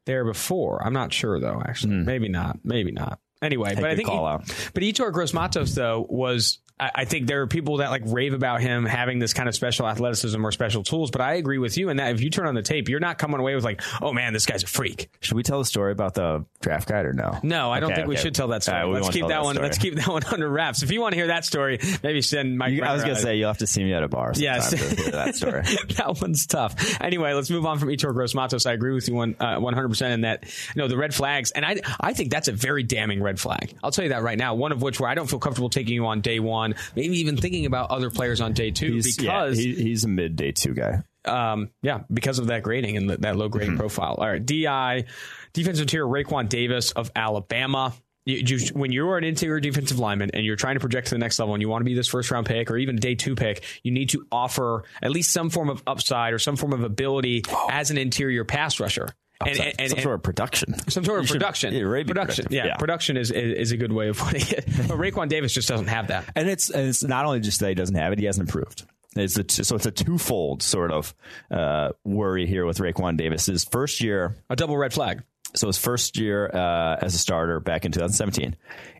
there 0.05 0.25
before. 0.25 0.85
I'm 0.85 0.93
not 0.93 1.15
sure 1.15 1.41
though. 1.41 1.63
Actually, 1.65 1.95
mm. 1.95 2.05
maybe 2.05 2.29
not. 2.29 2.59
Maybe 2.63 2.93
not. 2.93 3.21
Anyway, 3.41 3.75
but 3.75 3.85
I 3.85 3.97
think 3.97 4.09
call 4.09 4.27
he, 4.27 4.33
out. 4.35 4.71
but 4.75 4.83
Yetur 4.83 5.13
Gross-Matos 5.13 5.75
though 5.75 6.07
was 6.09 6.59
I 6.81 7.05
think 7.05 7.27
there 7.27 7.43
are 7.43 7.47
people 7.47 7.79
that 7.79 7.91
like 7.91 8.03
rave 8.07 8.35
about 8.35 8.61
him 8.61 8.85
having 8.85 9.19
this 9.19 9.33
kind 9.33 9.49
of 9.49 9.55
special 9.55 9.89
athleticism 9.89 10.45
or 10.45 10.53
special 10.53 10.85
tools, 10.85 11.11
but 11.11 11.21
I 11.21 11.35
agree 11.35 11.59
with 11.59 11.77
you 11.77 11.89
in 11.89 11.97
that 11.97 12.15
if 12.15 12.21
you 12.21 12.31
turn 12.31 12.47
on 12.47 12.55
the 12.55 12.63
tape, 12.63 12.89
you're 12.89 13.01
not 13.01 13.19
coming 13.19 13.41
away 13.41 13.55
with 13.55 13.65
like, 13.65 13.83
oh 14.01 14.13
man, 14.13 14.33
this 14.33 14.47
guy's 14.47 14.63
a 14.63 14.67
freak. 14.67 15.11
Should 15.21 15.37
we 15.37 15.43
tell 15.43 15.59
the 15.59 15.65
story 15.65 15.91
about 15.91 16.15
the 16.15 16.45
draft 16.61 16.89
guide 16.89 17.05
or 17.05 17.13
no? 17.13 17.39
No, 17.43 17.73
I 17.73 17.81
don't 17.81 17.91
think 17.91 18.01
okay. 18.01 18.09
we 18.09 18.17
should 18.17 18.35
tell 18.35 18.49
that 18.49 18.63
story. 18.63 18.79
Right, 18.79 18.93
let's 18.93 19.11
keep 19.11 19.27
that, 19.27 19.43
one. 19.43 19.55
Story. 19.55 19.67
Let's 19.67 19.79
keep 19.79 19.95
that 19.97 20.09
one 20.09 20.25
under 20.25 20.49
wraps. 20.49 20.83
If 20.83 20.93
you 20.93 21.01
want 21.01 21.13
to 21.13 21.17
hear 21.17 21.29
that 21.29 21.45
story, 21.45 21.81
maybe 22.03 22.23
send 22.23 22.59
Mike. 22.59 22.73
You, 22.73 22.85
I 22.85 22.93
was 22.93 23.03
going 23.03 23.17
to 23.17 23.23
say 23.23 23.37
you'll 23.37 23.49
have 23.49 23.59
to 23.59 23.67
see 23.67 23.83
me 23.83 23.93
at 23.93 24.03
a 24.03 24.09
bar. 24.09 24.33
Yes, 24.37 24.71
that 25.11 25.35
story. 25.35 25.63
that 25.97 26.19
one's 26.21 26.47
tough. 26.47 27.01
Anyway, 27.01 27.33
let's 27.33 27.51
move 27.51 27.67
on 27.67 27.79
from 27.79 27.89
Yetur 27.89 28.13
Gross-Matos. 28.13 28.67
I 28.67 28.73
agree 28.73 28.93
with 28.93 29.09
you 29.09 29.15
one 29.15 29.35
uh, 29.41 29.59
100% 29.59 30.11
in 30.13 30.21
that. 30.23 30.45
You 30.75 30.83
know 30.83 30.89
the 30.89 30.97
red 30.97 31.15
flags, 31.15 31.51
and 31.51 31.65
I 31.65 31.77
I 31.99 32.13
think 32.13 32.31
that's 32.31 32.49
a 32.49 32.53
very 32.53 32.83
damning 32.83 33.23
red 33.23 33.41
flag. 33.41 33.75
I'll 33.83 33.91
tell 33.91 34.05
you 34.05 34.11
that 34.11 34.23
right 34.23 34.39
now. 34.39 34.55
One 34.55 34.73
of 34.73 34.83
which 34.83 35.01
where 35.01 35.11
I 35.11 35.15
don't 35.15 35.29
feel 35.29 35.39
comfortable 35.39 35.71
taking 35.71 35.95
you 35.95 36.07
on 36.07 36.21
day 36.21 36.41
one, 36.41 36.68
maybe 36.97 37.19
even 37.19 37.37
thinking 37.37 37.67
about 37.67 37.91
other 37.91 38.11
players 38.11 38.41
on 38.41 38.53
day 38.53 38.71
two 38.71 38.95
he's, 38.95 39.17
because 39.17 39.59
yeah, 39.59 39.75
he, 39.75 39.83
he's 39.83 40.05
a 40.05 40.09
mid 40.09 40.37
day 40.37 40.53
two 40.53 40.75
guy. 40.75 41.03
Um, 41.25 41.71
yeah, 41.83 42.01
because 42.13 42.39
of 42.39 42.47
that 42.47 42.63
grading 42.63 42.97
and 42.97 43.11
the, 43.11 43.17
that 43.19 43.37
low 43.37 43.49
grading 43.49 43.73
mm-hmm. 43.73 43.81
profile. 43.81 44.15
All 44.19 44.29
right, 44.29 44.45
DI, 44.45 45.05
defensive 45.53 45.83
interior 45.83 46.07
Raekwon 46.07 46.49
Davis 46.49 46.93
of 46.93 47.11
Alabama. 47.15 47.93
You, 48.25 48.43
you, 48.45 48.59
when 48.75 48.93
you're 48.93 49.17
an 49.17 49.25
interior 49.25 49.59
defensive 49.59 49.99
lineman 49.99 50.31
and 50.35 50.45
you're 50.45 50.57
trying 50.57 50.75
to 50.75 50.81
project 50.81 51.09
to 51.09 51.15
the 51.15 51.19
next 51.19 51.39
level 51.39 51.55
and 51.55 51.63
you 51.63 51.69
want 51.69 51.81
to 51.81 51.85
be 51.85 51.95
this 51.95 52.09
first 52.09 52.31
round 52.31 52.47
pick 52.47 52.71
or 52.71 52.77
even 52.77 52.97
day 52.97 53.15
two 53.15 53.35
pick, 53.35 53.65
you 53.83 53.91
need 53.91 54.11
to 54.11 54.27
offer 54.31 54.85
at 55.01 55.11
least 55.11 55.33
some 55.33 55.49
form 55.49 55.71
of 55.71 55.83
upside 55.87 56.35
or 56.35 56.39
some 56.39 56.57
form 56.57 56.75
of 56.75 56.85
ability 56.85 57.43
oh. 57.49 57.69
as 57.71 57.91
an 57.91 57.97
interior 57.97 58.45
pass 58.45 58.81
rusher. 58.81 59.15
And, 59.47 59.59
and, 59.61 59.75
and, 59.79 59.91
some 59.91 60.01
sort 60.01 60.15
of 60.17 60.23
production. 60.23 60.75
Some 60.91 61.05
sort 61.05 61.21
of 61.21 61.27
production. 61.31 61.73
Should, 61.73 61.81
yeah, 61.81 62.03
production. 62.05 62.47
Yeah, 62.51 62.67
yeah, 62.67 62.77
production 62.77 63.17
is, 63.17 63.31
is, 63.31 63.55
is 63.55 63.73
a 63.73 63.77
good 63.77 63.93
way 63.93 64.09
of 64.09 64.19
putting 64.19 64.43
it. 64.43 64.65
But 64.89 64.99
Raekwon 64.99 65.29
Davis 65.29 65.53
just 65.53 65.69
doesn't 65.69 65.87
have 65.87 66.09
that. 66.09 66.25
And 66.35 66.49
it's 66.49 66.71
and 66.71 66.89
it's 66.89 67.05
not 67.05 67.25
only 67.25 67.41
just 67.41 67.61
that 67.61 67.69
he 67.69 67.75
doesn't 67.75 67.95
have 67.95 68.13
it; 68.13 68.19
he 68.19 68.25
hasn't 68.25 68.49
improved. 68.49 68.85
It's 69.15 69.39
a, 69.39 69.65
so 69.65 69.77
it's 69.77 69.87
a 69.87 69.91
twofold 69.91 70.63
sort 70.63 70.91
of 70.91 71.15
uh, 71.51 71.91
worry 72.05 72.47
here 72.47 72.67
with 72.67 72.79
Raekwon 72.79 73.17
Davis. 73.17 73.47
His 73.47 73.65
first 73.65 74.01
year, 74.01 74.37
a 74.51 74.57
double 74.57 74.77
red 74.77 74.93
flag. 74.93 75.23
So 75.55 75.67
his 75.67 75.79
first 75.79 76.19
year 76.19 76.51
uh, 76.53 76.99
as 77.01 77.15
a 77.15 77.19
starter 77.19 77.59
back 77.59 77.85
in 77.85 77.93
2017, 77.93 78.57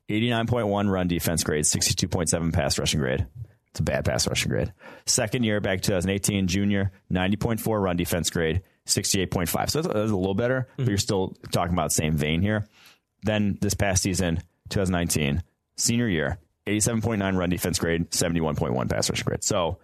89.1 0.09 0.91
run 0.91 1.09
defense 1.09 1.45
grade, 1.45 1.65
62.7 1.65 2.53
pass 2.53 2.79
rushing 2.79 3.01
grade. 3.01 3.27
It's 3.71 3.81
a 3.81 3.83
bad 3.83 4.05
pass 4.07 4.27
rushing 4.27 4.51
grade. 4.51 4.73
Second 5.05 5.45
year 5.45 5.61
back 5.61 5.83
2018, 5.83 6.47
junior, 6.47 6.91
90.4 7.13 7.83
run 7.83 7.97
defense 7.97 8.31
grade, 8.31 8.63
68.5. 8.89 9.71
So 9.71 9.83
that's, 9.83 9.95
a 9.95 10.17
little 10.17 10.35
better, 10.35 10.69
mm-hmm. 10.73 10.85
but 10.85 10.89
you're 10.89 10.99
still 10.99 11.37
talking 11.53 11.73
about 11.73 11.91
the 11.91 11.95
same 11.95 12.17
vein 12.17 12.43
here. 12.43 12.67
Then 13.23 13.59
this 13.61 13.75
past 13.75 14.03
season, 14.03 14.37
2019, 14.71 15.43
senior 15.77 16.09
year, 16.09 16.39
87.9 16.67 17.37
run 17.37 17.51
defense 17.51 17.79
grade, 17.79 18.11
71.1 18.11 18.91
pass 18.91 19.11
rush 19.11 19.23
grade. 19.23 19.45
So 19.45 19.79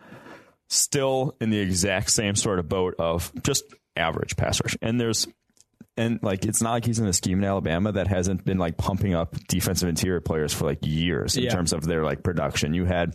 still 0.69 1.37
in 1.40 1.51
the 1.51 1.59
exact 1.59 2.11
same 2.11 2.35
sort 2.35 2.59
of 2.59 2.69
boat 2.69 2.95
of 2.99 3.33
just 3.43 3.64
average 3.97 4.37
pass 4.37 4.61
rush. 4.62 4.77
And 4.83 5.01
there's 5.01 5.27
and 5.97 6.21
like 6.23 6.45
it's 6.45 6.61
not 6.61 6.73
like 6.73 6.85
he's 6.85 6.99
in 6.99 7.07
a 7.07 7.12
scheme 7.12 7.38
in 7.38 7.45
Alabama 7.45 7.93
that 7.93 8.09
hasn't 8.09 8.45
been 8.45 8.59
like 8.59 8.77
pumping 8.77 9.14
up 9.14 9.37
defensive 9.47 9.88
interior 9.88 10.21
players 10.21 10.53
for 10.53 10.64
like 10.64 10.79
years 10.83 11.37
in 11.37 11.45
yeah. 11.45 11.51
terms 11.51 11.73
of 11.73 11.85
their 11.85 12.05
like 12.05 12.23
production. 12.23 12.75
You 12.75 12.85
had 12.85 13.14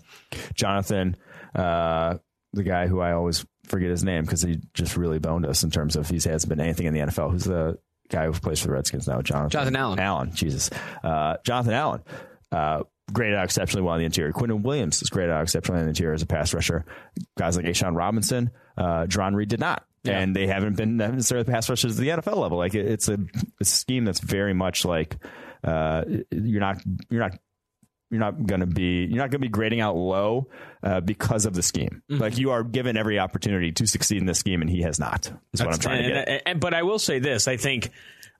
Jonathan, 0.53 1.17
uh, 1.53 2.17
the 2.53 2.63
guy 2.63 2.87
who 2.87 3.01
I 3.01 3.13
always 3.13 3.45
forget 3.69 3.89
his 3.89 4.03
name 4.03 4.23
because 4.23 4.41
he 4.41 4.59
just 4.73 4.97
really 4.97 5.19
boned 5.19 5.45
us 5.45 5.63
in 5.63 5.71
terms 5.71 5.95
of 5.95 6.07
he 6.09 6.15
hasn't 6.15 6.49
been 6.49 6.59
anything 6.59 6.87
in 6.87 6.93
the 6.93 7.01
NFL. 7.01 7.31
Who's 7.31 7.45
the 7.45 7.77
guy 8.09 8.25
who 8.25 8.33
plays 8.33 8.59
for 8.59 8.67
the 8.67 8.73
Redskins 8.73 9.07
now? 9.07 9.21
Jonathan. 9.21 9.49
Jonathan 9.49 9.75
Allen. 9.75 9.99
Allen. 9.99 10.31
Jesus. 10.33 10.69
Uh, 11.03 11.37
Jonathan 11.45 11.73
Allen. 11.73 12.01
Uh, 12.51 12.83
graded 13.13 13.37
out 13.37 13.45
exceptionally 13.45 13.83
well 13.85 13.95
in 13.95 13.99
the 13.99 14.05
interior. 14.05 14.31
Quinnen 14.31 14.61
Williams 14.61 15.01
is 15.01 15.09
graded 15.09 15.31
out 15.31 15.43
exceptionally 15.43 15.79
in 15.79 15.85
the 15.85 15.89
interior 15.89 16.13
as 16.13 16.21
a 16.21 16.27
pass 16.27 16.53
rusher. 16.53 16.85
Guys 17.37 17.55
like 17.55 17.65
A'Shawn 17.65 17.95
Robinson, 17.95 18.51
uh, 18.77 19.05
Jarran 19.05 19.35
Reed 19.35 19.49
did 19.49 19.59
not. 19.59 19.85
Yeah. 20.03 20.19
And 20.19 20.35
they 20.35 20.47
haven't 20.47 20.77
been 20.77 20.97
necessarily 20.97 21.45
pass 21.45 21.69
rushers 21.69 21.99
at 21.99 22.01
the 22.01 22.09
NFL 22.09 22.37
level. 22.37 22.57
Like 22.57 22.73
it's 22.73 23.09
a, 23.09 23.17
a 23.59 23.65
scheme 23.65 24.05
that's 24.05 24.21
very 24.21 24.53
much 24.53 24.85
like 24.85 25.17
uh, 25.63 26.03
you're 26.31 26.61
not 26.61 26.81
you're 27.09 27.19
not 27.19 27.37
you're 28.09 28.19
not 28.19 28.45
going 28.45 28.61
to 28.61 28.67
be 28.67 29.05
you're 29.05 29.17
not 29.17 29.29
going 29.29 29.31
to 29.31 29.39
be 29.39 29.49
grading 29.49 29.81
out 29.81 29.95
low 29.95 30.47
uh, 30.83 30.99
because 30.99 31.45
of 31.45 31.53
the 31.53 31.61
scheme. 31.61 32.01
Mm-hmm. 32.09 32.21
Like 32.21 32.37
you 32.37 32.51
are 32.51 32.63
given 32.63 32.97
every 32.97 33.19
opportunity 33.19 33.71
to 33.73 33.87
succeed 33.87 34.17
in 34.17 34.25
this 34.25 34.39
scheme, 34.39 34.61
and 34.61 34.69
he 34.69 34.81
has 34.81 34.99
not. 34.99 35.27
Is 35.27 35.59
That's, 35.59 35.63
what 35.63 35.73
I'm 35.73 35.79
trying 35.79 36.05
and, 36.05 36.25
to 36.25 36.31
get. 36.31 36.41
And, 36.45 36.59
but 36.59 36.73
I 36.73 36.83
will 36.83 36.99
say 36.99 37.19
this: 37.19 37.47
I 37.47 37.57
think 37.57 37.91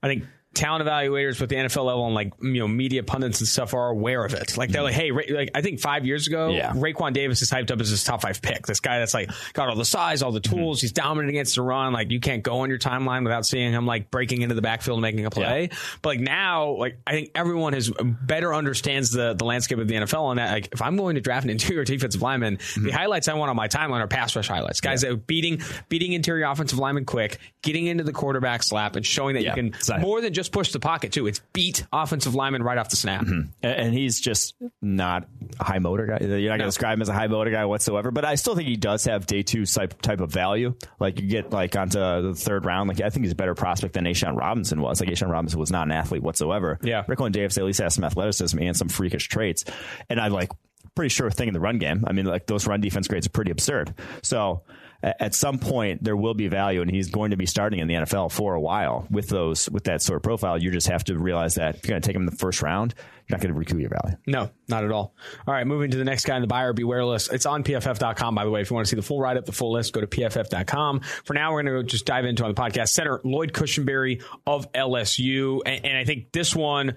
I 0.02 0.08
think 0.08 0.26
talent 0.60 0.86
evaluators 0.86 1.40
with 1.40 1.50
the 1.50 1.56
NFL 1.56 1.86
level 1.86 2.06
and 2.06 2.14
like 2.14 2.34
you 2.42 2.60
know 2.60 2.68
media 2.68 3.02
pundits 3.02 3.40
and 3.40 3.48
stuff 3.48 3.74
are 3.74 3.88
aware 3.88 4.26
of 4.26 4.34
it. 4.34 4.58
Like 4.58 4.70
they're 4.70 4.84
like, 4.84 4.94
hey, 4.94 5.12
Ray, 5.12 5.28
like 5.30 5.52
I 5.56 5.62
think 5.62 5.80
five 5.80 6.06
years 6.06 6.28
ago, 6.28 6.50
yeah. 6.50 6.74
Raekwon 6.74 7.14
Davis 7.14 7.42
is 7.42 7.50
hyped 7.50 7.72
up 7.72 7.80
as 7.80 7.90
his 7.90 8.04
top 8.04 8.22
five 8.22 8.42
pick. 8.42 8.68
This 8.68 8.82
guy 8.82 9.00
that's 9.00 9.14
like 9.14 9.32
got 9.54 9.70
all 9.70 9.76
the 9.76 9.86
size, 9.86 10.22
all 10.22 10.34
the 10.34 10.42
mm-hmm. 10.42 10.58
tools. 10.58 10.80
Mm-hmm. 10.80 10.84
He's 10.84 10.92
dominant 10.92 11.30
against 11.30 11.56
the 11.56 11.62
run. 11.62 11.94
Like 11.94 12.12
you 12.12 12.20
can't 12.20 12.44
go 12.44 12.60
on 12.60 12.70
your 12.70 12.78
timeline 12.78 13.24
without 13.24 13.46
seeing 13.46 13.72
him 13.72 13.86
like 13.86 14.12
breaking 14.12 14.42
into 14.42 14.54
the 14.54 14.62
backfield 14.62 14.98
and 14.98 15.02
making 15.02 15.26
a 15.26 15.30
play. 15.30 15.70
Yeah. 15.72 15.78
But 16.02 16.10
like 16.10 16.20
now, 16.20 16.72
like 16.72 17.00
I 17.08 17.12
think 17.12 17.32
everyone 17.36 17.72
has 17.72 17.90
better 18.02 18.54
understands 18.54 19.12
the 19.12 19.34
the 19.34 19.46
landscape 19.46 19.80
of 19.80 19.88
the 19.88 19.96
NFL 19.96 20.32
and 20.32 20.40
that 20.40 20.52
like 20.52 20.70
if 20.74 20.82
I'm 20.82 20.98
going 20.98 21.16
to 21.16 21.22
draft 21.22 21.46
an 21.46 21.50
interior 21.52 21.86
defensive 21.86 22.22
lineman, 22.22 22.58
mm-hmm. 22.58 22.84
the 22.84 22.92
highlights 22.92 23.30
I 23.30 23.34
want 23.36 23.50
on 23.50 23.56
my 23.56 23.70
timeline 23.70 24.02
are 24.02 24.08
pass 24.08 24.36
rush 24.36 24.50
highlights. 24.50 24.82
Guys 24.82 25.04
yeah. 25.04 25.10
that 25.10 25.16
are 25.16 25.18
beating 25.18 25.62
beating 25.88 26.12
interior 26.12 26.46
offensive 26.46 26.80
linemen 26.80 27.06
quick, 27.06 27.38
getting 27.62 27.86
into 27.86 28.04
the 28.04 28.14
quarterback's 28.14 28.74
lap, 28.74 28.98
and 28.98 29.06
showing 29.06 29.36
that 29.36 29.44
you 29.44 29.54
can 29.54 29.74
more 30.02 30.20
than 30.20 30.34
just 30.34 30.49
push 30.50 30.72
the 30.72 30.80
pocket 30.80 31.12
too. 31.12 31.28
It's 31.28 31.40
beat 31.54 31.86
offensive 31.94 32.36
lineman 32.36 32.64
right 32.64 32.78
off 32.78 32.90
the 32.90 32.96
snap. 32.96 33.26
Mm-hmm. 33.26 33.50
And 33.62 33.94
he's 33.94 34.20
just 34.20 34.56
not 34.82 35.28
a 35.60 35.64
high 35.64 35.80
motor 35.80 36.06
guy. 36.06 36.26
You're 36.26 36.50
not 36.50 36.58
going 36.58 36.60
to 36.60 36.66
describe 36.66 36.98
him 36.98 37.02
as 37.02 37.10
a 37.10 37.14
high 37.14 37.28
motor 37.28 37.52
guy 37.52 37.66
whatsoever. 37.66 38.12
But 38.12 38.26
I 38.26 38.36
still 38.36 38.56
think 38.56 38.68
he 38.68 38.76
does 38.76 39.06
have 39.06 39.26
day 39.26 39.44
two 39.44 39.66
type, 39.66 40.02
type 40.02 40.20
of 40.22 40.32
value. 40.32 40.76
Like 41.00 41.20
you 41.20 41.28
get 41.28 41.52
like 41.52 41.76
onto 41.76 42.00
the 42.00 42.34
third 42.36 42.66
round. 42.66 42.90
Like 42.90 43.02
I 43.02 43.10
think 43.10 43.26
he's 43.26 43.34
a 43.34 43.36
better 43.36 43.56
prospect 43.56 43.94
than 43.94 44.06
A'Shawn 44.06 44.38
Robinson 44.38 44.82
was. 44.82 45.00
Like 45.00 45.10
A'Shawn 45.10 45.30
Robinson 45.30 45.60
was 45.60 45.72
not 45.72 45.88
an 45.88 45.92
athlete 45.92 46.24
whatsoever. 46.24 46.80
Yeah. 46.82 47.04
Raekwon 47.06 47.32
Davis 47.32 47.58
at 47.58 47.64
least 47.64 47.80
has 47.80 47.96
some 47.96 48.04
athleticism 48.04 48.60
and 48.60 48.76
some 48.76 48.90
freakish 48.90 49.28
traits. 49.28 49.66
And 50.10 50.20
I 50.20 50.28
like 50.28 50.52
pretty 50.96 51.10
sure 51.10 51.30
thing 51.30 51.48
in 51.48 51.54
the 51.54 51.60
run 51.60 51.78
game. 51.78 52.04
I 52.08 52.14
mean, 52.14 52.26
like 52.26 52.46
those 52.46 52.68
run 52.68 52.82
defense 52.82 53.08
grades 53.08 53.26
are 53.26 53.32
pretty 53.32 53.52
absurd. 53.52 53.94
So 54.22 54.64
at 55.02 55.34
some 55.34 55.60
point 55.60 56.04
there 56.04 56.16
will 56.16 56.34
be 56.34 56.48
value, 56.48 56.82
and 56.82 56.92
he's 56.92 57.10
going 57.10 57.32
to 57.32 57.38
be 57.38 57.46
starting 57.46 57.80
in 57.80 57.88
the 57.88 57.94
NFL 57.96 58.32
for 58.32 58.54
a 58.54 58.60
while 58.60 59.08
with 59.10 59.30
those 59.30 59.70
with 59.70 59.86
that 59.86 60.02
sort 60.02 60.18
of 60.18 60.24
profile. 60.24 60.62
You 60.62 60.72
just 60.72 60.88
have 60.88 61.04
to 61.06 61.18
realize 61.18 61.56
that 61.56 61.76
if 61.76 61.86
you're 61.86 61.94
going 61.94 62.02
to 62.02 62.08
take 62.08 62.16
him 62.16 62.24
in 62.24 62.26
the 62.26 62.36
first 62.36 62.62
round, 62.62 62.94
you're 63.28 63.38
not 63.38 63.42
going 63.42 63.54
to 63.54 63.58
recoup 63.60 63.80
your 63.80 63.90
value. 63.90 64.18
No, 64.28 64.50
not 64.68 64.84
at 64.84 64.92
all. 64.92 65.16
All 65.48 65.54
right, 65.54 65.66
moving 65.66 65.92
to 65.92 65.98
the 65.98 66.04
next 66.04 66.26
guy 66.26 66.36
in 66.36 66.42
the 66.42 66.48
buyer 66.48 66.74
beware 66.74 67.06
list. 67.06 67.32
It's 67.32 67.46
on 67.46 67.64
pff.com, 67.64 68.36
by 68.36 68.44
the 68.44 68.50
way. 68.50 68.62
If 68.62 68.70
you 68.70 68.76
want 68.76 68.88
to 68.88 68.90
see 68.90 68.96
the 68.96 69.02
full 69.02 69.22
write 69.22 69.38
up, 69.38 69.46
the 69.46 69.52
full 69.52 69.72
list, 69.72 69.94
go 69.94 70.02
to 70.02 70.08
pff.com. 70.08 71.02
For 71.24 71.34
now, 71.34 71.54
we're 71.54 71.64
going 71.64 71.84
to 71.84 71.84
just 71.84 72.06
dive 72.06 72.26
into 72.26 72.44
on 72.44 72.54
the 72.54 72.62
podcast. 72.62 72.90
Center 72.90 73.22
Lloyd 73.24 73.54
Cushenberry 73.54 74.24
of 74.46 74.72
LSU, 74.74 75.62
and, 75.66 75.86
and 75.86 75.98
I 75.98 76.04
think 76.04 76.32
this 76.32 76.56
one 76.56 76.96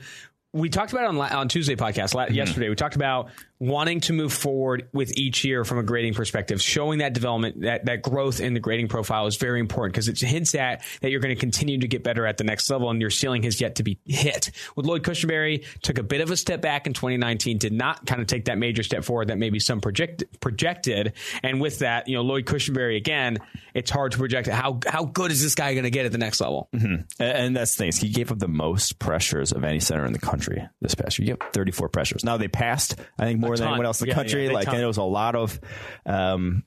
we 0.53 0.69
talked 0.69 0.93
about 0.93 1.07
on 1.07 1.19
on 1.19 1.49
Tuesday 1.49 1.77
podcast 1.77 2.15
mm-hmm. 2.15 2.35
yesterday. 2.35 2.69
We 2.69 2.75
talked 2.75 2.97
about 2.97 3.31
wanting 3.62 4.01
to 4.01 4.12
move 4.12 4.33
forward 4.33 4.88
with 4.92 5.16
each 5.16 5.44
year 5.44 5.64
from 5.64 5.79
a 5.79 5.85
grading 5.85 6.14
perspective, 6.14 6.61
showing 6.61 6.98
that 6.98 7.12
development, 7.12 7.61
that, 7.61 7.85
that 7.85 8.03
growth 8.03 8.40
in 8.40 8.55
the 8.55 8.61
grading 8.61 8.88
profile 8.88 9.29
is 9.29 9.37
very 9.37 9.61
important 9.61 9.94
because 9.94 10.09
it 10.09 10.18
hints 10.20 10.53
at 10.57 10.83
that 11.01 11.12
you're 11.12 11.20
going 11.20 11.33
to 11.33 11.40
continue 11.40 11.79
to 11.79 11.87
get 11.87 12.03
better 12.03 12.27
at 12.27 12.38
the 12.38 12.42
next 12.42 12.68
level 12.68 12.90
and 12.90 13.01
your 13.01 13.09
ceiling 13.09 13.44
has 13.44 13.61
yet 13.61 13.77
to 13.77 13.85
be 13.85 14.01
hit. 14.05 14.51
With 14.75 14.85
Lloyd 14.85 15.05
Cushenberry, 15.05 15.64
took 15.81 15.98
a 15.98 16.03
bit 16.03 16.20
of 16.20 16.33
a 16.33 16.37
step 16.37 16.61
back 16.61 16.88
in 16.88 16.92
2019, 16.92 17.59
did 17.59 17.72
not 17.72 18.05
kind 18.05 18.20
of 18.20 18.27
take 18.27 18.46
that 18.46 18.59
major 18.59 18.83
step 18.83 19.05
forward 19.05 19.29
that 19.29 19.38
maybe 19.38 19.61
some 19.61 19.81
project, 19.81 20.25
projected. 20.40 21.12
And 21.44 21.61
with 21.61 21.79
that, 21.79 22.09
you 22.09 22.16
know, 22.16 22.22
Lloyd 22.22 22.46
Cushenberry, 22.46 22.96
again, 22.96 23.38
it's 23.75 23.92
hard 23.92 24.11
to 24.11 24.18
project 24.18 24.48
how, 24.48 24.81
how 24.88 25.05
good 25.05 25.31
is 25.31 25.40
this 25.40 25.55
guy 25.55 25.75
going 25.75 25.85
to 25.85 25.90
get 25.90 26.05
at 26.05 26.11
the 26.11 26.18
next 26.18 26.40
level? 26.40 26.68
Mm-hmm. 26.75 27.22
And 27.22 27.57
that's 27.57 27.77
the 27.77 27.85
thing. 27.85 27.92
He 27.92 28.12
gave 28.12 28.33
up 28.33 28.40
the 28.40 28.48
most 28.48 28.98
pressures 28.98 29.53
of 29.53 29.62
any 29.62 29.79
center 29.79 30.05
in 30.05 30.12
the 30.12 30.18
country 30.18 30.68
this 30.81 30.96
past 30.96 31.20
year. 31.20 31.27
You 31.27 31.37
have 31.40 31.53
34 31.53 31.90
pressures. 31.90 32.25
Now 32.25 32.38
they 32.38 32.48
passed, 32.48 32.96
I 33.20 33.27
think, 33.27 33.38
more 33.38 33.52
more 33.53 33.57
than 33.57 33.69
anyone 33.69 33.87
else 33.87 34.01
in 34.01 34.07
the 34.07 34.11
yeah, 34.11 34.15
country. 34.15 34.47
Yeah, 34.47 34.53
like, 34.53 34.69
and 34.69 34.79
it 34.79 34.87
was 34.87 34.97
a 34.97 35.03
lot 35.03 35.35
of, 35.35 35.61
um, 36.07 36.65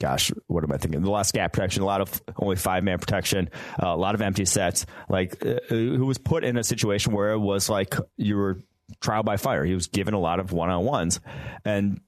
gosh, 0.00 0.32
what 0.46 0.64
am 0.64 0.72
I 0.72 0.78
thinking? 0.78 1.02
The 1.02 1.10
last 1.10 1.34
gap 1.34 1.52
protection, 1.52 1.82
a 1.82 1.86
lot 1.86 2.00
of 2.00 2.22
only 2.36 2.56
five 2.56 2.84
man 2.84 2.98
protection, 2.98 3.50
uh, 3.82 3.88
a 3.88 3.96
lot 3.96 4.14
of 4.14 4.22
empty 4.22 4.44
sets. 4.44 4.86
Like, 5.08 5.44
uh, 5.44 5.58
who 5.68 6.06
was 6.06 6.18
put 6.18 6.44
in 6.44 6.56
a 6.56 6.64
situation 6.64 7.12
where 7.12 7.32
it 7.32 7.38
was 7.38 7.68
like 7.68 7.94
you 8.16 8.36
were 8.36 8.62
trial 9.00 9.22
by 9.22 9.36
fire. 9.36 9.64
He 9.64 9.74
was 9.74 9.88
given 9.88 10.14
a 10.14 10.20
lot 10.20 10.40
of 10.40 10.52
one 10.52 10.70
on 10.70 10.84
ones, 10.84 11.20
and 11.64 12.00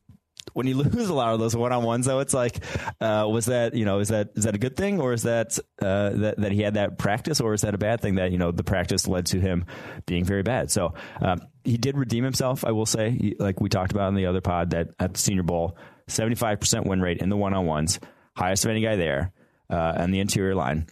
when 0.52 0.66
you 0.66 0.74
lose 0.82 1.08
a 1.08 1.14
lot 1.14 1.34
of 1.34 1.40
those 1.40 1.56
one 1.56 1.72
on 1.72 1.82
ones, 1.82 2.06
though, 2.06 2.20
it's 2.20 2.34
like, 2.34 2.58
uh, 3.00 3.26
was 3.28 3.46
that 3.46 3.74
you 3.74 3.84
know 3.84 3.98
is 3.98 4.08
that 4.08 4.30
is 4.34 4.44
that 4.44 4.54
a 4.54 4.58
good 4.58 4.76
thing 4.76 5.00
or 5.00 5.12
is 5.12 5.22
that 5.22 5.58
uh, 5.80 6.10
that 6.10 6.34
that 6.38 6.52
he 6.52 6.62
had 6.62 6.74
that 6.74 6.98
practice 6.98 7.40
or 7.40 7.54
is 7.54 7.62
that 7.62 7.74
a 7.74 7.78
bad 7.78 8.00
thing 8.00 8.16
that 8.16 8.32
you 8.32 8.38
know 8.38 8.50
the 8.50 8.64
practice 8.64 9.06
led 9.06 9.26
to 9.26 9.40
him 9.40 9.64
being 10.06 10.24
very 10.24 10.42
bad? 10.42 10.70
So 10.70 10.94
um, 11.20 11.40
he 11.64 11.76
did 11.76 11.96
redeem 11.96 12.24
himself, 12.24 12.64
I 12.64 12.72
will 12.72 12.86
say, 12.86 13.10
he, 13.10 13.36
like 13.38 13.60
we 13.60 13.68
talked 13.68 13.92
about 13.92 14.08
in 14.08 14.14
the 14.14 14.26
other 14.26 14.40
pod 14.40 14.70
that 14.70 14.88
at 14.98 15.14
the 15.14 15.20
Senior 15.20 15.42
Bowl, 15.42 15.76
seventy 16.08 16.36
five 16.36 16.60
percent 16.60 16.86
win 16.86 17.00
rate 17.00 17.18
in 17.18 17.28
the 17.28 17.36
one 17.36 17.54
on 17.54 17.66
ones, 17.66 18.00
highest 18.36 18.64
of 18.64 18.70
any 18.70 18.82
guy 18.82 18.96
there, 18.96 19.32
uh, 19.70 19.92
and 19.96 20.12
the 20.12 20.20
interior 20.20 20.54
line. 20.54 20.86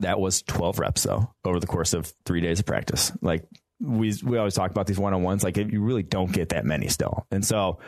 That 0.00 0.18
was 0.18 0.42
twelve 0.42 0.78
reps 0.78 1.04
though 1.04 1.32
over 1.44 1.60
the 1.60 1.66
course 1.66 1.92
of 1.92 2.12
three 2.24 2.40
days 2.40 2.60
of 2.60 2.66
practice. 2.66 3.12
Like 3.20 3.44
we 3.82 4.12
we 4.22 4.38
always 4.38 4.54
talk 4.54 4.70
about 4.70 4.86
these 4.86 4.98
one 4.98 5.12
on 5.12 5.22
ones. 5.22 5.42
Like 5.42 5.56
you 5.56 5.82
really 5.82 6.02
don't 6.02 6.30
get 6.30 6.50
that 6.50 6.64
many 6.64 6.88
still, 6.88 7.26
and 7.30 7.44
so 7.44 7.78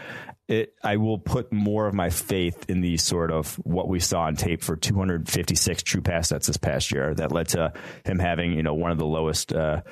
it, 0.48 0.74
I 0.82 0.96
will 0.96 1.18
put 1.18 1.52
more 1.52 1.86
of 1.86 1.94
my 1.94 2.10
faith 2.10 2.66
in 2.68 2.80
the 2.80 2.96
sort 2.96 3.30
of 3.30 3.54
what 3.56 3.88
we 3.88 4.00
saw 4.00 4.22
on 4.22 4.36
tape 4.36 4.62
for 4.62 4.76
256 4.76 5.82
true 5.82 6.02
pass 6.02 6.28
sets 6.28 6.48
this 6.48 6.56
past 6.56 6.92
year 6.92 7.14
that 7.14 7.32
led 7.32 7.48
to 7.48 7.72
him 8.04 8.18
having 8.18 8.52
you 8.52 8.62
know 8.62 8.74
one 8.74 8.90
of 8.90 8.98
the 8.98 9.06
lowest 9.06 9.52
uh, 9.52 9.82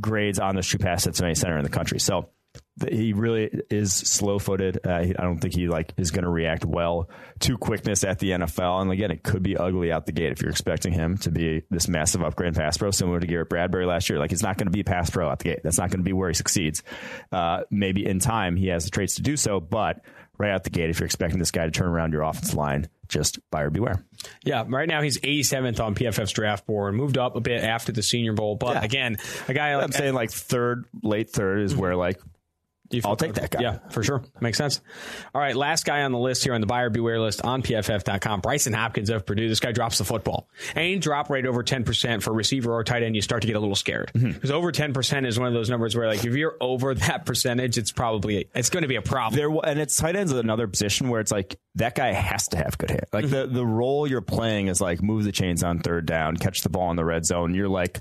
grades 0.00 0.38
on 0.38 0.56
the 0.56 0.62
true 0.62 0.78
pass 0.78 1.04
sets 1.04 1.20
of 1.20 1.24
any 1.26 1.34
center 1.34 1.58
in 1.58 1.64
the 1.64 1.70
country. 1.70 2.00
So 2.00 2.30
he 2.88 3.12
really 3.12 3.50
is 3.68 3.92
slow 3.92 4.38
footed. 4.38 4.80
Uh, 4.86 4.90
I 4.90 5.12
don't 5.12 5.38
think 5.38 5.54
he 5.54 5.68
like 5.68 5.92
is 5.96 6.10
going 6.10 6.24
to 6.24 6.30
react 6.30 6.64
well 6.64 7.10
to 7.40 7.58
quickness 7.58 8.04
at 8.04 8.18
the 8.18 8.30
NFL. 8.30 8.82
And 8.82 8.90
again, 8.90 9.10
it 9.10 9.22
could 9.22 9.42
be 9.42 9.56
ugly 9.56 9.92
out 9.92 10.06
the 10.06 10.12
gate 10.12 10.32
if 10.32 10.40
you're 10.40 10.50
expecting 10.50 10.92
him 10.92 11.18
to 11.18 11.30
be 11.30 11.62
this 11.70 11.88
massive 11.88 12.22
upgrade 12.22 12.48
in 12.48 12.54
pass 12.54 12.78
pro, 12.78 12.90
similar 12.90 13.20
to 13.20 13.26
Garrett 13.26 13.48
Bradbury 13.48 13.86
last 13.86 14.08
year. 14.08 14.18
Like 14.18 14.30
he's 14.30 14.42
not 14.42 14.56
going 14.56 14.66
to 14.66 14.72
be 14.72 14.82
pass 14.82 15.10
pro 15.10 15.28
out 15.28 15.40
the 15.40 15.44
gate. 15.44 15.60
That's 15.62 15.78
not 15.78 15.90
going 15.90 16.00
to 16.00 16.04
be 16.04 16.12
where 16.12 16.28
he 16.28 16.34
succeeds. 16.34 16.82
Uh, 17.30 17.62
maybe 17.70 18.06
in 18.06 18.18
time 18.18 18.56
he 18.56 18.68
has 18.68 18.84
the 18.84 18.90
traits 18.90 19.16
to 19.16 19.22
do 19.22 19.36
so, 19.36 19.60
but 19.60 20.02
right 20.38 20.50
out 20.50 20.64
the 20.64 20.70
gate, 20.70 20.88
if 20.88 20.98
you're 20.98 21.06
expecting 21.06 21.38
this 21.38 21.50
guy 21.50 21.66
to 21.66 21.70
turn 21.70 21.88
around 21.88 22.12
your 22.12 22.22
offensive 22.22 22.54
line, 22.54 22.88
just 23.08 23.38
buyer 23.50 23.68
beware. 23.68 24.06
Yeah, 24.42 24.64
right 24.66 24.88
now 24.88 25.02
he's 25.02 25.18
87th 25.18 25.80
on 25.80 25.94
PFF's 25.94 26.32
draft 26.32 26.66
board, 26.66 26.94
moved 26.94 27.18
up 27.18 27.36
a 27.36 27.40
bit 27.40 27.62
after 27.62 27.92
the 27.92 28.02
Senior 28.02 28.32
Bowl. 28.32 28.56
But 28.56 28.76
yeah. 28.76 28.84
again, 28.84 29.16
a 29.48 29.52
guy 29.52 29.74
like, 29.74 29.84
I'm 29.84 29.92
saying 29.92 30.14
like 30.14 30.30
third, 30.30 30.86
late 31.02 31.30
third 31.30 31.60
is 31.60 31.76
where 31.76 31.94
like 31.94 32.20
I'll 33.04 33.16
take 33.16 33.34
that 33.34 33.50
guy. 33.50 33.60
Yeah, 33.60 33.78
for 33.90 34.02
sure. 34.02 34.22
Makes 34.40 34.58
sense. 34.58 34.80
All 35.34 35.40
right, 35.40 35.54
last 35.54 35.84
guy 35.84 36.02
on 36.02 36.12
the 36.12 36.18
list 36.18 36.42
here 36.42 36.54
on 36.54 36.60
the 36.60 36.66
buyer 36.66 36.90
beware 36.90 37.20
list 37.20 37.42
on 37.44 37.62
PFF.com, 37.62 38.42
Brycen 38.42 38.74
Hopkins 38.74 39.10
of 39.10 39.24
Purdue. 39.26 39.48
This 39.48 39.60
guy 39.60 39.72
drops 39.72 39.98
the 39.98 40.04
football. 40.04 40.48
Any 40.74 40.98
drop 40.98 41.30
rate 41.30 41.46
over 41.46 41.62
10% 41.62 42.22
for 42.22 42.32
receiver 42.32 42.72
or 42.72 42.82
tight 42.82 43.02
end, 43.02 43.14
you 43.14 43.22
start 43.22 43.42
to 43.42 43.46
get 43.46 43.56
a 43.56 43.60
little 43.60 43.76
scared. 43.76 44.10
Because 44.12 44.34
mm-hmm. 44.34 44.52
over 44.52 44.72
10% 44.72 45.26
is 45.26 45.38
one 45.38 45.48
of 45.48 45.54
those 45.54 45.70
numbers 45.70 45.96
where, 45.96 46.08
like, 46.08 46.24
if 46.24 46.34
you're 46.34 46.56
over 46.60 46.94
that 46.94 47.26
percentage, 47.26 47.78
it's 47.78 47.92
probably, 47.92 48.48
it's 48.54 48.70
going 48.70 48.82
to 48.82 48.88
be 48.88 48.96
a 48.96 49.02
problem. 49.02 49.38
There, 49.38 49.70
and 49.70 49.78
it's 49.78 49.96
tight 49.96 50.16
ends 50.16 50.32
another 50.32 50.66
position 50.66 51.08
where 51.08 51.20
it's 51.20 51.32
like, 51.32 51.58
that 51.76 51.94
guy 51.94 52.12
has 52.12 52.48
to 52.48 52.56
have 52.56 52.76
good 52.76 52.90
hit. 52.90 53.08
Like, 53.12 53.26
mm-hmm. 53.26 53.34
the, 53.34 53.46
the 53.46 53.66
role 53.66 54.06
you're 54.06 54.20
playing 54.20 54.66
is 54.66 54.80
like, 54.80 55.02
move 55.02 55.24
the 55.24 55.32
chains 55.32 55.62
on 55.62 55.78
third 55.78 56.06
down, 56.06 56.36
catch 56.36 56.62
the 56.62 56.68
ball 56.68 56.90
in 56.90 56.96
the 56.96 57.04
red 57.04 57.24
zone. 57.24 57.54
You're 57.54 57.68
like, 57.68 58.00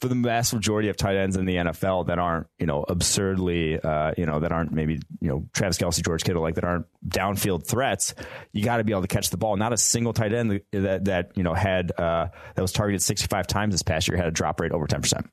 for 0.00 0.08
the 0.08 0.14
vast 0.14 0.52
majority 0.52 0.88
of 0.88 0.96
tight 0.96 1.16
ends 1.16 1.36
in 1.36 1.44
the 1.44 1.56
NFL 1.56 2.06
that 2.06 2.18
aren't, 2.18 2.46
you 2.58 2.66
know, 2.66 2.84
absurdly, 2.88 3.78
uh, 3.78 4.12
you 4.16 4.26
know, 4.26 4.40
that 4.40 4.52
aren't 4.52 4.72
maybe, 4.72 5.00
you 5.20 5.28
know, 5.28 5.46
Travis 5.52 5.78
Kelce, 5.78 6.04
George 6.04 6.24
Kittle, 6.24 6.42
like 6.42 6.56
that 6.56 6.64
aren't 6.64 6.86
downfield 7.06 7.66
threats, 7.66 8.14
you 8.52 8.64
got 8.64 8.78
to 8.78 8.84
be 8.84 8.92
able 8.92 9.02
to 9.02 9.08
catch 9.08 9.30
the 9.30 9.36
ball. 9.36 9.56
Not 9.56 9.72
a 9.72 9.76
single 9.76 10.12
tight 10.12 10.32
end 10.32 10.60
that, 10.72 11.04
that 11.04 11.32
you 11.36 11.42
know, 11.42 11.54
had, 11.54 11.92
uh, 11.96 12.28
that 12.54 12.62
was 12.62 12.72
targeted 12.72 13.02
65 13.02 13.46
times 13.46 13.74
this 13.74 13.82
past 13.82 14.08
year 14.08 14.16
had 14.16 14.26
a 14.26 14.32
drop 14.32 14.60
rate 14.60 14.72
over 14.72 14.86
10%. 14.86 15.28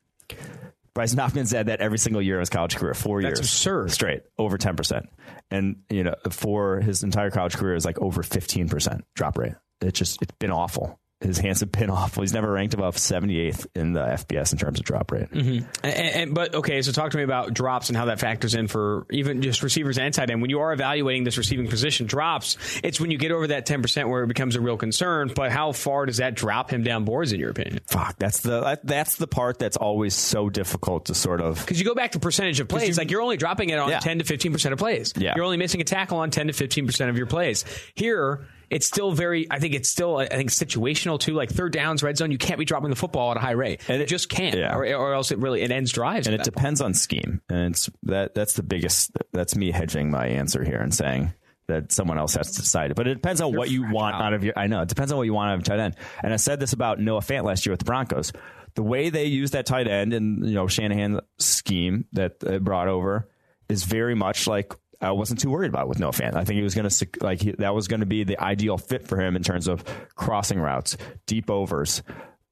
Brycen 0.96 1.20
Hopkins 1.20 1.52
had 1.52 1.68
that 1.68 1.82
every 1.82 1.98
single 1.98 2.22
year 2.22 2.36
of 2.38 2.42
his 2.42 2.50
college 2.50 2.76
career, 2.76 2.94
four 2.94 3.22
That's 3.22 3.40
years 3.40 3.40
absurd. 3.40 3.92
straight, 3.92 4.24
over 4.38 4.58
10%. 4.58 5.06
And, 5.52 5.78
you 5.90 6.04
know, 6.04 6.16
for 6.30 6.82
his 6.82 7.04
entire 7.04 7.32
college 7.32 7.56
career 7.56 7.76
is 7.76 7.86
like 7.86 8.00
over 8.00 8.22
15% 8.22 9.02
drop 9.16 9.38
rate. 9.38 9.54
It's 9.82 9.98
just, 9.98 10.22
it's 10.22 10.34
been 10.40 10.52
awful 10.52 11.00
his 11.22 11.38
hands 11.38 11.60
have 11.60 11.72
been 11.72 11.90
awful. 11.90 12.24
He's 12.24 12.34
never 12.34 12.50
ranked 12.50 12.74
above 12.74 12.96
78th 12.96 13.68
in 13.76 13.92
the 13.92 14.00
FBS 14.00 14.54
in 14.54 14.58
terms 14.58 14.80
of 14.80 14.86
drop 14.86 15.12
rate. 15.12 15.30
Mm-hmm. 15.30 15.66
And, 15.84 16.16
and, 16.16 16.34
but 16.34 16.56
okay, 16.56 16.82
so 16.82 16.94
talk 16.94 17.12
to 17.12 17.18
me 17.18 17.24
about 17.24 17.54
drops 17.54 17.90
and 17.90 17.98
how 17.98 18.06
that 18.06 18.20
factors 18.20 18.56
in 18.56 18.70
for 18.70 19.06
even 19.10 19.42
just 19.42 19.62
receivers 19.62 19.98
and 19.98 20.14
tight 20.14 20.30
end. 20.30 20.42
When 20.42 20.50
you 20.50 20.62
are 20.62 20.72
evaluating 20.72 21.26
this 21.26 21.38
receiving 21.38 21.68
position, 21.68 22.08
drops. 22.08 22.58
It's 22.84 23.02
when 23.02 23.12
you 23.12 23.18
get 23.18 23.32
over 23.32 23.48
that 23.48 23.66
10 23.66 23.82
percent 23.82 24.08
where 24.08 24.24
it 24.24 24.28
becomes 24.28 24.56
a 24.56 24.62
real 24.62 24.78
concern. 24.78 25.32
But 25.36 25.52
how 25.52 25.74
far 25.74 26.06
does 26.06 26.18
that 26.18 26.36
drop 26.36 26.72
him 26.72 26.84
down 26.84 27.04
boards 27.04 27.34
in 27.34 27.40
your 27.40 27.50
opinion? 27.50 27.80
Fuck, 27.88 28.18
that's 28.18 28.40
the 28.40 28.80
that's 28.84 29.18
the 29.18 29.28
part 29.28 29.60
that's 29.60 29.78
always 29.78 30.16
so 30.16 30.50
difficult 30.50 31.08
to 31.08 31.14
sort 31.14 31.42
of 31.42 31.60
because 31.60 31.80
you 31.80 31.86
go 31.86 31.96
back 31.96 32.14
to 32.14 32.20
percentage 32.20 32.62
of 32.62 32.70
plays. 32.70 32.90
You, 32.90 32.94
like 32.96 33.12
you're 33.12 33.22
only 33.22 33.38
dropping 33.38 33.70
it 33.70 33.80
on 33.80 33.90
yeah. 33.90 34.00
10 34.00 34.20
to 34.20 34.26
15 34.26 34.54
percent 34.54 34.74
of 34.74 34.80
plays. 34.80 35.14
Yeah. 35.18 35.34
you're 35.36 35.46
only 35.46 35.58
missing 35.58 35.82
a 35.82 35.84
tackle 35.86 36.20
on 36.20 36.32
10 36.32 36.48
to 36.48 36.54
15 36.54 36.86
percent 36.86 37.10
of 37.10 37.18
your 37.18 37.28
plays. 37.28 37.66
Here 37.94 38.48
it's 38.70 38.86
still 38.86 39.12
very. 39.12 39.48
I 39.50 39.60
think 39.60 39.74
it's 39.74 39.90
still. 39.90 40.18
I 40.18 40.28
think 40.28 40.50
situational 40.50 41.20
too. 41.20 41.34
Like 41.34 41.50
third 41.50 41.74
downs, 41.74 42.04
red 42.04 42.18
zone, 42.18 42.32
you 42.32 42.38
can't 42.38 42.60
be 42.60 42.66
dropping 42.66 42.90
the 42.90 42.96
football 42.96 43.32
at 43.32 43.38
a 43.38 43.40
high 43.40 43.52
rate, 43.52 43.82
and 43.88 44.02
it 44.02 44.08
just 44.08 44.30
can't, 44.30 44.56
yeah. 44.56 44.76
or, 44.76 44.86
or, 44.96 45.14
else 45.14 45.32
it 45.32 45.40
really 45.40 45.62
it 45.62 45.72
ends 45.72 45.92
drives. 45.92 46.28
And 46.28 46.36
it 46.36 46.44
depends 46.44 46.82
point. 46.82 46.90
on 46.90 46.94
scheme, 46.94 47.42
and 47.50 47.72
it's 47.72 47.90
that 48.04 48.36
that's 48.36 48.54
the 48.54 48.64
biggest. 48.64 49.12
That's 49.32 49.56
me 49.56 49.72
hedging 49.72 50.12
my 50.12 50.28
answer 50.28 50.64
here 50.64 50.80
and 50.80 50.94
saying 50.94 51.34
that 51.68 51.92
someone 51.92 52.18
else 52.18 52.36
has 52.36 52.52
to 52.52 52.62
decide. 52.62 52.94
But 52.96 53.08
it 53.08 53.16
depends 53.16 53.42
on 53.42 53.52
You're 53.52 53.60
what 53.60 53.70
you 53.70 53.90
want 53.90 54.16
out 54.16 54.34
of 54.34 54.44
your. 54.44 54.54
I 54.58 54.68
know 54.68 54.82
it 54.82 54.90
depends 54.90 55.12
on 55.12 55.18
what 55.18 55.26
you 55.26 55.34
want 55.34 55.52
out 55.52 55.58
of 55.60 55.64
tight 55.64 55.80
end. 55.80 55.96
And 56.22 56.34
I 56.34 56.38
said 56.38 56.60
this 56.60 56.74
about 56.74 57.00
Noah 57.00 57.22
Fant 57.22 57.44
last 57.44 57.66
year 57.66 57.74
with 57.74 57.80
the 57.80 57.86
Broncos. 57.86 58.32
The 58.76 58.84
way 58.84 59.10
they 59.10 59.26
use 59.26 59.52
that 59.52 59.66
tight 59.66 59.88
end 59.88 60.14
and 60.14 60.46
you 60.46 60.54
know 60.54 60.68
Shanahan's 60.68 61.22
scheme 61.38 62.06
that 62.14 62.40
they 62.40 62.60
brought 62.60 62.88
over 62.88 63.30
is 63.68 63.84
very 63.84 64.16
much 64.16 64.48
like 64.48 64.74
I 65.02 65.12
wasn't 65.12 65.40
too 65.40 65.50
worried 65.50 65.70
about 65.70 65.88
with 65.88 66.00
Noah 66.00 66.12
Fant. 66.12 66.36
I 66.36 66.44
think 66.44 66.58
he 66.58 66.64
was 66.64 66.76
going 66.76 66.90
to 66.90 67.08
like 67.22 67.42
he, 67.42 67.52
that 67.54 67.74
was 67.74 67.88
going 67.88 68.02
to 68.02 68.06
be 68.06 68.24
the 68.24 68.40
ideal 68.42 68.78
fit 68.78 69.08
for 69.08 69.20
him 69.20 69.36
in 69.36 69.44
terms 69.44 69.68
of 69.68 69.84
crossing 70.16 70.60
routes, 70.60 70.98
deep 71.26 71.50
overs, 71.50 72.04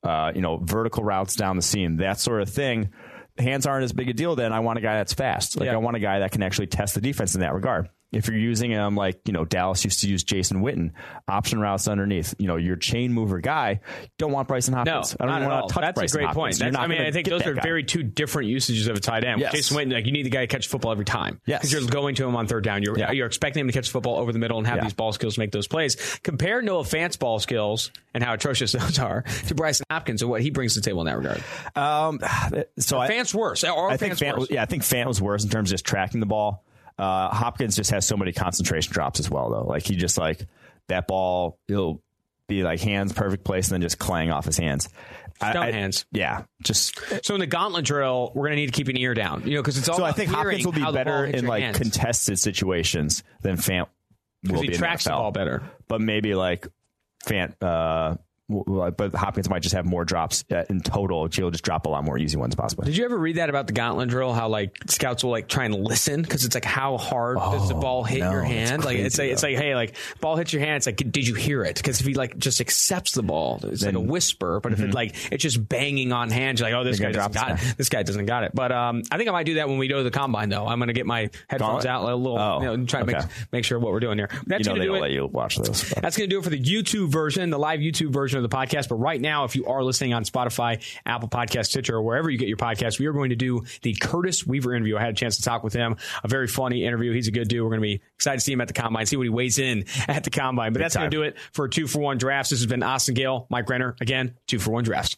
uh, 0.04 0.32
you 0.34 0.42
know, 0.42 0.58
vertical 0.58 1.04
routes 1.04 1.36
down 1.36 1.58
the 1.58 1.62
seam, 1.62 1.98
that 1.98 2.20
sort 2.20 2.42
of 2.42 2.50
thing. 2.50 2.90
Hands 3.38 3.66
aren't 3.68 3.84
as 3.84 3.94
big 3.94 4.10
a 4.10 4.14
deal. 4.14 4.36
Then 4.36 4.54
I 4.54 4.62
want 4.62 4.80
a 4.80 4.82
guy 4.82 4.96
that's 4.96 5.14
fast. 5.14 5.60
Like 5.60 5.68
yeah. 5.68 5.74
I 5.74 5.78
want 5.78 5.96
a 5.98 6.00
guy 6.00 6.20
that 6.20 6.32
can 6.32 6.42
actually 6.42 6.68
test 6.68 6.96
the 6.96 7.02
defense 7.02 7.36
in 7.36 7.42
that 7.42 7.54
regard 7.54 7.90
if 8.12 8.28
you're 8.28 8.38
using 8.38 8.72
him 8.72 8.96
like 8.96 9.20
you 9.26 9.34
know 9.34 9.46
Dallas 9.46 9.84
used 9.84 10.02
to 10.02 10.08
use 10.08 10.24
Jason 10.24 10.62
Witten, 10.62 10.92
option 11.28 11.60
routes 11.60 11.88
underneath, 11.88 12.36
you 12.40 12.48
know 12.48 12.56
your 12.56 12.76
chain 12.76 13.14
mover 13.14 13.40
guy, 13.40 13.82
don't 14.18 14.32
want 14.32 14.48
Brycen 14.48 14.74
Hopkins. 14.74 15.16
No, 15.20 15.28
I 15.28 15.40
don't 15.40 15.50
want 15.50 15.68
to 15.70 15.74
touch 15.74 15.84
Brycen 15.84 15.96
Hopkins. 15.96 15.96
That's 15.96 16.00
Brycen 16.00 16.16
a 16.16 16.18
great 16.18 16.28
Hopkins. 16.28 16.60
point. 16.60 16.78
I 16.78 16.88
mean, 16.88 17.02
I 17.02 17.12
think 17.12 17.28
those 17.28 17.46
are 17.46 17.54
guy. 17.54 17.62
very 17.62 17.84
two 17.84 18.04
different 18.04 18.50
usages 18.50 18.88
of 18.88 18.96
a 18.96 19.00
tight 19.00 19.24
end. 19.24 19.42
Yes. 19.42 19.52
Jason 19.52 19.78
Witten, 19.78 19.94
like 19.94 20.06
you 20.06 20.12
need 20.12 20.26
the 20.26 20.30
guy 20.30 20.42
to 20.42 20.48
catch 20.48 20.68
football 20.68 20.92
every 20.92 21.06
time. 21.06 21.42
Yes, 21.46 21.62
because 21.62 21.74
you're 21.74 21.90
going 21.90 22.16
to 22.16 22.28
him 22.28 22.36
on 22.36 22.48
third 22.48 22.64
down. 22.64 22.84
You're 22.84 22.98
yeah. 22.98 23.12
you're 23.12 23.28
expecting 23.28 23.62
him 23.62 23.68
to 23.68 23.74
catch 23.74 23.90
football 23.90 24.18
over 24.18 24.32
the 24.32 24.40
middle 24.40 24.58
and 24.58 24.68
have 24.68 24.78
yeah. 24.78 24.84
these 24.84 24.94
ball 24.94 25.12
skills 25.12 25.36
to 25.36 25.40
make 25.40 25.52
those 25.52 25.68
plays. 25.68 26.20
Compare 26.24 26.62
Noah 26.62 26.84
Fant's 26.84 27.18
ball 27.18 27.40
skills 27.40 27.92
and 28.14 28.24
how 28.24 28.34
atrocious 28.34 28.72
those 28.78 29.00
are 29.00 29.24
to 29.24 29.56
Brycen 29.56 29.84
Hopkins 29.90 30.22
and 30.22 30.32
what 30.32 30.42
he 30.42 30.50
brings 30.50 30.74
to 30.76 30.80
the 30.80 30.86
table 30.86 31.02
in 31.02 31.08
that 31.08 31.18
regard. 31.18 31.44
Um, 31.76 32.20
so 32.80 33.00
I, 33.00 33.10
Fant's 33.10 33.34
worse. 33.34 33.64
Or 33.64 33.90
I 33.90 33.98
think 33.98 34.14
Fant, 34.14 34.38
worse. 34.38 34.50
yeah, 34.50 34.62
I 34.62 34.66
think 34.66 34.84
Fant 34.84 35.06
was 35.06 35.22
worse 35.22 35.44
in 35.44 35.50
terms 35.50 35.72
of 35.72 35.76
just 35.76 35.86
tracking 35.86 36.20
the 36.20 36.26
ball. 36.26 36.64
Uh, 36.98 37.30
Hopkins 37.30 37.76
just 37.76 37.92
has 37.92 38.08
so 38.08 38.18
many 38.18 38.32
concentration 38.32 38.92
drops 38.92 39.20
as 39.20 39.30
well, 39.30 39.50
though. 39.50 39.64
Like 39.64 39.84
he 39.84 39.96
just 39.96 40.18
like 40.18 40.46
that 40.88 41.08
ball, 41.08 41.60
he'll 41.68 42.02
be 42.48 42.64
like 42.64 42.80
hands 42.80 43.14
perfect 43.14 43.44
place 43.44 43.68
and 43.68 43.74
then 43.74 43.82
just 43.82 44.00
clang 44.00 44.32
off 44.32 44.46
his 44.46 44.58
hands. 44.58 44.90
Stone 45.38 45.58
I, 45.58 45.72
hands. 45.72 46.06
Yeah, 46.12 46.44
just 46.64 47.00
so 47.24 47.36
in 47.36 47.40
the 47.40 47.46
gauntlet 47.46 47.86
drill, 47.86 48.32
we're 48.34 48.48
going 48.48 48.56
to 48.56 48.62
need 48.62 48.66
to 48.68 48.72
keep 48.72 48.88
an 48.88 48.98
ear 48.98 49.14
down, 49.14 49.44
you 49.46 49.56
know, 49.56 49.62
because 49.62 49.78
it's 49.78 49.88
all. 49.88 49.98
So 49.98 50.04
I 50.04 50.12
think 50.12 50.32
Hopkins 50.32 50.66
will 50.66 50.72
be 50.72 50.92
better 50.92 51.26
in 51.26 51.46
like 51.46 51.62
hands. 51.62 51.78
contested 51.78 52.40
situations 52.40 53.24
than 53.42 53.58
Fant 53.58 53.88
will 54.44 54.62
he 54.62 54.70
be 54.70 54.78
tracks 54.78 55.06
in 55.06 55.12
the, 55.12 55.16
the 55.16 55.22
ball 55.22 55.32
better. 55.32 55.64
But 55.88 56.02
maybe 56.02 56.34
like 56.34 56.68
Fant, 57.26 57.54
uh, 57.62 58.18
but 58.50 59.14
Hopkins 59.14 59.50
might 59.50 59.62
just 59.62 59.76
have 59.76 59.86
more 59.86 60.06
drops 60.06 60.46
uh, 60.52 60.64
in 60.70 60.80
total. 60.80 61.28
He'll 61.28 61.52
just 61.52 61.66
drop 61.66 61.86
a 61.86 61.90
lot 61.90 62.06
more 62.06 62.18
easy 62.18 62.38
ones 62.38 62.56
possibly. 62.56 62.86
Did 62.86 62.98
you 62.98 63.04
ever 63.04 63.18
read 63.18 63.38
that 63.38 63.50
about 63.50 63.68
the 63.68 63.74
gauntlet 63.74 64.10
drill? 64.10 64.34
How 64.34 64.48
like 64.48 64.78
scouts 64.88 65.24
will 65.24 65.32
like 65.32 65.50
try 65.50 65.66
and 65.66 65.76
listen 65.76 66.22
because 66.22 66.46
it's 66.46 66.56
like 66.56 66.64
how 66.64 66.98
hard 66.98 67.38
oh, 67.40 67.52
does 67.52 67.68
the 67.68 67.76
oh, 67.76 67.80
ball 67.80 68.04
hit 68.04 68.20
no, 68.20 68.32
your 68.32 68.44
hand? 68.44 68.86
Like 68.86 68.98
it's 68.98 69.18
like 69.18 69.28
though. 69.28 69.34
it's 69.34 69.44
like 69.44 69.58
hey 69.58 69.76
like 69.76 69.96
ball 70.22 70.38
hits 70.38 70.54
your 70.54 70.62
hand. 70.62 70.78
It's 70.78 70.86
like 70.86 70.98
did 71.12 71.28
you 71.28 71.36
hear 71.36 71.64
it? 71.64 71.76
Because 71.76 72.00
if 72.00 72.08
he 72.08 72.14
like 72.14 72.38
just 72.38 72.62
accepts 72.62 73.12
the 73.12 73.24
ball, 73.24 73.60
it's 73.64 73.82
then, 73.82 73.96
like 73.96 74.04
a 74.04 74.08
whisper. 74.08 74.62
But 74.62 74.72
mm-hmm. 74.72 74.82
if 74.82 74.86
it 74.86 74.88
mm-hmm. 74.90 74.96
like 74.96 75.32
it's 75.34 75.44
just 75.44 75.68
banging 75.68 76.14
on 76.14 76.30
hands, 76.30 76.62
you're 76.62 76.70
like 76.70 76.80
oh 76.80 76.86
this 76.86 77.00
guy 77.00 77.12
doesn't 77.12 77.34
got 77.34 77.62
it. 77.62 77.78
This 77.78 77.90
guy 77.90 78.04
doesn't 78.04 78.26
got 78.28 78.44
it. 78.44 78.56
But 78.56 78.72
um, 78.72 79.04
I 79.12 79.18
think 79.18 79.28
I 79.28 79.34
might 79.34 79.46
do 79.46 79.56
that 79.56 79.68
when 79.68 79.78
we 79.78 79.90
go 79.90 79.98
to 79.98 80.04
the 80.04 80.12
combine 80.12 80.48
though. 80.48 80.68
I'm 80.68 80.80
gonna 80.80 80.94
get 80.94 81.06
my 81.06 81.30
headphones 81.48 81.84
gauntlet? 81.84 81.88
out 81.88 82.14
a 82.14 82.16
little, 82.16 82.40
oh, 82.40 82.62
you 82.62 82.78
know, 82.78 82.86
try 82.86 83.04
to 83.04 83.06
okay. 83.06 83.20
make 83.20 83.52
make 83.52 83.66
sure 83.66 83.78
what 83.78 83.92
we're 83.92 84.00
doing 84.00 84.18
here. 84.18 84.30
That's 84.46 84.66
you 84.66 84.74
know, 84.74 84.76
gonna 84.78 84.86
do 84.86 84.96
it. 84.96 85.02
Let 85.02 85.12
you 85.12 85.26
watch 85.26 85.58
this. 85.58 85.94
But. 85.94 86.02
That's 86.02 86.16
gonna 86.16 86.28
do 86.28 86.40
it 86.40 86.44
for 86.44 86.50
the 86.50 86.62
YouTube 86.62 87.10
version, 87.10 87.50
the 87.50 87.60
live 87.60 87.82
YouTube 87.82 88.12
version 88.12 88.37
of 88.38 88.50
the 88.50 88.56
podcast. 88.56 88.88
But 88.88 88.96
right 88.96 89.18
right 89.18 89.22
now, 89.22 89.46
if 89.46 89.56
you 89.56 89.66
are 89.66 89.84
listening 89.84 90.14
on 90.14 90.24
Spotify, 90.24 90.84
Apple 91.06 91.28
Podcast, 91.28 91.68
Stitcher, 91.68 91.96
or 91.96 92.02
wherever 92.04 92.30
you 92.30 92.38
get 92.38 92.48
your 92.48 92.58
podcast, 92.58 93.00
we 93.00 93.08
are 93.08 93.14
going 93.14 93.32
to 93.32 93.36
do 93.36 93.64
the 93.82 93.94
Curtis 93.96 94.46
Weaver 94.46 94.76
interview. 94.76 94.96
I 94.96 95.02
had 95.02 95.10
a 95.10 95.14
chance 95.14 95.38
to 95.38 95.44
talk 95.44 95.64
with 95.64 95.74
him. 95.74 95.98
A 96.24 96.28
very 96.28 96.48
funny 96.48 96.86
interview. 96.86 97.12
He's 97.14 97.28
a 97.28 97.32
good 97.32 97.48
dude. 97.48 97.64
We're 97.64 97.70
going 97.70 97.82
to 97.82 97.88
be 97.88 98.02
excited 98.16 98.38
to 98.38 98.42
see 98.42 98.54
him 98.54 98.62
at 98.62 98.68
the 98.68 98.74
combine, 98.74 99.06
see 99.06 99.18
what 99.18 99.24
he 99.24 99.30
weighs 99.30 99.58
in 99.58 99.86
at 100.08 100.24
the 100.24 100.30
combine. 100.30 100.74
But 100.74 100.80
Big 100.80 100.84
that's 100.84 100.96
going 100.96 101.10
to 101.10 101.16
do 101.16 101.24
it 101.24 101.38
for 101.52 101.68
two 101.68 101.88
for 101.88 102.00
one 102.00 102.18
drafts. 102.18 102.52
This 102.52 102.60
has 102.60 102.68
been 102.68 102.84
Austin 102.84 103.16
Gayle, 103.16 103.48
Mike 103.50 103.70
Renner. 103.70 103.96
Again, 104.00 104.36
two 104.46 104.60
for 104.60 104.72
one 104.72 104.84
drafts. 104.84 105.18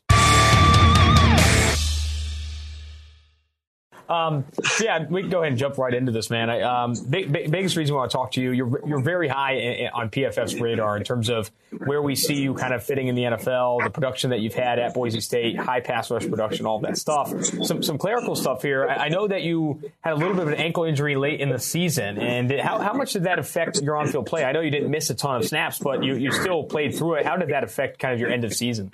Um, 4.09 4.45
yeah, 4.81 5.05
we 5.07 5.21
can 5.21 5.29
go 5.29 5.39
ahead 5.39 5.51
and 5.51 5.59
jump 5.59 5.77
right 5.77 5.93
into 5.93 6.11
this, 6.11 6.29
man. 6.29 6.49
I, 6.49 6.61
um, 6.61 6.95
big, 7.09 7.31
big, 7.31 7.51
biggest 7.51 7.75
reason 7.75 7.95
I 7.95 7.99
want 7.99 8.11
to 8.11 8.17
talk 8.17 8.31
to 8.33 8.41
you, 8.41 8.51
you're 8.51 8.87
you're 8.87 9.01
very 9.01 9.27
high 9.27 9.53
in, 9.53 9.89
on 9.93 10.09
PFF's 10.09 10.59
radar 10.59 10.97
in 10.97 11.03
terms 11.03 11.29
of 11.29 11.51
where 11.85 12.01
we 12.01 12.15
see 12.15 12.41
you 12.41 12.55
kind 12.55 12.73
of 12.73 12.83
fitting 12.83 13.07
in 13.07 13.15
the 13.15 13.23
NFL, 13.23 13.83
the 13.83 13.91
production 13.91 14.31
that 14.31 14.39
you've 14.39 14.55
had 14.55 14.79
at 14.79 14.95
Boise 14.95 15.21
State, 15.21 15.57
high 15.57 15.79
pass 15.79 16.09
rush 16.09 16.27
production, 16.27 16.65
all 16.65 16.79
that 16.79 16.97
stuff. 16.97 17.31
Some 17.63 17.83
some 17.83 17.97
clerical 17.99 18.35
stuff 18.35 18.63
here. 18.63 18.87
I, 18.87 19.05
I 19.05 19.09
know 19.09 19.27
that 19.27 19.43
you 19.43 19.81
had 20.01 20.13
a 20.13 20.15
little 20.15 20.33
bit 20.33 20.43
of 20.43 20.49
an 20.49 20.55
ankle 20.55 20.85
injury 20.85 21.15
late 21.15 21.39
in 21.39 21.49
the 21.49 21.59
season, 21.59 22.17
and 22.17 22.51
how, 22.59 22.79
how 22.79 22.93
much 22.93 23.13
did 23.13 23.23
that 23.23 23.37
affect 23.37 23.81
your 23.81 23.95
on 23.95 24.07
field 24.07 24.25
play? 24.25 24.43
I 24.43 24.51
know 24.51 24.61
you 24.61 24.71
didn't 24.71 24.89
miss 24.89 25.09
a 25.09 25.15
ton 25.15 25.37
of 25.37 25.45
snaps, 25.45 25.77
but 25.77 26.03
you, 26.03 26.15
you 26.15 26.31
still 26.31 26.63
played 26.63 26.95
through 26.95 27.15
it. 27.15 27.25
How 27.25 27.37
did 27.37 27.49
that 27.49 27.63
affect 27.63 27.99
kind 27.99 28.13
of 28.13 28.19
your 28.19 28.29
end 28.29 28.43
of 28.43 28.53
season? 28.53 28.89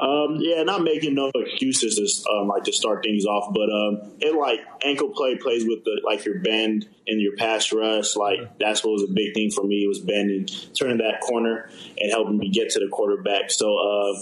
Um, 0.00 0.38
yeah, 0.38 0.62
not 0.62 0.82
making 0.82 1.14
no 1.14 1.30
excuses 1.34 2.26
um, 2.30 2.48
like 2.48 2.64
to 2.64 2.72
start 2.72 3.02
things 3.02 3.26
off, 3.26 3.52
but 3.52 3.69
um, 3.70 4.12
it 4.20 4.34
like 4.34 4.60
ankle 4.84 5.10
play 5.10 5.36
plays 5.36 5.64
with 5.64 5.84
the 5.84 6.00
like 6.04 6.24
your 6.24 6.38
bend 6.40 6.88
and 7.06 7.20
your 7.20 7.36
pass 7.36 7.72
rush. 7.72 8.16
Like 8.16 8.58
that's 8.58 8.84
what 8.84 8.92
was 8.92 9.02
a 9.02 9.12
big 9.12 9.34
thing 9.34 9.50
for 9.50 9.64
me 9.64 9.86
was 9.86 10.00
bending, 10.00 10.46
turning 10.78 10.98
that 10.98 11.20
corner, 11.20 11.70
and 11.98 12.10
helping 12.10 12.38
me 12.38 12.50
get 12.50 12.70
to 12.70 12.80
the 12.80 12.88
quarterback. 12.88 13.50
So 13.50 13.76
uh, 13.76 14.20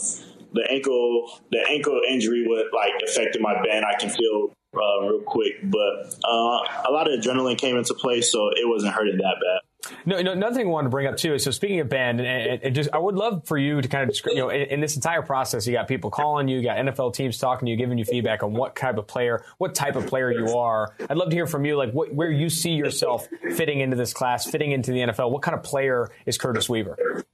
the 0.52 0.66
ankle 0.70 1.40
the 1.50 1.64
ankle 1.68 2.00
injury 2.08 2.46
would 2.46 2.66
like 2.74 2.94
affected 3.06 3.42
my 3.42 3.54
bend. 3.62 3.84
I 3.84 3.98
can 3.98 4.10
feel 4.10 4.52
uh, 4.74 5.06
real 5.06 5.22
quick, 5.22 5.54
but 5.64 6.14
uh, 6.24 6.58
a 6.86 6.90
lot 6.90 7.10
of 7.10 7.18
adrenaline 7.18 7.58
came 7.58 7.76
into 7.76 7.94
play, 7.94 8.20
so 8.20 8.48
it 8.48 8.68
wasn't 8.68 8.94
hurting 8.94 9.18
that 9.18 9.36
bad. 9.40 9.67
No, 10.04 10.20
no, 10.20 10.32
another 10.32 10.56
thing 10.56 10.66
I 10.66 10.70
wanted 10.70 10.86
to 10.86 10.90
bring 10.90 11.06
up 11.06 11.16
too 11.16 11.34
is 11.34 11.44
so 11.44 11.50
speaking 11.50 11.80
of 11.80 11.88
Ben, 11.88 12.18
and, 12.18 12.62
and 12.62 12.74
just 12.74 12.90
I 12.92 12.98
would 12.98 13.14
love 13.14 13.46
for 13.46 13.56
you 13.56 13.80
to 13.80 13.88
kind 13.88 14.02
of 14.02 14.08
describe, 14.08 14.34
you 14.34 14.42
know, 14.42 14.50
in, 14.50 14.62
in, 14.62 14.80
this 14.80 14.96
entire 14.96 15.22
process, 15.22 15.66
you 15.66 15.72
got 15.72 15.86
people 15.86 16.10
calling 16.10 16.48
you, 16.48 16.58
you 16.58 16.64
got 16.64 16.78
NFL 16.78 17.14
teams 17.14 17.38
talking 17.38 17.66
to 17.66 17.70
you, 17.70 17.76
giving 17.76 17.96
you 17.96 18.04
feedback 18.04 18.42
on 18.42 18.52
what 18.52 18.74
type 18.74 18.98
of 18.98 19.06
player, 19.06 19.44
what 19.58 19.74
type 19.74 19.94
of 19.94 20.06
player 20.06 20.32
you 20.32 20.56
are. 20.56 20.94
I'd 21.08 21.16
love 21.16 21.30
to 21.30 21.36
hear 21.36 21.46
from 21.46 21.64
you, 21.64 21.76
like 21.76 21.92
what, 21.92 22.12
where 22.12 22.30
you 22.30 22.50
see 22.50 22.72
yourself 22.72 23.28
fitting 23.54 23.80
into 23.80 23.96
this 23.96 24.12
class, 24.12 24.50
fitting 24.50 24.72
into 24.72 24.90
the 24.90 24.98
NFL. 24.98 25.30
What 25.30 25.42
kind 25.42 25.56
of 25.56 25.62
player 25.62 26.10
is 26.26 26.38
Curtis 26.38 26.68
Weaver? 26.68 27.24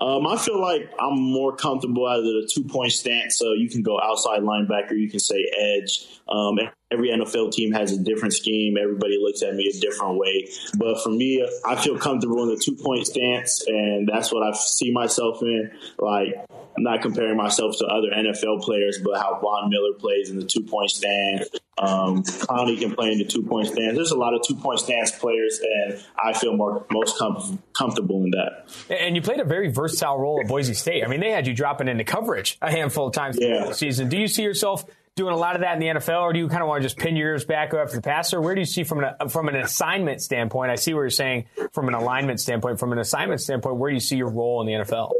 Um, 0.00 0.26
I 0.26 0.36
feel 0.36 0.60
like 0.60 0.92
I'm 0.98 1.20
more 1.20 1.54
comfortable 1.54 2.06
out 2.06 2.18
of 2.18 2.24
the 2.24 2.50
two 2.52 2.64
point 2.64 2.92
stance. 2.92 3.38
So 3.38 3.52
you 3.52 3.68
can 3.68 3.82
go 3.82 4.00
outside 4.00 4.40
linebacker, 4.40 4.98
you 4.98 5.10
can 5.10 5.20
say 5.20 5.46
edge. 5.58 6.06
Um, 6.28 6.58
every 6.90 7.10
NFL 7.10 7.52
team 7.52 7.72
has 7.72 7.92
a 7.92 7.98
different 7.98 8.34
scheme. 8.34 8.76
Everybody 8.80 9.18
looks 9.20 9.42
at 9.42 9.54
me 9.54 9.70
a 9.74 9.80
different 9.80 10.16
way. 10.16 10.48
But 10.76 11.02
for 11.02 11.10
me, 11.10 11.46
I 11.64 11.76
feel 11.76 11.98
comfortable 11.98 12.42
in 12.44 12.50
the 12.50 12.60
two 12.62 12.76
point 12.76 13.06
stance, 13.06 13.64
and 13.66 14.08
that's 14.08 14.32
what 14.32 14.42
I 14.42 14.52
see 14.56 14.92
myself 14.92 15.42
in. 15.42 15.70
Like, 15.98 16.34
I'm 16.76 16.82
not 16.82 17.02
comparing 17.02 17.36
myself 17.36 17.76
to 17.78 17.86
other 17.86 18.08
NFL 18.08 18.62
players, 18.62 19.00
but 19.04 19.20
how 19.20 19.38
Von 19.40 19.70
Miller 19.70 19.94
plays 19.98 20.30
in 20.30 20.38
the 20.38 20.46
two 20.46 20.62
point 20.62 20.90
stance. 20.90 21.48
Um, 21.76 22.22
Clowney 22.22 22.78
can 22.78 22.94
play 22.94 23.12
in 23.12 23.18
the 23.18 23.24
two 23.24 23.42
point 23.42 23.66
stance. 23.66 23.94
There's 23.94 24.12
a 24.12 24.18
lot 24.18 24.34
of 24.34 24.42
two 24.46 24.54
point 24.54 24.80
stance 24.80 25.10
players, 25.10 25.60
and 25.60 26.00
I 26.22 26.32
feel 26.32 26.56
more 26.56 26.86
most 26.90 27.18
com- 27.18 27.62
comfortable 27.72 28.24
in 28.24 28.30
that. 28.30 28.68
And 28.88 29.16
you 29.16 29.22
played 29.22 29.40
a 29.40 29.44
very 29.44 29.68
versatile 29.68 29.83
role 30.18 30.40
at 30.40 30.48
Boise 30.48 30.74
State. 30.74 31.04
I 31.04 31.08
mean, 31.08 31.20
they 31.20 31.30
had 31.30 31.46
you 31.46 31.54
dropping 31.54 31.88
into 31.88 32.04
coverage 32.04 32.58
a 32.60 32.70
handful 32.70 33.08
of 33.08 33.12
times 33.12 33.38
yeah. 33.40 33.66
the 33.68 33.74
season. 33.74 34.08
Do 34.08 34.18
you 34.18 34.28
see 34.28 34.42
yourself? 34.42 34.84
doing 35.16 35.32
a 35.32 35.36
lot 35.36 35.54
of 35.54 35.60
that 35.60 35.74
in 35.74 35.80
the 35.80 36.00
NFL, 36.00 36.22
or 36.22 36.32
do 36.32 36.38
you 36.38 36.48
kind 36.48 36.62
of 36.62 36.68
want 36.68 36.82
to 36.82 36.88
just 36.88 36.98
pin 36.98 37.16
your 37.16 37.28
ears 37.28 37.44
back 37.44 37.72
after 37.72 37.96
the 37.96 38.02
passer? 38.02 38.40
Where 38.40 38.54
do 38.54 38.60
you 38.60 38.66
see 38.66 38.84
from 38.84 39.04
an 39.04 39.28
from 39.28 39.48
an 39.48 39.56
assignment 39.56 40.20
standpoint? 40.20 40.70
I 40.70 40.74
see 40.74 40.94
where 40.94 41.04
you're 41.04 41.10
saying 41.10 41.46
from 41.72 41.88
an 41.88 41.94
alignment 41.94 42.40
standpoint. 42.40 42.78
From 42.80 42.92
an 42.92 42.98
assignment 42.98 43.40
standpoint, 43.40 43.76
where 43.76 43.90
do 43.90 43.94
you 43.94 44.00
see 44.00 44.16
your 44.16 44.30
role 44.30 44.60
in 44.60 44.66
the 44.66 44.84
NFL? 44.84 45.12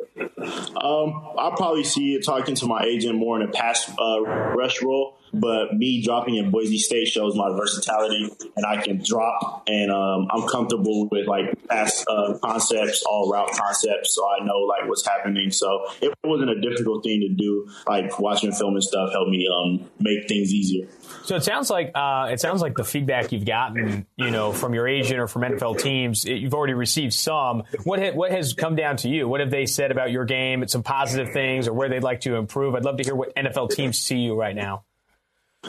Um, 0.76 1.34
I'll 1.38 1.56
probably 1.56 1.84
see 1.84 2.14
it 2.14 2.24
talking 2.24 2.54
to 2.56 2.66
my 2.66 2.82
agent 2.82 3.16
more 3.16 3.40
in 3.40 3.48
a 3.48 3.52
pass 3.52 3.90
uh, 3.98 4.20
rush 4.20 4.82
role. 4.82 5.16
But 5.40 5.74
me 5.74 6.02
dropping 6.02 6.36
in 6.36 6.50
Boise 6.50 6.78
State 6.78 7.08
shows 7.08 7.34
my 7.36 7.50
versatility, 7.50 8.30
and 8.56 8.64
I 8.64 8.80
can 8.80 9.02
drop, 9.02 9.64
and 9.66 9.90
um, 9.90 10.28
I'm 10.30 10.48
comfortable 10.48 11.08
with 11.10 11.26
like 11.26 11.54
pass 11.68 12.04
uh, 12.08 12.38
concepts, 12.42 13.02
all 13.02 13.30
route 13.30 13.50
concepts, 13.52 14.14
so 14.14 14.26
I 14.28 14.44
know 14.44 14.58
like 14.60 14.88
what's 14.88 15.06
happening. 15.06 15.50
So 15.50 15.86
it 16.00 16.14
wasn't 16.24 16.50
a 16.50 16.60
difficult 16.60 17.04
thing 17.04 17.20
to 17.20 17.34
do. 17.34 17.68
Like 17.86 18.18
watching 18.18 18.52
film 18.52 18.74
and 18.74 18.84
stuff 18.84 19.12
helped 19.12 19.30
me 19.30 19.48
um, 19.52 19.90
make 19.98 20.28
things 20.28 20.52
easier. 20.52 20.88
So 21.24 21.36
it 21.36 21.44
sounds 21.44 21.70
like 21.70 21.92
uh, 21.94 22.28
it 22.30 22.40
sounds 22.40 22.62
like 22.62 22.74
the 22.74 22.84
feedback 22.84 23.32
you've 23.32 23.46
gotten, 23.46 24.06
you 24.16 24.30
know, 24.30 24.52
from 24.52 24.74
your 24.74 24.86
agent 24.86 25.20
or 25.20 25.26
from 25.26 25.42
NFL 25.42 25.80
teams, 25.80 26.24
it, 26.24 26.34
you've 26.34 26.54
already 26.54 26.74
received 26.74 27.14
some. 27.14 27.64
What 27.84 27.98
ha- 27.98 28.12
what 28.12 28.30
has 28.30 28.52
come 28.52 28.76
down 28.76 28.96
to 28.98 29.08
you? 29.08 29.28
What 29.28 29.40
have 29.40 29.50
they 29.50 29.66
said 29.66 29.90
about 29.90 30.10
your 30.10 30.24
game? 30.24 30.66
Some 30.68 30.82
positive 30.82 31.32
things, 31.32 31.68
or 31.68 31.72
where 31.72 31.88
they'd 31.88 32.02
like 32.02 32.20
to 32.22 32.36
improve. 32.36 32.74
I'd 32.74 32.84
love 32.84 32.96
to 32.98 33.04
hear 33.04 33.14
what 33.14 33.34
NFL 33.34 33.70
teams 33.70 33.98
see 33.98 34.18
you 34.18 34.34
right 34.34 34.54
now. 34.54 34.84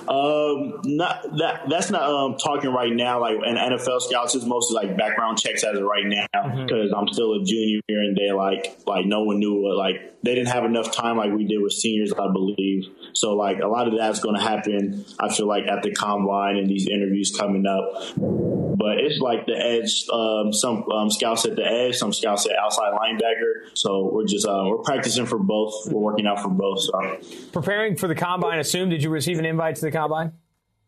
Um, 0.08 0.82
not 0.84 1.24
that 1.38 1.64
that's 1.70 1.90
not 1.90 2.04
um 2.04 2.38
talking 2.38 2.72
right 2.72 2.94
now. 2.94 3.22
Like 3.22 3.38
an 3.38 3.56
NFL 3.56 4.02
scouts 4.02 4.36
is 4.36 4.46
mostly 4.46 4.76
like 4.76 4.98
background 4.98 5.40
checks 5.40 5.64
as 5.64 5.78
of 5.78 5.84
right 5.84 6.06
now 6.06 6.28
because 6.32 6.92
mm-hmm. 6.92 6.96
I'm 6.96 7.08
still 7.08 7.34
a 7.34 7.44
junior 7.44 7.82
here 7.88 8.02
and 8.02 8.18
they 8.18 8.32
like 8.32 8.78
like 8.86 9.06
no 9.06 9.24
one 9.24 9.40
knew 9.40 9.62
what 9.62 9.78
like 9.78 10.22
they 10.24 10.36
didn't 10.36 10.50
have 10.50 10.66
enough 10.66 10.92
time 10.92 11.18
like 11.18 11.32
we 11.32 11.46
did 11.46 11.62
with 11.62 11.74
seniors, 11.74 12.12
I 12.14 12.32
believe. 12.32 12.86
So 13.16 13.34
like 13.34 13.60
a 13.60 13.68
lot 13.68 13.88
of 13.88 13.98
that's 13.98 14.20
going 14.20 14.36
to 14.36 14.42
happen. 14.42 15.06
I 15.20 15.34
feel 15.34 15.48
like 15.48 15.66
at 15.68 15.84
the 15.84 15.92
combine 15.92 16.58
and 16.58 16.70
these 16.70 16.88
interviews 16.88 17.36
coming 17.36 17.66
up. 17.66 18.16
But 18.16 18.98
it's 19.00 19.20
like 19.20 19.46
the 19.46 19.56
edge. 19.56 20.06
Um, 20.12 20.52
some 20.52 20.90
um, 20.92 21.10
scouts 21.10 21.46
at 21.46 21.56
the 21.56 21.66
edge, 21.66 21.96
some 21.96 22.14
scouts 22.14 22.46
at 22.46 22.58
outside 22.58 22.94
linebacker. 22.94 23.70
So 23.74 24.10
we're 24.12 24.26
just 24.26 24.46
uh, 24.46 24.64
we're 24.68 24.80
practicing 24.80 25.26
for 25.26 25.40
both. 25.40 25.88
We're 25.88 26.02
working 26.02 26.28
out 26.28 26.42
for 26.42 26.50
both. 26.50 26.82
So. 26.82 27.20
Preparing 27.52 27.96
for 27.96 28.08
the 28.08 28.16
combine. 28.16 28.60
Assume 28.60 28.90
did 28.90 29.02
you 29.02 29.10
receive 29.10 29.40
an 29.40 29.46
invite 29.46 29.76
to 29.78 29.82
the 29.82 29.92
combine? 29.92 30.34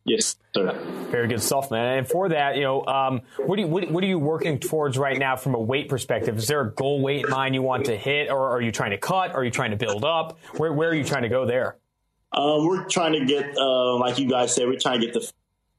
Yes, 0.08 0.38
sir. 0.56 0.74
Very 1.12 1.28
good 1.28 1.42
stuff, 1.42 1.70
man. 1.70 1.98
And 1.98 2.08
for 2.08 2.30
that, 2.30 2.56
you 2.56 2.62
know, 2.62 2.86
um, 2.86 3.22
what, 3.46 3.58
do 3.58 3.64
you, 3.64 3.68
what, 3.68 3.92
what, 3.92 4.02
are 4.06 4.08
you 4.08 4.18
working 4.18 4.58
towards 4.58 4.98
right 4.98 5.20
now 5.20 5.36
from 5.36 5.54
a 5.54 5.60
weight 5.60 5.90
perspective? 5.90 6.38
Is 6.38 6.48
there 6.48 6.62
a 6.62 6.72
goal 6.72 7.02
weight 7.02 7.26
in 7.26 7.30
mind 7.30 7.56
you 7.56 7.62
want 7.62 7.88
to 7.88 7.98
hit, 7.98 8.32
or 8.32 8.52
are 8.52 8.62
you 8.62 8.72
trying 8.72 8.92
to 8.92 8.98
cut? 8.98 9.32
Or 9.32 9.40
Are 9.40 9.44
you 9.44 9.52
trying 9.52 9.72
to 9.72 9.78
build 9.78 10.06
up? 10.06 10.40
Where, 10.56 10.72
where 10.72 10.90
are 10.90 10.96
you 10.96 11.04
trying 11.04 11.24
to 11.24 11.30
go 11.30 11.46
there? 11.46 11.76
Um, 12.32 12.68
we're 12.68 12.86
trying 12.86 13.14
to 13.14 13.26
get, 13.26 13.58
uh, 13.58 13.98
like 13.98 14.20
you 14.20 14.30
guys 14.30 14.54
said, 14.54 14.68
we're 14.68 14.80
trying 14.80 15.00
to 15.00 15.06
get 15.06 15.14
the 15.14 15.32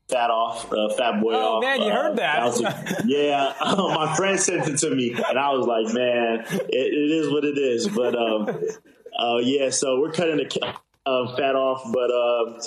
fat 0.09 0.31
off, 0.31 0.73
uh, 0.73 0.89
fat 0.91 1.21
boy 1.21 1.35
oh, 1.35 1.57
off. 1.57 1.63
man, 1.63 1.83
you 1.83 1.93
uh, 1.93 2.03
heard 2.03 2.17
that. 2.17 3.03
yeah, 3.07 3.53
um, 3.61 3.95
my 3.95 4.15
friend 4.17 4.41
sent 4.41 4.67
it 4.67 4.79
to 4.79 4.95
me, 4.95 5.13
and 5.13 5.39
I 5.39 5.51
was 5.51 5.67
like, 5.67 5.95
man, 5.95 6.45
it, 6.51 6.71
it 6.71 7.11
is 7.11 7.31
what 7.31 7.45
it 7.45 7.59
is. 7.59 7.89
But 7.89 8.15
um, 8.17 8.49
uh, 9.19 9.39
yeah, 9.39 9.71
so 9.71 10.01
we're 10.01 10.13
cutting 10.13 10.37
the 10.39 10.75
uh, 11.07 11.37
fat 11.37 11.55
off, 11.55 11.83
but 11.93 12.11
uh, 12.11 12.61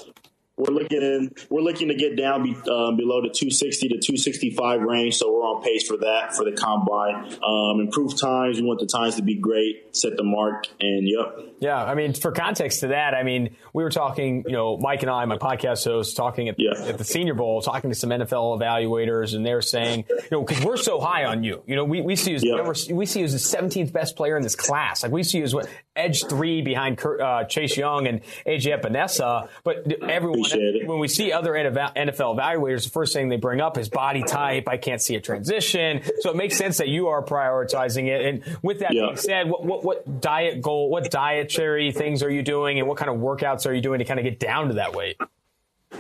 we're 0.57 0.73
looking 0.73 1.01
in, 1.01 1.33
we're 1.49 1.61
looking 1.61 1.87
to 1.87 1.95
get 1.95 2.15
down 2.15 2.43
be, 2.43 2.51
um, 2.69 2.97
below 2.97 3.21
the 3.21 3.29
260 3.29 3.87
to 3.89 3.95
265 3.95 4.81
range, 4.81 5.15
so 5.15 5.31
we're 5.31 5.39
on 5.39 5.63
pace 5.63 5.87
for 5.87 5.97
that 5.97 6.35
for 6.35 6.45
the 6.45 6.51
combine. 6.51 7.33
Um, 7.43 7.79
improved 7.79 8.19
times, 8.19 8.59
we 8.59 8.67
want 8.67 8.79
the 8.79 8.85
times 8.85 9.15
to 9.15 9.23
be 9.23 9.35
great, 9.35 9.95
set 9.95 10.17
the 10.17 10.23
mark, 10.23 10.67
and 10.79 11.07
yep. 11.07 11.55
Yeah, 11.59 11.83
I 11.83 11.95
mean, 11.95 12.13
for 12.13 12.31
context 12.31 12.81
to 12.81 12.87
that, 12.87 13.13
I 13.13 13.23
mean, 13.23 13.55
we 13.73 13.83
were 13.83 13.89
talking, 13.89 14.43
you 14.45 14.53
know, 14.53 14.77
Mike 14.77 15.01
and 15.01 15.09
I, 15.09 15.25
my 15.25 15.37
podcast 15.37 15.85
host, 15.85 16.15
talking 16.15 16.49
at, 16.49 16.55
yeah. 16.57 16.71
at 16.87 16.97
the 16.97 17.03
Senior 17.03 17.33
Bowl, 17.33 17.61
talking 17.61 17.89
to 17.89 17.95
some 17.95 18.09
NFL 18.09 18.59
evaluators, 18.59 19.35
and 19.35 19.45
they're 19.45 19.61
saying, 19.61 20.05
you 20.09 20.27
know, 20.31 20.43
because 20.43 20.63
we're 20.63 20.77
so 20.77 20.99
high 20.99 21.25
on 21.25 21.43
you, 21.43 21.63
you 21.65 21.75
know, 21.75 21.85
we, 21.85 22.01
we 22.01 22.15
see 22.15 22.31
you 22.31 22.35
as 22.37 22.43
yeah. 22.43 22.93
we 22.93 23.05
see 23.05 23.19
you 23.19 23.25
as 23.25 23.31
the 23.31 23.57
17th 23.57 23.93
best 23.93 24.15
player 24.15 24.35
in 24.37 24.43
this 24.43 24.55
class. 24.55 25.03
Like 25.03 25.11
we 25.11 25.23
see 25.23 25.39
you 25.39 25.43
as 25.43 25.55
what 25.55 25.69
edge 25.95 26.25
three 26.25 26.61
behind 26.61 26.99
uh, 27.03 27.45
Chase 27.45 27.77
Young 27.77 28.07
and 28.07 28.21
AJ 28.45 28.81
Epenesa, 28.81 29.49
but 29.63 29.91
everyone 30.03 30.40
when 30.85 30.99
we 30.99 31.07
see 31.07 31.31
other 31.31 31.51
NFL 31.51 31.93
evaluators, 31.95 32.85
the 32.85 32.89
first 32.89 33.13
thing 33.13 33.29
they 33.29 33.37
bring 33.37 33.61
up 33.61 33.77
is 33.77 33.89
body 33.89 34.23
type. 34.23 34.67
I 34.67 34.77
can't 34.77 35.01
see 35.01 35.15
a 35.15 35.21
transition. 35.21 36.01
So 36.19 36.31
it 36.31 36.35
makes 36.35 36.57
sense 36.57 36.77
that 36.77 36.87
you 36.87 37.07
are 37.07 37.23
prioritizing 37.23 38.07
it. 38.07 38.25
And 38.25 38.57
with 38.61 38.79
that 38.79 38.93
yeah. 38.93 39.07
being 39.07 39.17
said, 39.17 39.49
what, 39.49 39.65
what, 39.65 39.83
what 39.83 40.21
diet 40.21 40.61
goal, 40.61 40.89
what 40.89 41.09
dietary 41.09 41.91
things 41.91 42.23
are 42.23 42.29
you 42.29 42.41
doing 42.41 42.79
and 42.79 42.87
what 42.87 42.97
kind 42.97 43.09
of 43.09 43.17
workouts 43.17 43.65
are 43.65 43.73
you 43.73 43.81
doing 43.81 43.99
to 43.99 44.05
kind 44.05 44.19
of 44.19 44.23
get 44.23 44.39
down 44.39 44.69
to 44.69 44.73
that 44.75 44.93
weight? 44.93 45.17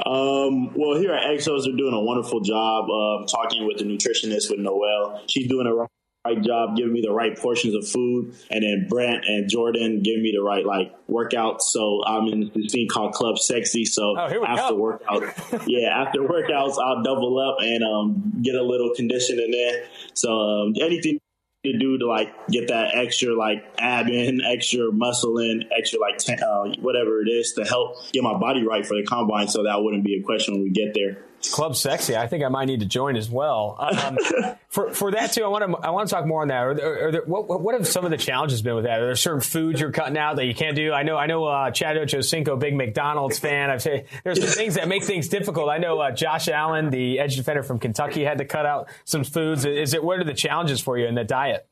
Um, 0.05 0.73
well, 0.73 0.97
here 0.97 1.13
at 1.13 1.23
Exos, 1.23 1.65
they're 1.65 1.75
doing 1.75 1.93
a 1.93 1.99
wonderful 1.99 2.39
job 2.39 2.85
of 2.89 3.29
talking 3.29 3.67
with 3.67 3.77
the 3.77 3.83
nutritionist 3.83 4.49
with 4.49 4.59
Noel. 4.59 5.21
She's 5.27 5.47
doing 5.47 5.67
a 5.67 6.00
right 6.25 6.41
job 6.41 6.75
giving 6.75 6.93
me 6.93 7.01
the 7.01 7.11
right 7.11 7.37
portions 7.37 7.73
of 7.73 7.87
food, 7.87 8.35
and 8.49 8.63
then 8.63 8.87
Brent 8.89 9.25
and 9.25 9.49
Jordan 9.49 10.01
giving 10.03 10.21
me 10.21 10.33
the 10.35 10.43
right 10.43 10.65
like 10.65 10.93
workouts. 11.07 11.61
So 11.61 12.03
I'm 12.05 12.27
in 12.27 12.51
this 12.53 12.71
thing 12.71 12.87
called 12.91 13.13
Club 13.13 13.39
Sexy. 13.39 13.85
So 13.85 14.15
oh, 14.17 14.45
after 14.45 14.73
go. 14.73 14.75
workout, 14.75 15.23
yeah, 15.67 15.89
after 15.89 16.19
workouts, 16.21 16.77
I'll 16.79 17.03
double 17.03 17.39
up 17.39 17.57
and 17.59 17.83
um, 17.83 18.41
get 18.41 18.55
a 18.55 18.63
little 18.63 18.93
conditioning 18.95 19.51
there. 19.51 19.85
So 20.13 20.31
um, 20.31 20.73
anything 20.79 21.19
to 21.63 21.77
do 21.77 21.97
to 21.99 22.07
like 22.07 22.47
get 22.47 22.69
that 22.69 22.95
extra 22.95 23.35
like 23.35 23.63
ab 23.79 24.07
in, 24.07 24.41
extra 24.41 24.91
muscle 24.91 25.39
in, 25.39 25.65
extra 25.75 25.99
like 25.99 26.17
ten, 26.17 26.41
uh, 26.43 26.65
whatever 26.79 27.21
it 27.21 27.29
is 27.29 27.53
to 27.53 27.65
help 27.65 27.95
get 28.11 28.23
my 28.23 28.37
body 28.37 28.63
right 28.63 28.85
for 28.85 28.95
the 28.95 29.03
combine, 29.03 29.47
so 29.47 29.63
that 29.63 29.81
wouldn't 29.81 30.03
be 30.03 30.19
a 30.19 30.23
question 30.23 30.53
when 30.53 30.63
we 30.63 30.69
get 30.69 30.93
there. 30.93 31.23
Club 31.49 31.75
sexy. 31.75 32.15
I 32.15 32.27
think 32.27 32.43
I 32.43 32.49
might 32.49 32.65
need 32.65 32.81
to 32.81 32.85
join 32.85 33.15
as 33.15 33.29
well. 33.29 33.75
Um, 33.79 34.17
for 34.69 34.93
for 34.93 35.11
that 35.11 35.33
too, 35.33 35.43
I 35.43 35.47
want 35.47 35.71
to 35.71 35.77
I 35.77 35.89
want 35.89 36.07
to 36.07 36.15
talk 36.15 36.25
more 36.25 36.41
on 36.41 36.49
that. 36.49 36.57
Are 36.57 36.73
there, 36.73 37.07
are 37.07 37.11
there, 37.11 37.21
what 37.25 37.61
what 37.61 37.75
have 37.75 37.87
some 37.87 38.05
of 38.05 38.11
the 38.11 38.17
challenges 38.17 38.61
been 38.61 38.75
with 38.75 38.85
that? 38.85 39.01
Are 39.01 39.05
there 39.05 39.15
certain 39.15 39.41
foods 39.41 39.81
you're 39.81 39.91
cutting 39.91 40.17
out 40.17 40.35
that 40.35 40.45
you 40.45 40.53
can't 40.53 40.75
do? 40.75 40.93
I 40.93 41.03
know 41.03 41.17
I 41.17 41.25
know 41.25 41.45
uh, 41.45 41.71
Chad 41.71 41.97
Ochocinco, 41.97 42.59
big 42.59 42.75
McDonald's 42.75 43.39
fan. 43.39 43.69
I've 43.69 43.81
said 43.81 44.05
there's 44.23 44.39
some 44.39 44.49
things 44.49 44.75
that 44.75 44.87
make 44.87 45.03
things 45.03 45.29
difficult. 45.29 45.69
I 45.69 45.77
know 45.77 45.99
uh, 45.99 46.11
Josh 46.11 46.47
Allen, 46.47 46.89
the 46.89 47.19
edge 47.19 47.35
defender 47.35 47.63
from 47.63 47.79
Kentucky, 47.79 48.23
had 48.23 48.37
to 48.37 48.45
cut 48.45 48.65
out 48.65 48.89
some 49.05 49.23
foods. 49.23 49.65
Is 49.65 49.93
it 49.93 50.03
what 50.03 50.19
are 50.19 50.23
the 50.23 50.33
challenges 50.33 50.81
for 50.81 50.97
you 50.97 51.07
in 51.07 51.15
the 51.15 51.23
diet? 51.23 51.67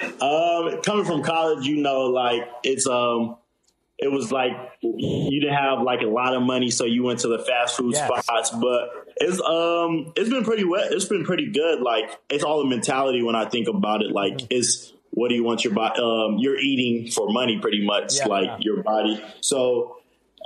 Um, 0.00 0.82
coming 0.82 1.04
from 1.06 1.22
college, 1.22 1.66
you 1.66 1.76
know, 1.78 2.02
like 2.02 2.42
it's 2.62 2.86
um 2.86 3.36
it 3.98 4.08
was 4.08 4.30
like 4.30 4.52
you 4.82 5.40
didn't 5.40 5.56
have 5.56 5.80
like 5.80 6.02
a 6.02 6.06
lot 6.06 6.34
of 6.34 6.42
money, 6.42 6.70
so 6.70 6.84
you 6.84 7.02
went 7.02 7.20
to 7.20 7.28
the 7.28 7.38
fast 7.38 7.76
food 7.76 7.94
yes. 7.94 8.06
spots. 8.06 8.50
But 8.50 8.90
it's 9.16 9.40
um 9.40 10.12
it's 10.16 10.28
been 10.28 10.44
pretty 10.44 10.64
wet. 10.64 10.92
It's 10.92 11.06
been 11.06 11.24
pretty 11.24 11.50
good. 11.50 11.80
Like 11.80 12.18
it's 12.28 12.44
all 12.44 12.58
the 12.58 12.68
mentality 12.68 13.22
when 13.22 13.34
I 13.34 13.48
think 13.48 13.68
about 13.68 14.02
it. 14.02 14.12
Like 14.12 14.34
mm-hmm. 14.34 14.46
it's 14.50 14.92
what 15.10 15.28
do 15.28 15.34
you 15.34 15.44
want 15.44 15.64
your 15.64 15.72
body? 15.72 16.00
Um, 16.00 16.36
you're 16.38 16.58
eating 16.58 17.10
for 17.10 17.32
money, 17.32 17.58
pretty 17.58 17.86
much. 17.86 18.16
Yeah, 18.16 18.26
like 18.26 18.46
yeah. 18.46 18.56
your 18.60 18.82
body. 18.82 19.22
So 19.40 19.96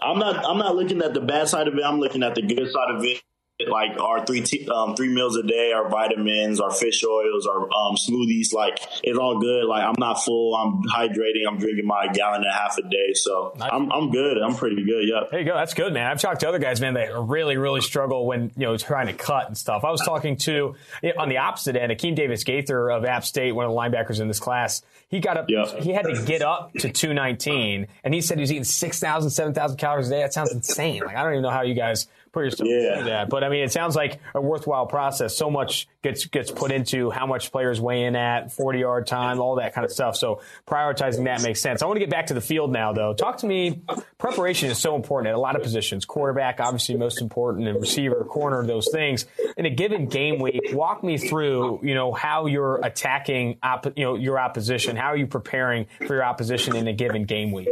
I'm 0.01 0.19
not 0.19 0.45
I'm 0.47 0.59
not 0.59 0.77
looking 0.77 1.03
at 1.03 1.15
the 1.15 1.21
bad 1.21 1.49
side 1.49 1.67
of 1.67 1.75
it. 1.75 1.83
I'm 1.85 1.99
looking 1.99 2.23
at 2.23 2.37
the 2.37 2.43
good 2.43 2.71
side 2.71 2.95
of 2.95 3.05
it 3.05 3.21
like 3.69 3.99
our 3.99 4.25
three 4.25 4.41
t- 4.41 4.69
um, 4.69 4.95
three 4.95 5.09
meals 5.09 5.37
a 5.37 5.43
day, 5.43 5.73
our 5.73 5.89
vitamins, 5.89 6.61
our 6.61 6.71
fish 6.71 7.05
oils, 7.05 7.47
our 7.47 7.63
um, 7.63 7.97
smoothies. 7.97 8.53
Like 8.53 8.79
it's 9.03 9.19
all 9.19 9.39
good. 9.39 9.67
Like 9.67 9.85
I'm 9.85 9.97
not 9.99 10.23
full. 10.23 10.55
I'm 10.55 10.83
hydrating. 10.85 11.47
I'm 11.47 11.59
drinking 11.59 11.87
my 11.87 12.09
gallon 12.13 12.43
and 12.43 12.51
a 12.51 12.55
half 12.55 12.79
a 12.79 12.83
day. 12.83 13.15
So 13.15 13.53
nice. 13.59 13.71
I'm 13.73 13.91
I'm 13.93 14.11
good. 14.11 14.39
I'm 14.39 14.55
pretty 14.55 14.85
good. 14.85 15.09
Yeah. 15.09 15.25
There 15.31 15.41
you 15.41 15.47
go. 15.47 15.55
That's 15.55 15.75
good, 15.75 15.93
man. 15.93 16.07
I've 16.11 16.21
talked 16.21 16.41
to 16.41 16.49
other 16.49 16.59
guys, 16.59 16.81
man, 16.81 16.95
that 16.95 17.11
really 17.15 17.57
really 17.57 17.81
struggle 17.81 18.27
when 18.27 18.51
you 18.57 18.67
know 18.67 18.77
trying 18.77 19.07
to 19.09 19.13
cut 19.13 19.47
and 19.47 19.57
stuff. 19.57 19.85
I 19.85 19.91
was 19.91 20.01
talking 20.03 20.37
to 20.39 20.75
on 21.19 21.29
the 21.29 21.39
opposite 21.39 21.77
end, 21.77 21.93
Akeem 21.93 22.15
Davis 22.15 22.45
Gaither 22.45 22.91
of 22.91 23.05
App 23.05 23.25
State, 23.25 23.53
one 23.53 23.67
of 23.67 23.73
the 23.73 23.77
linebackers 23.77 24.21
in 24.21 24.29
this 24.29 24.41
class. 24.41 24.83
He 25.09 25.19
got 25.19 25.37
up. 25.37 25.47
Yeah. 25.49 25.67
He 25.81 25.93
had 25.93 26.05
to 26.05 26.23
get 26.25 26.41
up 26.41 26.73
to 26.75 26.91
219, 26.91 27.89
and 28.05 28.15
he 28.15 28.21
said 28.21 28.39
he 28.39 28.43
was 28.43 28.53
eating 28.53 28.63
6,000, 28.63 29.31
7,000 29.31 29.77
calories 29.77 30.07
a 30.07 30.11
day. 30.11 30.23
That 30.23 30.33
sounds 30.33 30.53
insane. 30.53 31.03
Like 31.05 31.17
I 31.17 31.25
don't 31.25 31.33
even 31.33 31.43
know 31.43 31.51
how 31.51 31.63
you 31.63 31.75
guys 31.75 32.07
put 32.33 32.45
yourself 32.45 32.69
yeah. 32.69 32.97
through 32.97 33.05
that. 33.05 33.29
But 33.29 33.45
I 33.45 33.49
mean, 33.49 33.63
it 33.63 33.73
sounds 33.73 33.97
like 33.97 34.21
a 34.35 34.41
worthwhile 34.41 34.87
process. 34.87 35.37
So 35.37 35.51
much 35.51 35.89
gets 36.03 36.27
gets 36.27 36.51
put 36.51 36.73
into 36.73 37.11
how 37.11 37.27
much 37.27 37.53
players 37.53 37.81
weigh 37.81 38.05
in 38.05 38.17
at, 38.17 38.53
40 38.53 38.79
yard 38.79 39.07
time, 39.07 39.41
all 39.41 39.57
that 39.57 39.75
kind 39.75 39.85
of 39.85 39.91
stuff. 39.91 40.17
So 40.17 40.41
prioritizing 40.67 41.25
that 41.25 41.43
makes 41.43 41.61
sense. 41.61 41.83
I 41.83 41.87
want 41.87 41.97
to 41.97 42.01
get 42.01 42.11
back 42.11 42.27
to 42.29 42.35
the 42.35 42.41
field 42.41 42.73
now, 42.73 42.93
though. 42.93 43.15
Talk 43.15 43.39
to 43.39 43.47
me. 43.47 43.83
Preparation 44.19 44.71
is 44.71 44.79
so 44.79 44.97
important 44.97 45.29
at 45.29 45.35
a 45.35 45.41
lot 45.41 45.57
of 45.57 45.63
positions. 45.63 46.05
Quarterback, 46.05 46.61
obviously, 46.61 46.97
most 46.97 47.21
important, 47.21 47.69
and 47.69 47.81
receiver, 47.81 48.25
corner, 48.25 48.65
those 48.67 48.89
things. 48.93 49.27
In 49.57 49.67
a 49.67 49.71
given 49.71 50.07
game 50.07 50.41
week, 50.41 50.61
walk 50.73 51.03
me 51.03 51.19
through, 51.19 51.81
you 51.83 51.95
know, 51.95 52.13
how 52.13 52.47
you're 52.47 52.81
attacking, 52.85 53.59
op- 53.63 53.97
you 53.97 54.05
know, 54.05 54.15
your 54.15 54.39
opposition. 54.39 54.97
How 54.97 55.09
are 55.09 55.17
you 55.17 55.27
preparing 55.27 55.87
for 56.07 56.15
your 56.15 56.25
opposition 56.25 56.77
in 56.77 56.89
a 56.89 56.93
given 56.93 57.25
game 57.25 57.53
week? 57.53 57.69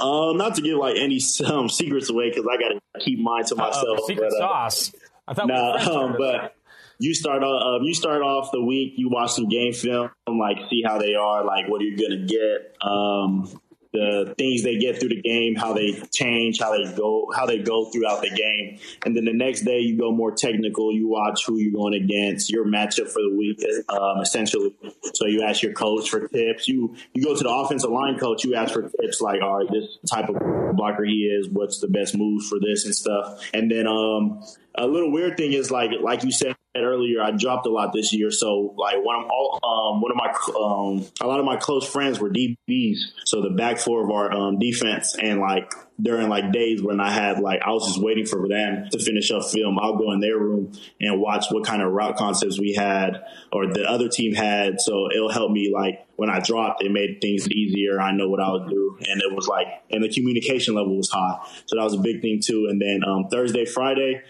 Um, 0.00 0.36
not 0.36 0.54
to 0.56 0.62
give 0.62 0.78
like 0.78 0.96
any 0.96 1.20
um, 1.46 1.68
secrets 1.68 2.10
away 2.10 2.30
because 2.30 2.46
I 2.50 2.56
got 2.56 2.68
to 2.68 3.04
keep 3.04 3.18
mine 3.20 3.44
to 3.46 3.54
myself. 3.54 4.00
Uh, 4.00 4.06
secret 4.06 4.30
but, 4.30 4.44
uh, 4.44 4.48
sauce. 4.48 4.92
I 5.28 5.34
thought. 5.34 5.48
Nah, 5.48 5.76
um, 5.76 6.16
but 6.18 6.56
you 6.98 7.14
start 7.14 7.42
off. 7.42 7.80
Uh, 7.80 7.84
you 7.84 7.94
start 7.94 8.22
off 8.22 8.50
the 8.52 8.62
week. 8.62 8.94
You 8.96 9.08
watch 9.08 9.32
some 9.32 9.48
game 9.48 9.72
film, 9.72 10.10
like 10.28 10.58
see 10.68 10.82
how 10.84 10.98
they 10.98 11.14
are, 11.14 11.44
like 11.44 11.68
what 11.68 11.80
are 11.80 11.84
you 11.84 11.96
gonna 11.96 12.26
get. 12.26 12.76
Um, 12.82 13.60
the 13.92 14.34
things 14.38 14.62
they 14.62 14.76
get 14.76 14.98
through 14.98 15.08
the 15.10 15.20
game, 15.20 15.54
how 15.56 15.72
they 15.72 16.00
change, 16.12 16.60
how 16.60 16.72
they 16.72 16.92
go, 16.94 17.26
how 17.34 17.46
they 17.46 17.58
go 17.58 17.90
throughout 17.90 18.22
the 18.22 18.30
game, 18.30 18.78
and 19.04 19.16
then 19.16 19.24
the 19.24 19.32
next 19.32 19.62
day 19.62 19.80
you 19.80 19.98
go 19.98 20.12
more 20.12 20.32
technical. 20.32 20.92
You 20.92 21.08
watch 21.08 21.44
who 21.46 21.58
you're 21.58 21.72
going 21.72 21.94
against, 21.94 22.50
your 22.50 22.64
matchup 22.64 23.08
for 23.08 23.20
the 23.20 23.34
week, 23.36 23.60
um, 23.88 24.20
essentially. 24.20 24.74
So 25.14 25.26
you 25.26 25.42
ask 25.42 25.62
your 25.62 25.72
coach 25.72 26.08
for 26.08 26.28
tips. 26.28 26.68
You 26.68 26.94
you 27.14 27.24
go 27.24 27.34
to 27.34 27.42
the 27.42 27.50
offensive 27.50 27.90
line 27.90 28.18
coach. 28.18 28.44
You 28.44 28.54
ask 28.54 28.72
for 28.72 28.88
tips 28.88 29.20
like, 29.20 29.42
all 29.42 29.58
right, 29.58 29.70
this 29.70 29.98
type 30.10 30.28
of 30.28 30.36
blocker 30.76 31.04
he 31.04 31.24
is. 31.24 31.48
What's 31.48 31.80
the 31.80 31.88
best 31.88 32.16
moves 32.16 32.48
for 32.48 32.58
this 32.60 32.84
and 32.84 32.94
stuff. 32.94 33.48
And 33.52 33.70
then 33.70 33.86
um, 33.86 34.42
a 34.74 34.86
little 34.86 35.10
weird 35.12 35.36
thing 35.36 35.52
is 35.52 35.70
like 35.70 35.90
like 36.00 36.24
you 36.24 36.32
said 36.32 36.54
earlier, 36.76 37.22
I 37.22 37.32
dropped 37.32 37.66
a 37.66 37.70
lot 37.70 37.92
this 37.92 38.12
year. 38.12 38.30
So 38.30 38.74
like 38.76 38.96
one 39.04 39.24
of 39.24 39.30
all 39.30 39.58
um, 39.62 40.00
one 40.00 40.12
of 40.12 40.16
my 40.16 40.30
um, 40.58 41.06
a 41.20 41.26
lot 41.26 41.40
of 41.40 41.44
my 41.44 41.56
close 41.56 41.86
friends 41.86 42.20
were 42.20 42.30
DBs. 42.30 42.98
So 43.24 43.42
the 43.42 43.50
back 43.50 43.78
four 43.78 44.04
of 44.04 44.10
our 44.10 44.32
um, 44.32 44.58
defense 44.58 45.16
and 45.20 45.40
like 45.40 45.72
during 46.00 46.28
like 46.28 46.52
days 46.52 46.82
when 46.82 47.00
I 47.00 47.10
had 47.10 47.40
like 47.40 47.60
I 47.64 47.70
was 47.70 47.86
just 47.86 48.02
waiting 48.02 48.26
for 48.26 48.48
them 48.48 48.88
to 48.90 48.98
finish 48.98 49.30
up 49.30 49.44
film. 49.44 49.78
I'll 49.80 49.96
go 49.96 50.12
in 50.12 50.20
their 50.20 50.38
room 50.38 50.72
and 51.00 51.20
watch 51.20 51.46
what 51.50 51.64
kind 51.64 51.82
of 51.82 51.92
route 51.92 52.16
concepts 52.16 52.58
we 52.58 52.74
had 52.74 53.22
or 53.52 53.72
the 53.72 53.84
other 53.84 54.08
team 54.08 54.34
had. 54.34 54.80
So 54.80 55.08
it'll 55.14 55.32
help 55.32 55.50
me 55.50 55.72
like 55.74 56.06
when 56.16 56.30
I 56.30 56.40
dropped, 56.40 56.82
it 56.82 56.92
made 56.92 57.20
things 57.20 57.48
easier. 57.48 58.00
I 58.00 58.12
know 58.12 58.28
what 58.28 58.40
I 58.40 58.50
would 58.50 58.68
do, 58.68 58.98
and 59.08 59.20
it 59.22 59.34
was 59.34 59.48
like 59.48 59.66
and 59.90 60.04
the 60.04 60.08
communication 60.08 60.74
level 60.74 60.96
was 60.96 61.10
high. 61.10 61.38
So 61.66 61.76
that 61.76 61.84
was 61.84 61.94
a 61.94 62.00
big 62.00 62.22
thing 62.22 62.40
too. 62.44 62.68
And 62.70 62.80
then 62.80 63.02
um, 63.06 63.28
Thursday, 63.30 63.64
Friday 63.64 64.22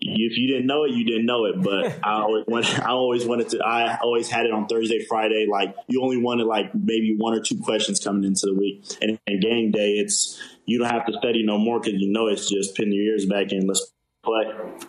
if 0.00 0.36
you 0.38 0.48
didn't 0.48 0.66
know 0.66 0.84
it, 0.84 0.92
you 0.92 1.04
didn't 1.04 1.26
know 1.26 1.46
it. 1.46 1.62
But 1.62 1.98
I 2.04 2.22
always 2.22 2.44
wanted, 2.46 2.80
I 2.80 2.90
always 2.90 3.24
wanted 3.24 3.48
to. 3.50 3.64
I 3.64 3.98
always 3.98 4.28
had 4.28 4.46
it 4.46 4.52
on 4.52 4.66
Thursday, 4.66 5.04
Friday. 5.04 5.46
Like 5.50 5.74
you 5.88 6.02
only 6.02 6.18
wanted 6.18 6.46
like 6.46 6.74
maybe 6.74 7.14
one 7.16 7.34
or 7.34 7.40
two 7.40 7.58
questions 7.58 8.00
coming 8.02 8.24
into 8.24 8.46
the 8.46 8.54
week, 8.54 8.84
and, 9.00 9.18
and 9.26 9.40
game 9.40 9.70
day, 9.70 9.92
it's 9.92 10.40
you 10.66 10.78
don't 10.78 10.90
have 10.90 11.06
to 11.06 11.12
study 11.14 11.44
no 11.44 11.58
more 11.58 11.80
because 11.80 12.00
you 12.00 12.12
know 12.12 12.26
it's 12.28 12.48
just 12.48 12.74
pin 12.74 12.92
your 12.92 13.04
ears 13.04 13.26
back 13.26 13.52
and 13.52 13.68
Let's 13.68 13.93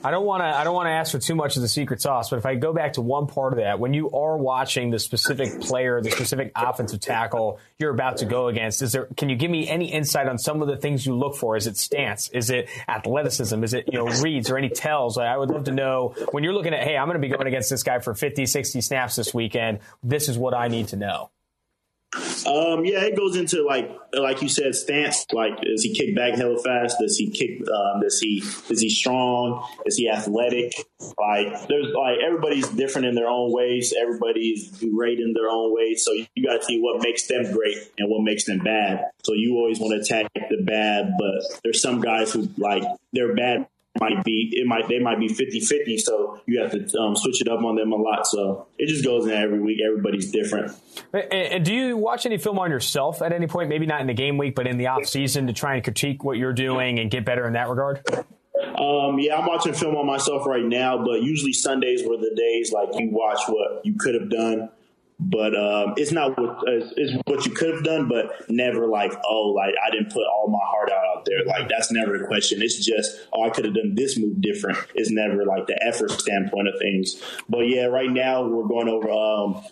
I 0.04 0.12
don't 0.12 0.26
want 0.26 0.42
to. 0.42 0.46
I 0.46 0.64
don't 0.64 0.74
want 0.74 0.88
to 0.88 0.92
ask 0.92 1.12
for 1.12 1.20
too 1.20 1.36
much 1.36 1.56
of 1.56 1.62
the 1.62 1.68
secret 1.68 2.02
sauce, 2.02 2.30
but 2.30 2.38
if 2.38 2.46
I 2.46 2.56
go 2.56 2.74
back 2.74 2.94
to 2.94 3.02
one 3.02 3.28
part 3.28 3.54
of 3.54 3.60
that, 3.60 3.80
when 3.80 3.94
you 3.94 4.10
are 4.12 4.38
watching 4.38 4.92
the 4.92 5.00
specific 5.00 5.62
player, 5.62 6.02
the 6.02 6.12
specific 6.12 6.52
offensive 6.56 7.00
tackle 7.00 7.60
you're 7.78 7.92
about 7.92 8.18
to 8.18 8.26
go 8.26 8.48
against, 8.48 8.82
is 8.82 8.94
there? 8.94 9.08
Can 9.18 9.30
you 9.30 9.36
give 9.36 9.52
me 9.52 9.68
any 9.68 9.92
insight 9.92 10.28
on 10.28 10.38
some 10.38 10.62
of 10.62 10.68
the 10.68 10.78
things 10.78 11.06
you 11.06 11.16
look 11.16 11.36
for? 11.36 11.58
Is 11.58 11.68
it 11.68 11.78
stance? 11.78 12.30
Is 12.30 12.50
it 12.50 12.70
athleticism? 12.88 13.64
Is 13.64 13.74
it 13.74 13.86
you 13.92 13.98
know 13.98 14.08
reads 14.22 14.50
or 14.50 14.58
any 14.58 14.70
tells? 14.70 15.18
I 15.18 15.36
would 15.36 15.50
love 15.50 15.66
to 15.66 15.72
know 15.72 16.16
when 16.32 16.44
you're 16.44 16.54
looking 16.54 16.74
at, 16.74 16.84
hey, 16.84 16.98
I'm 16.98 17.08
going 17.08 17.22
to 17.22 17.28
be 17.28 17.34
going 17.34 17.48
against 17.48 17.70
this 17.70 17.84
guy 17.84 18.00
for 18.00 18.14
50, 18.14 18.46
60 18.46 18.82
snaps 18.82 19.16
this 19.16 19.34
weekend. 19.34 19.80
This 20.04 20.30
is 20.30 20.38
what 20.38 20.54
I 20.54 20.68
need 20.68 20.90
to 20.90 20.96
know. 20.96 21.30
Um, 22.46 22.86
yeah, 22.86 23.02
it 23.02 23.18
goes 23.18 23.36
into 23.36 23.64
like 23.64 23.90
like 24.14 24.42
you 24.42 24.50
said, 24.50 24.76
stance. 24.76 25.26
Like, 25.32 25.62
does 25.62 25.84
he 25.84 25.94
kick 25.94 26.16
back 26.16 26.36
hella 26.36 26.58
fast? 26.62 26.98
Does 27.00 27.18
he 27.18 27.30
kick? 27.30 27.62
Um, 27.68 28.02
does 28.02 28.20
he 28.20 28.44
is 28.70 28.82
he 28.82 28.90
strong? 28.90 29.68
Is 29.86 29.98
he 29.98 30.10
athletic? 30.10 30.74
Like, 31.18 31.68
there's 31.68 31.94
like 31.94 32.20
everybody's 32.26 32.68
different 32.70 33.08
in 33.08 33.16
their 33.16 33.28
own 33.28 33.52
ways. 33.52 33.94
Everybody's 34.00 34.72
great 34.80 35.20
in 35.20 35.34
their 35.34 35.50
own 35.50 35.74
ways. 35.74 36.04
So 36.06 36.12
you 36.14 36.46
got 36.46 36.60
to 36.60 36.66
see 36.66 36.80
what 36.80 37.02
makes 37.02 37.28
them 37.28 37.52
great 37.52 37.78
and 37.98 38.10
what 38.10 38.24
makes 38.24 38.46
them 38.46 38.60
bad. 38.60 39.06
So 39.24 39.34
you 39.34 39.56
always 39.56 39.80
want 39.80 39.94
to 39.94 40.02
attack 40.02 40.32
the 40.34 40.64
bad, 40.64 41.14
but 41.18 41.60
there's 41.64 41.82
some 41.82 42.02
guys 42.02 42.32
who 42.32 42.50
like 42.58 42.84
they're 43.12 43.36
bad 43.36 43.68
might 44.00 44.24
be 44.24 44.50
it 44.54 44.68
might 44.68 44.88
they 44.88 45.00
might 45.00 45.20
be 45.20 45.28
50-50 45.28 46.00
so 46.00 46.42
you 46.46 46.62
have 46.62 46.72
to 46.72 47.00
um, 47.00 47.16
switch 47.16 47.42
it 47.42 47.48
up 47.48 47.64
on 47.64 47.76
them 47.76 47.92
a 47.92 47.96
lot. 47.96 48.28
So 48.28 48.68
it 48.78 48.88
just 48.88 49.04
goes 49.04 49.26
in 49.26 49.32
every 49.32 49.60
week. 49.60 49.80
Everybody's 49.86 50.32
different. 50.32 50.74
And, 51.14 51.32
and, 51.32 51.66
do 51.66 51.74
you 51.74 51.98
watch 51.98 52.26
any 52.26 52.38
film 52.38 52.60
on 52.60 52.72
yourself 52.72 53.22
at 53.22 53.34
any 53.34 53.48
point? 53.48 53.70
Maybe 53.70 53.86
not 53.86 54.02
in 54.02 54.08
the 54.08 54.14
game 54.14 54.38
week 54.38 54.56
but 54.56 54.68
in 54.68 54.78
the 54.78 54.88
off 54.88 55.06
season 55.06 55.48
to 55.48 55.54
try 55.54 55.76
and 55.76 55.84
critique 55.84 56.24
what 56.24 56.38
you're 56.38 56.54
doing 56.54 57.00
and 57.00 57.10
get 57.10 57.26
better 57.26 57.48
in 57.48 57.54
that 57.54 57.70
regard? 57.70 58.02
Um, 58.78 59.20
yeah, 59.20 59.38
I'm 59.38 59.46
watching 59.46 59.74
film 59.74 59.96
on 59.96 60.06
myself 60.06 60.46
right 60.46 60.64
now, 60.64 61.04
but 61.04 61.22
usually 61.22 61.54
Sundays 61.54 62.04
were 62.06 62.18
the 62.18 62.34
days 62.36 62.72
like 62.72 62.90
you 63.00 63.10
watch 63.12 63.40
what 63.48 63.86
you 63.86 63.96
could 63.98 64.16
have 64.16 64.30
done 64.30 64.70
but 65.20 65.56
um, 65.56 65.94
it's 65.98 66.12
not 66.12 66.38
what 66.38 66.60
it's, 66.68 66.94
it's, 66.98 67.14
what 67.26 67.46
you 67.46 67.52
could 67.52 67.74
have 67.74 67.84
done, 67.84 68.08
but 68.08 68.50
never 68.50 68.88
like 68.88 69.14
oh 69.26 69.54
like 69.56 69.74
I 69.86 69.90
didn't 69.92 70.12
put 70.12 70.24
all 70.24 70.50
my 70.50 70.60
heart 70.64 70.92
out 70.92 71.18
out 71.18 71.26
there. 71.26 71.46
Like 71.46 71.70
that's 71.70 71.92
never 71.92 72.18
the 72.18 72.26
question. 72.26 72.62
It's 72.62 72.84
just 72.84 73.28
oh 73.34 73.44
I 73.44 73.50
could 73.50 73.66
have 73.66 73.74
done 73.74 73.96
this 73.96 74.18
move 74.18 74.42
different. 74.42 74.78
It's 74.94 75.12
never 75.12 75.46
like 75.46 75.68
the 75.68 75.82
effort 75.84 76.12
standpoint 76.12 76.68
of 76.68 76.80
things. 76.80 77.22
But 77.48 77.62
yeah, 77.62 77.86
right 77.86 78.10
now 78.10 78.46
we're 78.46 78.68
going 78.68 78.90
over. 78.90 79.10
Um, 79.10 79.64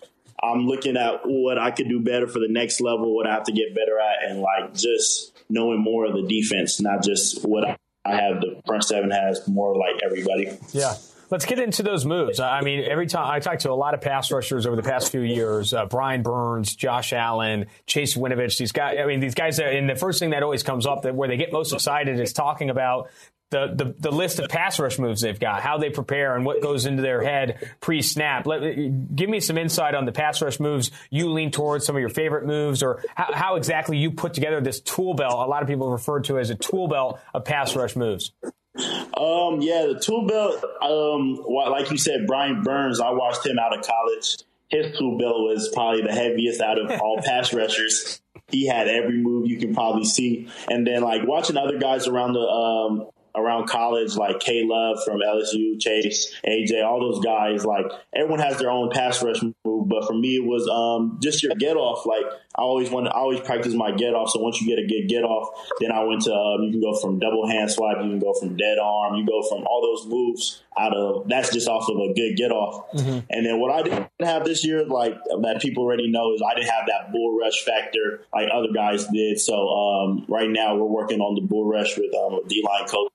I'm 0.42 0.66
looking 0.66 0.96
at 0.96 1.20
what 1.24 1.58
I 1.58 1.70
could 1.70 1.88
do 1.88 2.00
better 2.00 2.26
for 2.26 2.38
the 2.38 2.48
next 2.48 2.80
level, 2.80 3.14
what 3.14 3.26
I 3.26 3.34
have 3.34 3.44
to 3.44 3.52
get 3.52 3.74
better 3.74 3.98
at, 3.98 4.30
and 4.30 4.40
like 4.40 4.74
just 4.74 5.32
knowing 5.48 5.82
more 5.82 6.06
of 6.06 6.14
the 6.14 6.26
defense, 6.26 6.80
not 6.80 7.02
just 7.02 7.46
what 7.46 7.64
I 8.04 8.14
have. 8.14 8.40
The 8.40 8.60
front 8.66 8.84
seven 8.84 9.10
has 9.10 9.46
more 9.48 9.76
like 9.76 10.02
everybody. 10.04 10.58
Yeah. 10.72 10.94
Let's 11.34 11.46
get 11.46 11.58
into 11.58 11.82
those 11.82 12.06
moves. 12.06 12.38
I 12.38 12.60
mean, 12.60 12.84
every 12.88 13.08
time 13.08 13.28
I 13.28 13.40
talk 13.40 13.58
to 13.58 13.72
a 13.72 13.74
lot 13.74 13.92
of 13.92 14.00
pass 14.00 14.30
rushers 14.30 14.66
over 14.66 14.76
the 14.76 14.84
past 14.84 15.10
few 15.10 15.22
years, 15.22 15.74
uh, 15.74 15.84
Brian 15.86 16.22
Burns, 16.22 16.76
Josh 16.76 17.12
Allen, 17.12 17.66
Chase 17.86 18.16
Winovich, 18.16 18.56
these 18.56 18.70
guys, 18.70 18.98
I 19.00 19.04
mean, 19.06 19.18
these 19.18 19.34
guys, 19.34 19.58
are, 19.58 19.66
and 19.66 19.90
the 19.90 19.96
first 19.96 20.20
thing 20.20 20.30
that 20.30 20.44
always 20.44 20.62
comes 20.62 20.86
up 20.86 21.02
that 21.02 21.16
where 21.16 21.26
they 21.26 21.36
get 21.36 21.52
most 21.52 21.72
excited 21.72 22.20
is 22.20 22.32
talking 22.32 22.70
about 22.70 23.10
the, 23.50 23.74
the, 23.74 23.94
the, 23.98 24.12
list 24.12 24.38
of 24.38 24.48
pass 24.48 24.78
rush 24.78 24.96
moves 24.96 25.22
they've 25.22 25.40
got, 25.40 25.60
how 25.60 25.76
they 25.76 25.90
prepare, 25.90 26.36
and 26.36 26.46
what 26.46 26.62
goes 26.62 26.86
into 26.86 27.02
their 27.02 27.20
head 27.20 27.68
pre 27.80 28.00
snap. 28.00 28.44
Give 28.44 29.28
me 29.28 29.40
some 29.40 29.58
insight 29.58 29.96
on 29.96 30.04
the 30.04 30.12
pass 30.12 30.40
rush 30.40 30.60
moves 30.60 30.92
you 31.10 31.32
lean 31.32 31.50
towards, 31.50 31.84
some 31.84 31.96
of 31.96 32.00
your 32.00 32.10
favorite 32.10 32.46
moves, 32.46 32.80
or 32.80 33.02
how, 33.16 33.34
how 33.34 33.56
exactly 33.56 33.96
you 33.96 34.12
put 34.12 34.34
together 34.34 34.60
this 34.60 34.78
tool 34.78 35.14
belt. 35.14 35.34
A 35.34 35.50
lot 35.50 35.62
of 35.62 35.68
people 35.68 35.90
refer 35.90 36.20
to 36.20 36.38
as 36.38 36.50
a 36.50 36.54
tool 36.54 36.86
belt 36.86 37.18
of 37.34 37.44
pass 37.44 37.74
rush 37.74 37.96
moves. 37.96 38.30
Um, 38.76 39.60
yeah, 39.60 39.86
the 39.86 40.00
tool 40.02 40.26
belt. 40.26 40.64
Um, 40.82 41.36
like 41.70 41.90
you 41.90 41.98
said, 41.98 42.26
Brian 42.26 42.62
Burns. 42.62 43.00
I 43.00 43.10
watched 43.10 43.46
him 43.46 43.58
out 43.58 43.76
of 43.76 43.84
college. 43.84 44.36
His 44.68 44.96
tool 44.98 45.18
belt 45.18 45.36
was 45.40 45.70
probably 45.72 46.02
the 46.02 46.12
heaviest 46.12 46.60
out 46.60 46.78
of 46.78 47.00
all 47.00 47.18
pass 47.24 47.52
rushers. 47.52 48.20
He 48.48 48.66
had 48.66 48.88
every 48.88 49.16
move 49.16 49.46
you 49.46 49.58
can 49.58 49.74
probably 49.74 50.04
see, 50.04 50.48
and 50.68 50.86
then 50.86 51.02
like 51.02 51.26
watching 51.26 51.56
other 51.56 51.78
guys 51.78 52.08
around 52.08 52.34
the 52.34 52.40
um, 52.40 53.08
around 53.34 53.68
college, 53.68 54.16
like 54.16 54.40
K 54.40 54.62
Love 54.64 54.98
from 55.04 55.18
LSU, 55.18 55.80
Chase, 55.80 56.34
AJ, 56.46 56.84
all 56.84 57.00
those 57.00 57.24
guys, 57.24 57.64
like 57.64 57.86
everyone 58.14 58.40
has 58.40 58.58
their 58.58 58.70
own 58.70 58.90
pass 58.90 59.22
rush 59.22 59.42
move. 59.42 59.88
But 59.88 60.06
for 60.06 60.14
me, 60.14 60.36
it 60.36 60.44
was 60.44 60.68
um, 60.68 61.18
just 61.22 61.42
your 61.42 61.54
get 61.54 61.76
off. 61.76 62.06
Like 62.06 62.24
I 62.56 62.62
always 62.62 62.90
want, 62.90 63.06
to, 63.06 63.12
I 63.12 63.18
always 63.18 63.40
practice 63.40 63.74
my 63.74 63.90
get 63.90 64.14
off. 64.14 64.30
So 64.30 64.40
once 64.40 64.60
you 64.60 64.66
get 64.68 64.78
a 64.78 64.86
good 64.86 65.08
get 65.08 65.24
off, 65.24 65.50
then 65.80 65.90
I 65.90 66.04
went 66.04 66.22
to 66.22 66.32
um, 66.32 66.62
you 66.62 66.70
can 66.70 66.80
go 66.80 66.94
from 66.94 67.18
double 67.18 67.48
hand 67.48 67.70
swipe, 67.70 67.96
you 67.96 68.10
can 68.10 68.20
go 68.20 68.32
from 68.34 68.56
dead 68.56 68.78
arm, 68.78 69.16
you 69.16 69.26
go 69.26 69.42
from 69.42 69.66
all 69.66 69.82
those 69.82 70.06
moves 70.10 70.62
out 70.78 70.94
of 70.94 71.28
that's 71.28 71.52
just 71.52 71.68
off 71.68 71.88
of 71.88 71.96
a 71.96 72.14
good 72.14 72.36
get 72.36 72.52
off. 72.52 72.90
Mm-hmm. 72.92 73.18
And 73.30 73.46
then 73.46 73.60
what 73.60 73.72
I 73.72 73.82
didn't 73.82 74.08
have 74.20 74.44
this 74.44 74.64
year, 74.64 74.84
like 74.86 75.14
that 75.42 75.60
people 75.60 75.82
already 75.82 76.10
know, 76.10 76.32
is 76.34 76.42
I 76.42 76.54
didn't 76.54 76.70
have 76.70 76.86
that 76.86 77.12
bull 77.12 77.38
rush 77.38 77.64
factor 77.64 78.22
like 78.32 78.48
other 78.52 78.72
guys 78.72 79.06
did. 79.08 79.40
So 79.40 79.68
um, 79.68 80.24
right 80.28 80.48
now 80.48 80.76
we're 80.76 80.84
working 80.84 81.20
on 81.20 81.34
the 81.34 81.40
bull 81.40 81.66
rush 81.66 81.96
with 81.96 82.14
um, 82.14 82.40
D 82.46 82.64
line 82.64 82.86
coach 82.86 83.10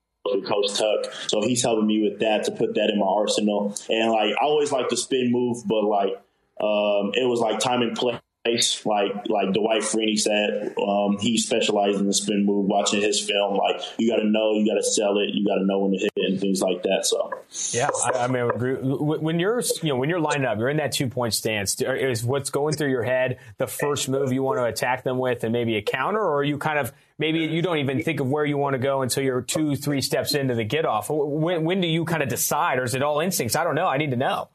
Coach 0.45 0.77
Tuck. 0.77 1.11
So 1.27 1.41
he's 1.41 1.63
helping 1.63 1.87
me 1.87 2.07
with 2.07 2.19
that 2.19 2.43
to 2.43 2.51
put 2.51 2.75
that 2.75 2.89
in 2.91 2.99
my 2.99 3.05
arsenal. 3.07 3.75
And 3.89 4.11
like 4.11 4.35
I 4.39 4.45
always 4.45 4.71
like 4.71 4.89
the 4.89 4.97
spin 4.97 5.31
move, 5.31 5.65
but 5.65 5.83
like 5.83 6.13
um, 6.61 7.11
it 7.15 7.27
was 7.27 7.39
like 7.39 7.59
time 7.59 7.81
and 7.81 7.95
place. 7.97 8.19
Like 8.45 9.27
like 9.27 9.53
Dwight 9.53 9.81
Freeney 9.81 10.17
said, 10.17 10.73
um, 10.81 11.17
he 11.19 11.37
specialized 11.37 11.99
in 11.99 12.07
the 12.07 12.13
spin 12.13 12.45
move. 12.45 12.65
Watching 12.65 13.01
his 13.01 13.19
film, 13.19 13.57
like 13.57 13.81
you 13.97 14.09
got 14.09 14.17
to 14.17 14.27
know, 14.27 14.53
you 14.53 14.65
got 14.65 14.75
to 14.75 14.83
sell 14.83 15.17
it, 15.17 15.29
you 15.33 15.45
got 15.45 15.55
to 15.55 15.65
know 15.65 15.79
when 15.79 15.91
to 15.91 15.97
hit 15.97 16.11
it, 16.15 16.31
and 16.31 16.39
things 16.39 16.61
like 16.61 16.81
that. 16.83 17.05
So, 17.05 17.31
yeah, 17.77 17.89
I, 18.05 18.19
I 18.19 18.27
mean, 18.27 18.45
when 18.47 19.39
you're 19.39 19.61
you 19.83 19.89
know 19.89 19.97
when 19.97 20.09
you're 20.09 20.21
lined 20.21 20.45
up, 20.45 20.57
you're 20.57 20.69
in 20.69 20.77
that 20.77 20.93
two 20.93 21.07
point 21.07 21.33
stance. 21.33 21.79
Is 21.81 22.23
what's 22.23 22.49
going 22.49 22.75
through 22.75 22.91
your 22.91 23.03
head 23.03 23.39
the 23.57 23.67
first 23.67 24.07
move 24.07 24.31
you 24.31 24.41
want 24.41 24.57
to 24.59 24.65
attack 24.65 25.03
them 25.03 25.17
with, 25.17 25.43
and 25.43 25.51
maybe 25.51 25.75
a 25.75 25.81
counter, 25.81 26.21
or 26.21 26.37
are 26.37 26.43
you 26.43 26.57
kind 26.57 26.79
of 26.79 26.93
maybe 27.17 27.39
you 27.39 27.61
don't 27.61 27.77
even 27.77 28.01
think 28.01 28.21
of 28.21 28.29
where 28.29 28.45
you 28.45 28.57
want 28.57 28.73
to 28.73 28.79
go 28.79 29.01
until 29.01 29.21
you're 29.21 29.41
two, 29.41 29.75
three 29.75 30.01
steps 30.01 30.33
into 30.33 30.55
the 30.55 30.63
get 30.63 30.85
off. 30.85 31.09
When, 31.09 31.65
when 31.65 31.81
do 31.81 31.87
you 31.87 32.05
kind 32.05 32.23
of 32.23 32.29
decide, 32.29 32.79
or 32.79 32.83
is 32.83 32.95
it 32.95 33.03
all 33.03 33.19
instincts? 33.19 33.55
I 33.55 33.65
don't 33.65 33.75
know. 33.75 33.87
I 33.87 33.97
need 33.97 34.11
to 34.11 34.17
know. 34.17 34.49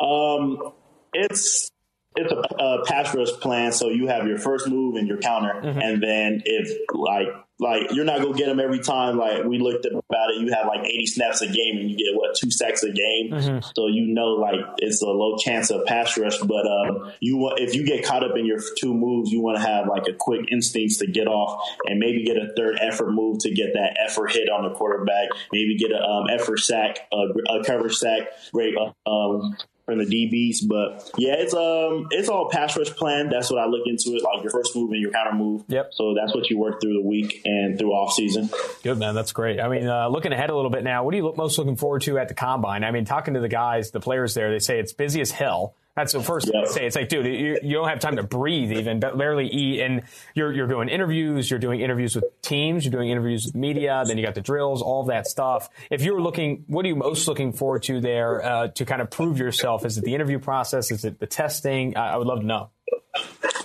Um, 0.00 0.72
it's 1.12 1.70
it's 2.18 2.32
a, 2.32 2.62
a 2.62 2.84
pass 2.86 3.14
rush 3.14 3.30
plan. 3.40 3.72
So 3.72 3.88
you 3.88 4.08
have 4.08 4.26
your 4.26 4.38
first 4.38 4.68
move 4.68 4.96
and 4.96 5.06
your 5.06 5.18
counter, 5.18 5.60
mm-hmm. 5.62 5.80
and 5.80 6.02
then 6.02 6.42
if 6.44 6.76
like 6.92 7.28
like 7.60 7.92
you're 7.92 8.04
not 8.04 8.20
gonna 8.20 8.36
get 8.36 8.46
them 8.46 8.60
every 8.60 8.78
time. 8.78 9.16
Like 9.16 9.44
we 9.44 9.58
looked 9.58 9.84
at 9.84 9.92
about 9.92 10.30
it, 10.30 10.40
you 10.40 10.52
have 10.52 10.66
like 10.66 10.84
80 10.84 11.06
snaps 11.06 11.40
a 11.42 11.46
game, 11.46 11.78
and 11.78 11.90
you 11.90 11.96
get 11.96 12.16
what 12.16 12.34
two 12.36 12.50
sacks 12.50 12.82
a 12.82 12.92
game. 12.92 13.30
Mm-hmm. 13.30 13.58
So 13.74 13.88
you 13.88 14.06
know, 14.06 14.34
like 14.34 14.60
it's 14.78 15.02
a 15.02 15.06
low 15.06 15.36
chance 15.36 15.70
of 15.70 15.84
pass 15.86 16.16
rush. 16.16 16.38
But 16.38 16.66
um, 16.66 17.12
you 17.20 17.36
want 17.36 17.60
if 17.60 17.74
you 17.74 17.84
get 17.84 18.04
caught 18.04 18.24
up 18.24 18.36
in 18.36 18.46
your 18.46 18.58
two 18.78 18.94
moves, 18.94 19.30
you 19.30 19.40
want 19.40 19.58
to 19.58 19.62
have 19.62 19.88
like 19.88 20.06
a 20.08 20.12
quick 20.12 20.50
instincts 20.50 20.98
to 20.98 21.06
get 21.06 21.26
off, 21.26 21.68
and 21.86 21.98
maybe 21.98 22.24
get 22.24 22.36
a 22.36 22.52
third 22.56 22.78
effort 22.80 23.10
move 23.10 23.38
to 23.40 23.50
get 23.52 23.74
that 23.74 23.98
effort 24.04 24.32
hit 24.32 24.48
on 24.48 24.68
the 24.68 24.74
quarterback. 24.74 25.28
Maybe 25.52 25.76
get 25.76 25.90
a 25.90 26.00
um, 26.00 26.28
effort 26.30 26.58
sack, 26.58 26.98
a, 27.12 27.16
a 27.16 27.64
cover 27.64 27.90
sack, 27.90 28.28
great 28.52 28.74
um, 29.06 29.56
from 29.88 29.98
the 29.98 30.04
DBs. 30.04 30.68
But 30.68 31.10
yeah, 31.16 31.34
it's 31.38 31.54
um 31.54 32.08
it's 32.10 32.28
all 32.28 32.50
pass 32.50 32.76
rush 32.76 32.90
plan. 32.90 33.30
That's 33.30 33.50
what 33.50 33.58
I 33.58 33.66
look 33.66 33.86
into 33.86 34.10
it, 34.16 34.22
like 34.22 34.42
your 34.42 34.52
first 34.52 34.76
move 34.76 34.90
and 34.92 35.00
your 35.00 35.10
counter 35.10 35.34
move. 35.34 35.64
Yep. 35.68 35.90
So 35.94 36.14
that's 36.14 36.34
what 36.34 36.50
you 36.50 36.58
work 36.58 36.80
through 36.80 36.92
the 36.92 37.08
week 37.08 37.40
and 37.46 37.78
through 37.78 37.92
off 37.92 38.12
season. 38.12 38.50
Good 38.82 38.98
man, 38.98 39.14
that's 39.14 39.32
great. 39.32 39.60
I 39.60 39.68
mean, 39.68 39.88
uh, 39.88 40.08
looking 40.08 40.32
ahead 40.32 40.50
a 40.50 40.54
little 40.54 40.70
bit 40.70 40.84
now, 40.84 41.04
what 41.04 41.14
are 41.14 41.16
you 41.16 41.24
look, 41.24 41.38
most 41.38 41.58
looking 41.58 41.76
forward 41.76 42.02
to 42.02 42.18
at 42.18 42.28
the 42.28 42.34
combine? 42.34 42.84
I 42.84 42.90
mean, 42.90 43.06
talking 43.06 43.34
to 43.34 43.40
the 43.40 43.48
guys, 43.48 43.90
the 43.90 44.00
players 44.00 44.34
there, 44.34 44.52
they 44.52 44.58
say 44.58 44.78
it's 44.78 44.92
busy 44.92 45.22
as 45.22 45.30
hell. 45.30 45.74
That's 45.98 46.12
the 46.12 46.22
first 46.22 46.46
thing 46.46 46.64
to 46.64 46.70
say. 46.70 46.86
It's 46.86 46.94
like, 46.94 47.08
dude, 47.08 47.26
you, 47.26 47.58
you, 47.60 47.72
don't 47.74 47.88
have 47.88 47.98
time 47.98 48.14
to 48.16 48.22
breathe, 48.22 48.70
even 48.70 49.00
barely 49.00 49.48
eat, 49.48 49.80
and 49.80 50.02
you're 50.32 50.52
you're 50.52 50.68
doing 50.68 50.88
interviews. 50.88 51.50
You're 51.50 51.58
doing 51.58 51.80
interviews 51.80 52.14
with 52.14 52.40
teams. 52.40 52.84
You're 52.84 52.92
doing 52.92 53.08
interviews 53.08 53.46
with 53.46 53.56
media. 53.56 54.04
Then 54.06 54.16
you 54.16 54.24
got 54.24 54.36
the 54.36 54.40
drills, 54.40 54.80
all 54.80 55.06
that 55.06 55.26
stuff. 55.26 55.68
If 55.90 56.02
you're 56.02 56.20
looking, 56.20 56.62
what 56.68 56.84
are 56.84 56.88
you 56.88 56.94
most 56.94 57.26
looking 57.26 57.52
forward 57.52 57.82
to 57.84 58.00
there 58.00 58.44
uh, 58.44 58.68
to 58.68 58.84
kind 58.84 59.02
of 59.02 59.10
prove 59.10 59.38
yourself? 59.38 59.84
Is 59.84 59.98
it 59.98 60.04
the 60.04 60.14
interview 60.14 60.38
process? 60.38 60.92
Is 60.92 61.04
it 61.04 61.18
the 61.18 61.26
testing? 61.26 61.96
I, 61.96 62.10
I 62.12 62.16
would 62.16 62.28
love 62.28 62.42
to 62.42 62.46
know. 62.46 62.70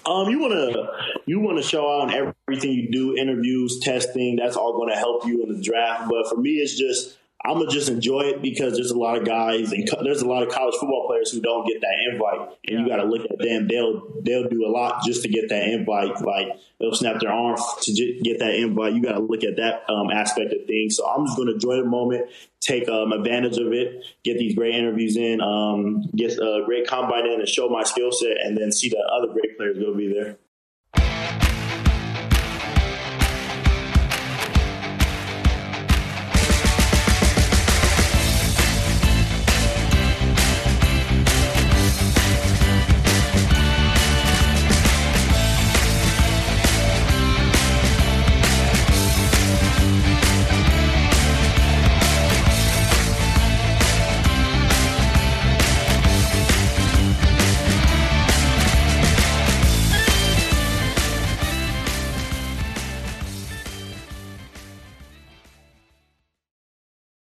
Um, 0.08 0.28
you 0.28 0.40
want 0.40 0.54
to 0.54 0.88
you 1.28 1.40
want 1.40 1.58
to 1.60 1.64
show 1.64 1.88
out 1.88 2.12
in 2.12 2.34
everything 2.50 2.72
you 2.72 2.90
do, 2.92 3.16
interviews, 3.16 3.80
testing. 3.80 4.38
That's 4.38 4.56
all 4.56 4.74
going 4.74 4.90
to 4.90 4.98
help 4.98 5.28
you 5.28 5.44
in 5.44 5.56
the 5.56 5.62
draft. 5.62 6.10
But 6.10 6.28
for 6.30 6.38
me, 6.38 6.54
it's 6.54 6.76
just 6.76 7.16
I'm 7.46 7.60
gonna 7.60 7.70
just 7.70 7.90
enjoy 7.90 8.22
it 8.22 8.42
because 8.42 8.76
there's 8.76 8.92
a 8.92 8.98
lot 8.98 9.18
of 9.18 9.26
guys 9.26 9.74
and 9.74 9.90
co- 9.90 10.02
there's 10.02 10.22
a 10.22 10.28
lot 10.28 10.44
of 10.44 10.50
college 10.50 10.76
football 10.76 11.08
players 11.08 11.30
who 11.30 11.42
don't 11.42 11.68
get 11.68 11.82
that 11.82 11.96
invite, 12.12 12.40
and 12.40 12.58
yeah. 12.64 12.80
you 12.80 12.88
got 12.88 12.98
to 12.98 13.04
look 13.04 13.30
at 13.30 13.38
them. 13.38 13.68
They'll 13.68 14.02
they'll 14.22 14.48
do 14.48 14.66
a 14.66 14.72
lot 14.72 15.04
just 15.06 15.24
to 15.24 15.28
get 15.28 15.50
that 15.50 15.68
invite. 15.68 16.22
Like 16.22 16.48
they'll 16.80 16.96
snap 16.96 17.20
their 17.20 17.32
arm 17.32 17.58
to 17.82 18.20
get 18.24 18.40
that 18.40 18.56
invite. 18.56 18.94
You 18.94 19.04
got 19.04 19.14
to 19.14 19.20
look 19.20 19.44
at 19.44 19.58
that 19.58 19.84
um, 19.90 20.10
aspect 20.10 20.54
of 20.54 20.66
things. 20.68 20.96
So 20.96 21.06
I'm 21.06 21.26
just 21.26 21.38
gonna 21.38 21.52
enjoy 21.52 21.76
the 21.78 21.86
moment, 21.86 22.30
take 22.62 22.88
um, 22.88 23.12
advantage 23.12 23.58
of 23.58 23.74
it, 23.74 24.06
get 24.24 24.38
these 24.38 24.56
great 24.56 24.76
interviews 24.76 25.18
in, 25.18 25.42
um, 25.42 26.04
get 26.16 26.32
a 26.40 26.64
great 26.66 26.88
combine 26.88 27.28
in, 27.28 27.42
and 27.42 27.50
show 27.50 27.68
my 27.68 27.84
skill 27.84 28.14
set, 28.14 28.38
and 28.42 28.58
then 28.58 28.72
see 28.72 28.88
the 28.88 29.00
other 29.00 29.34
great 29.34 29.58
players 29.58 29.78
go 29.78 29.94
be 29.94 30.14
there. 30.14 30.38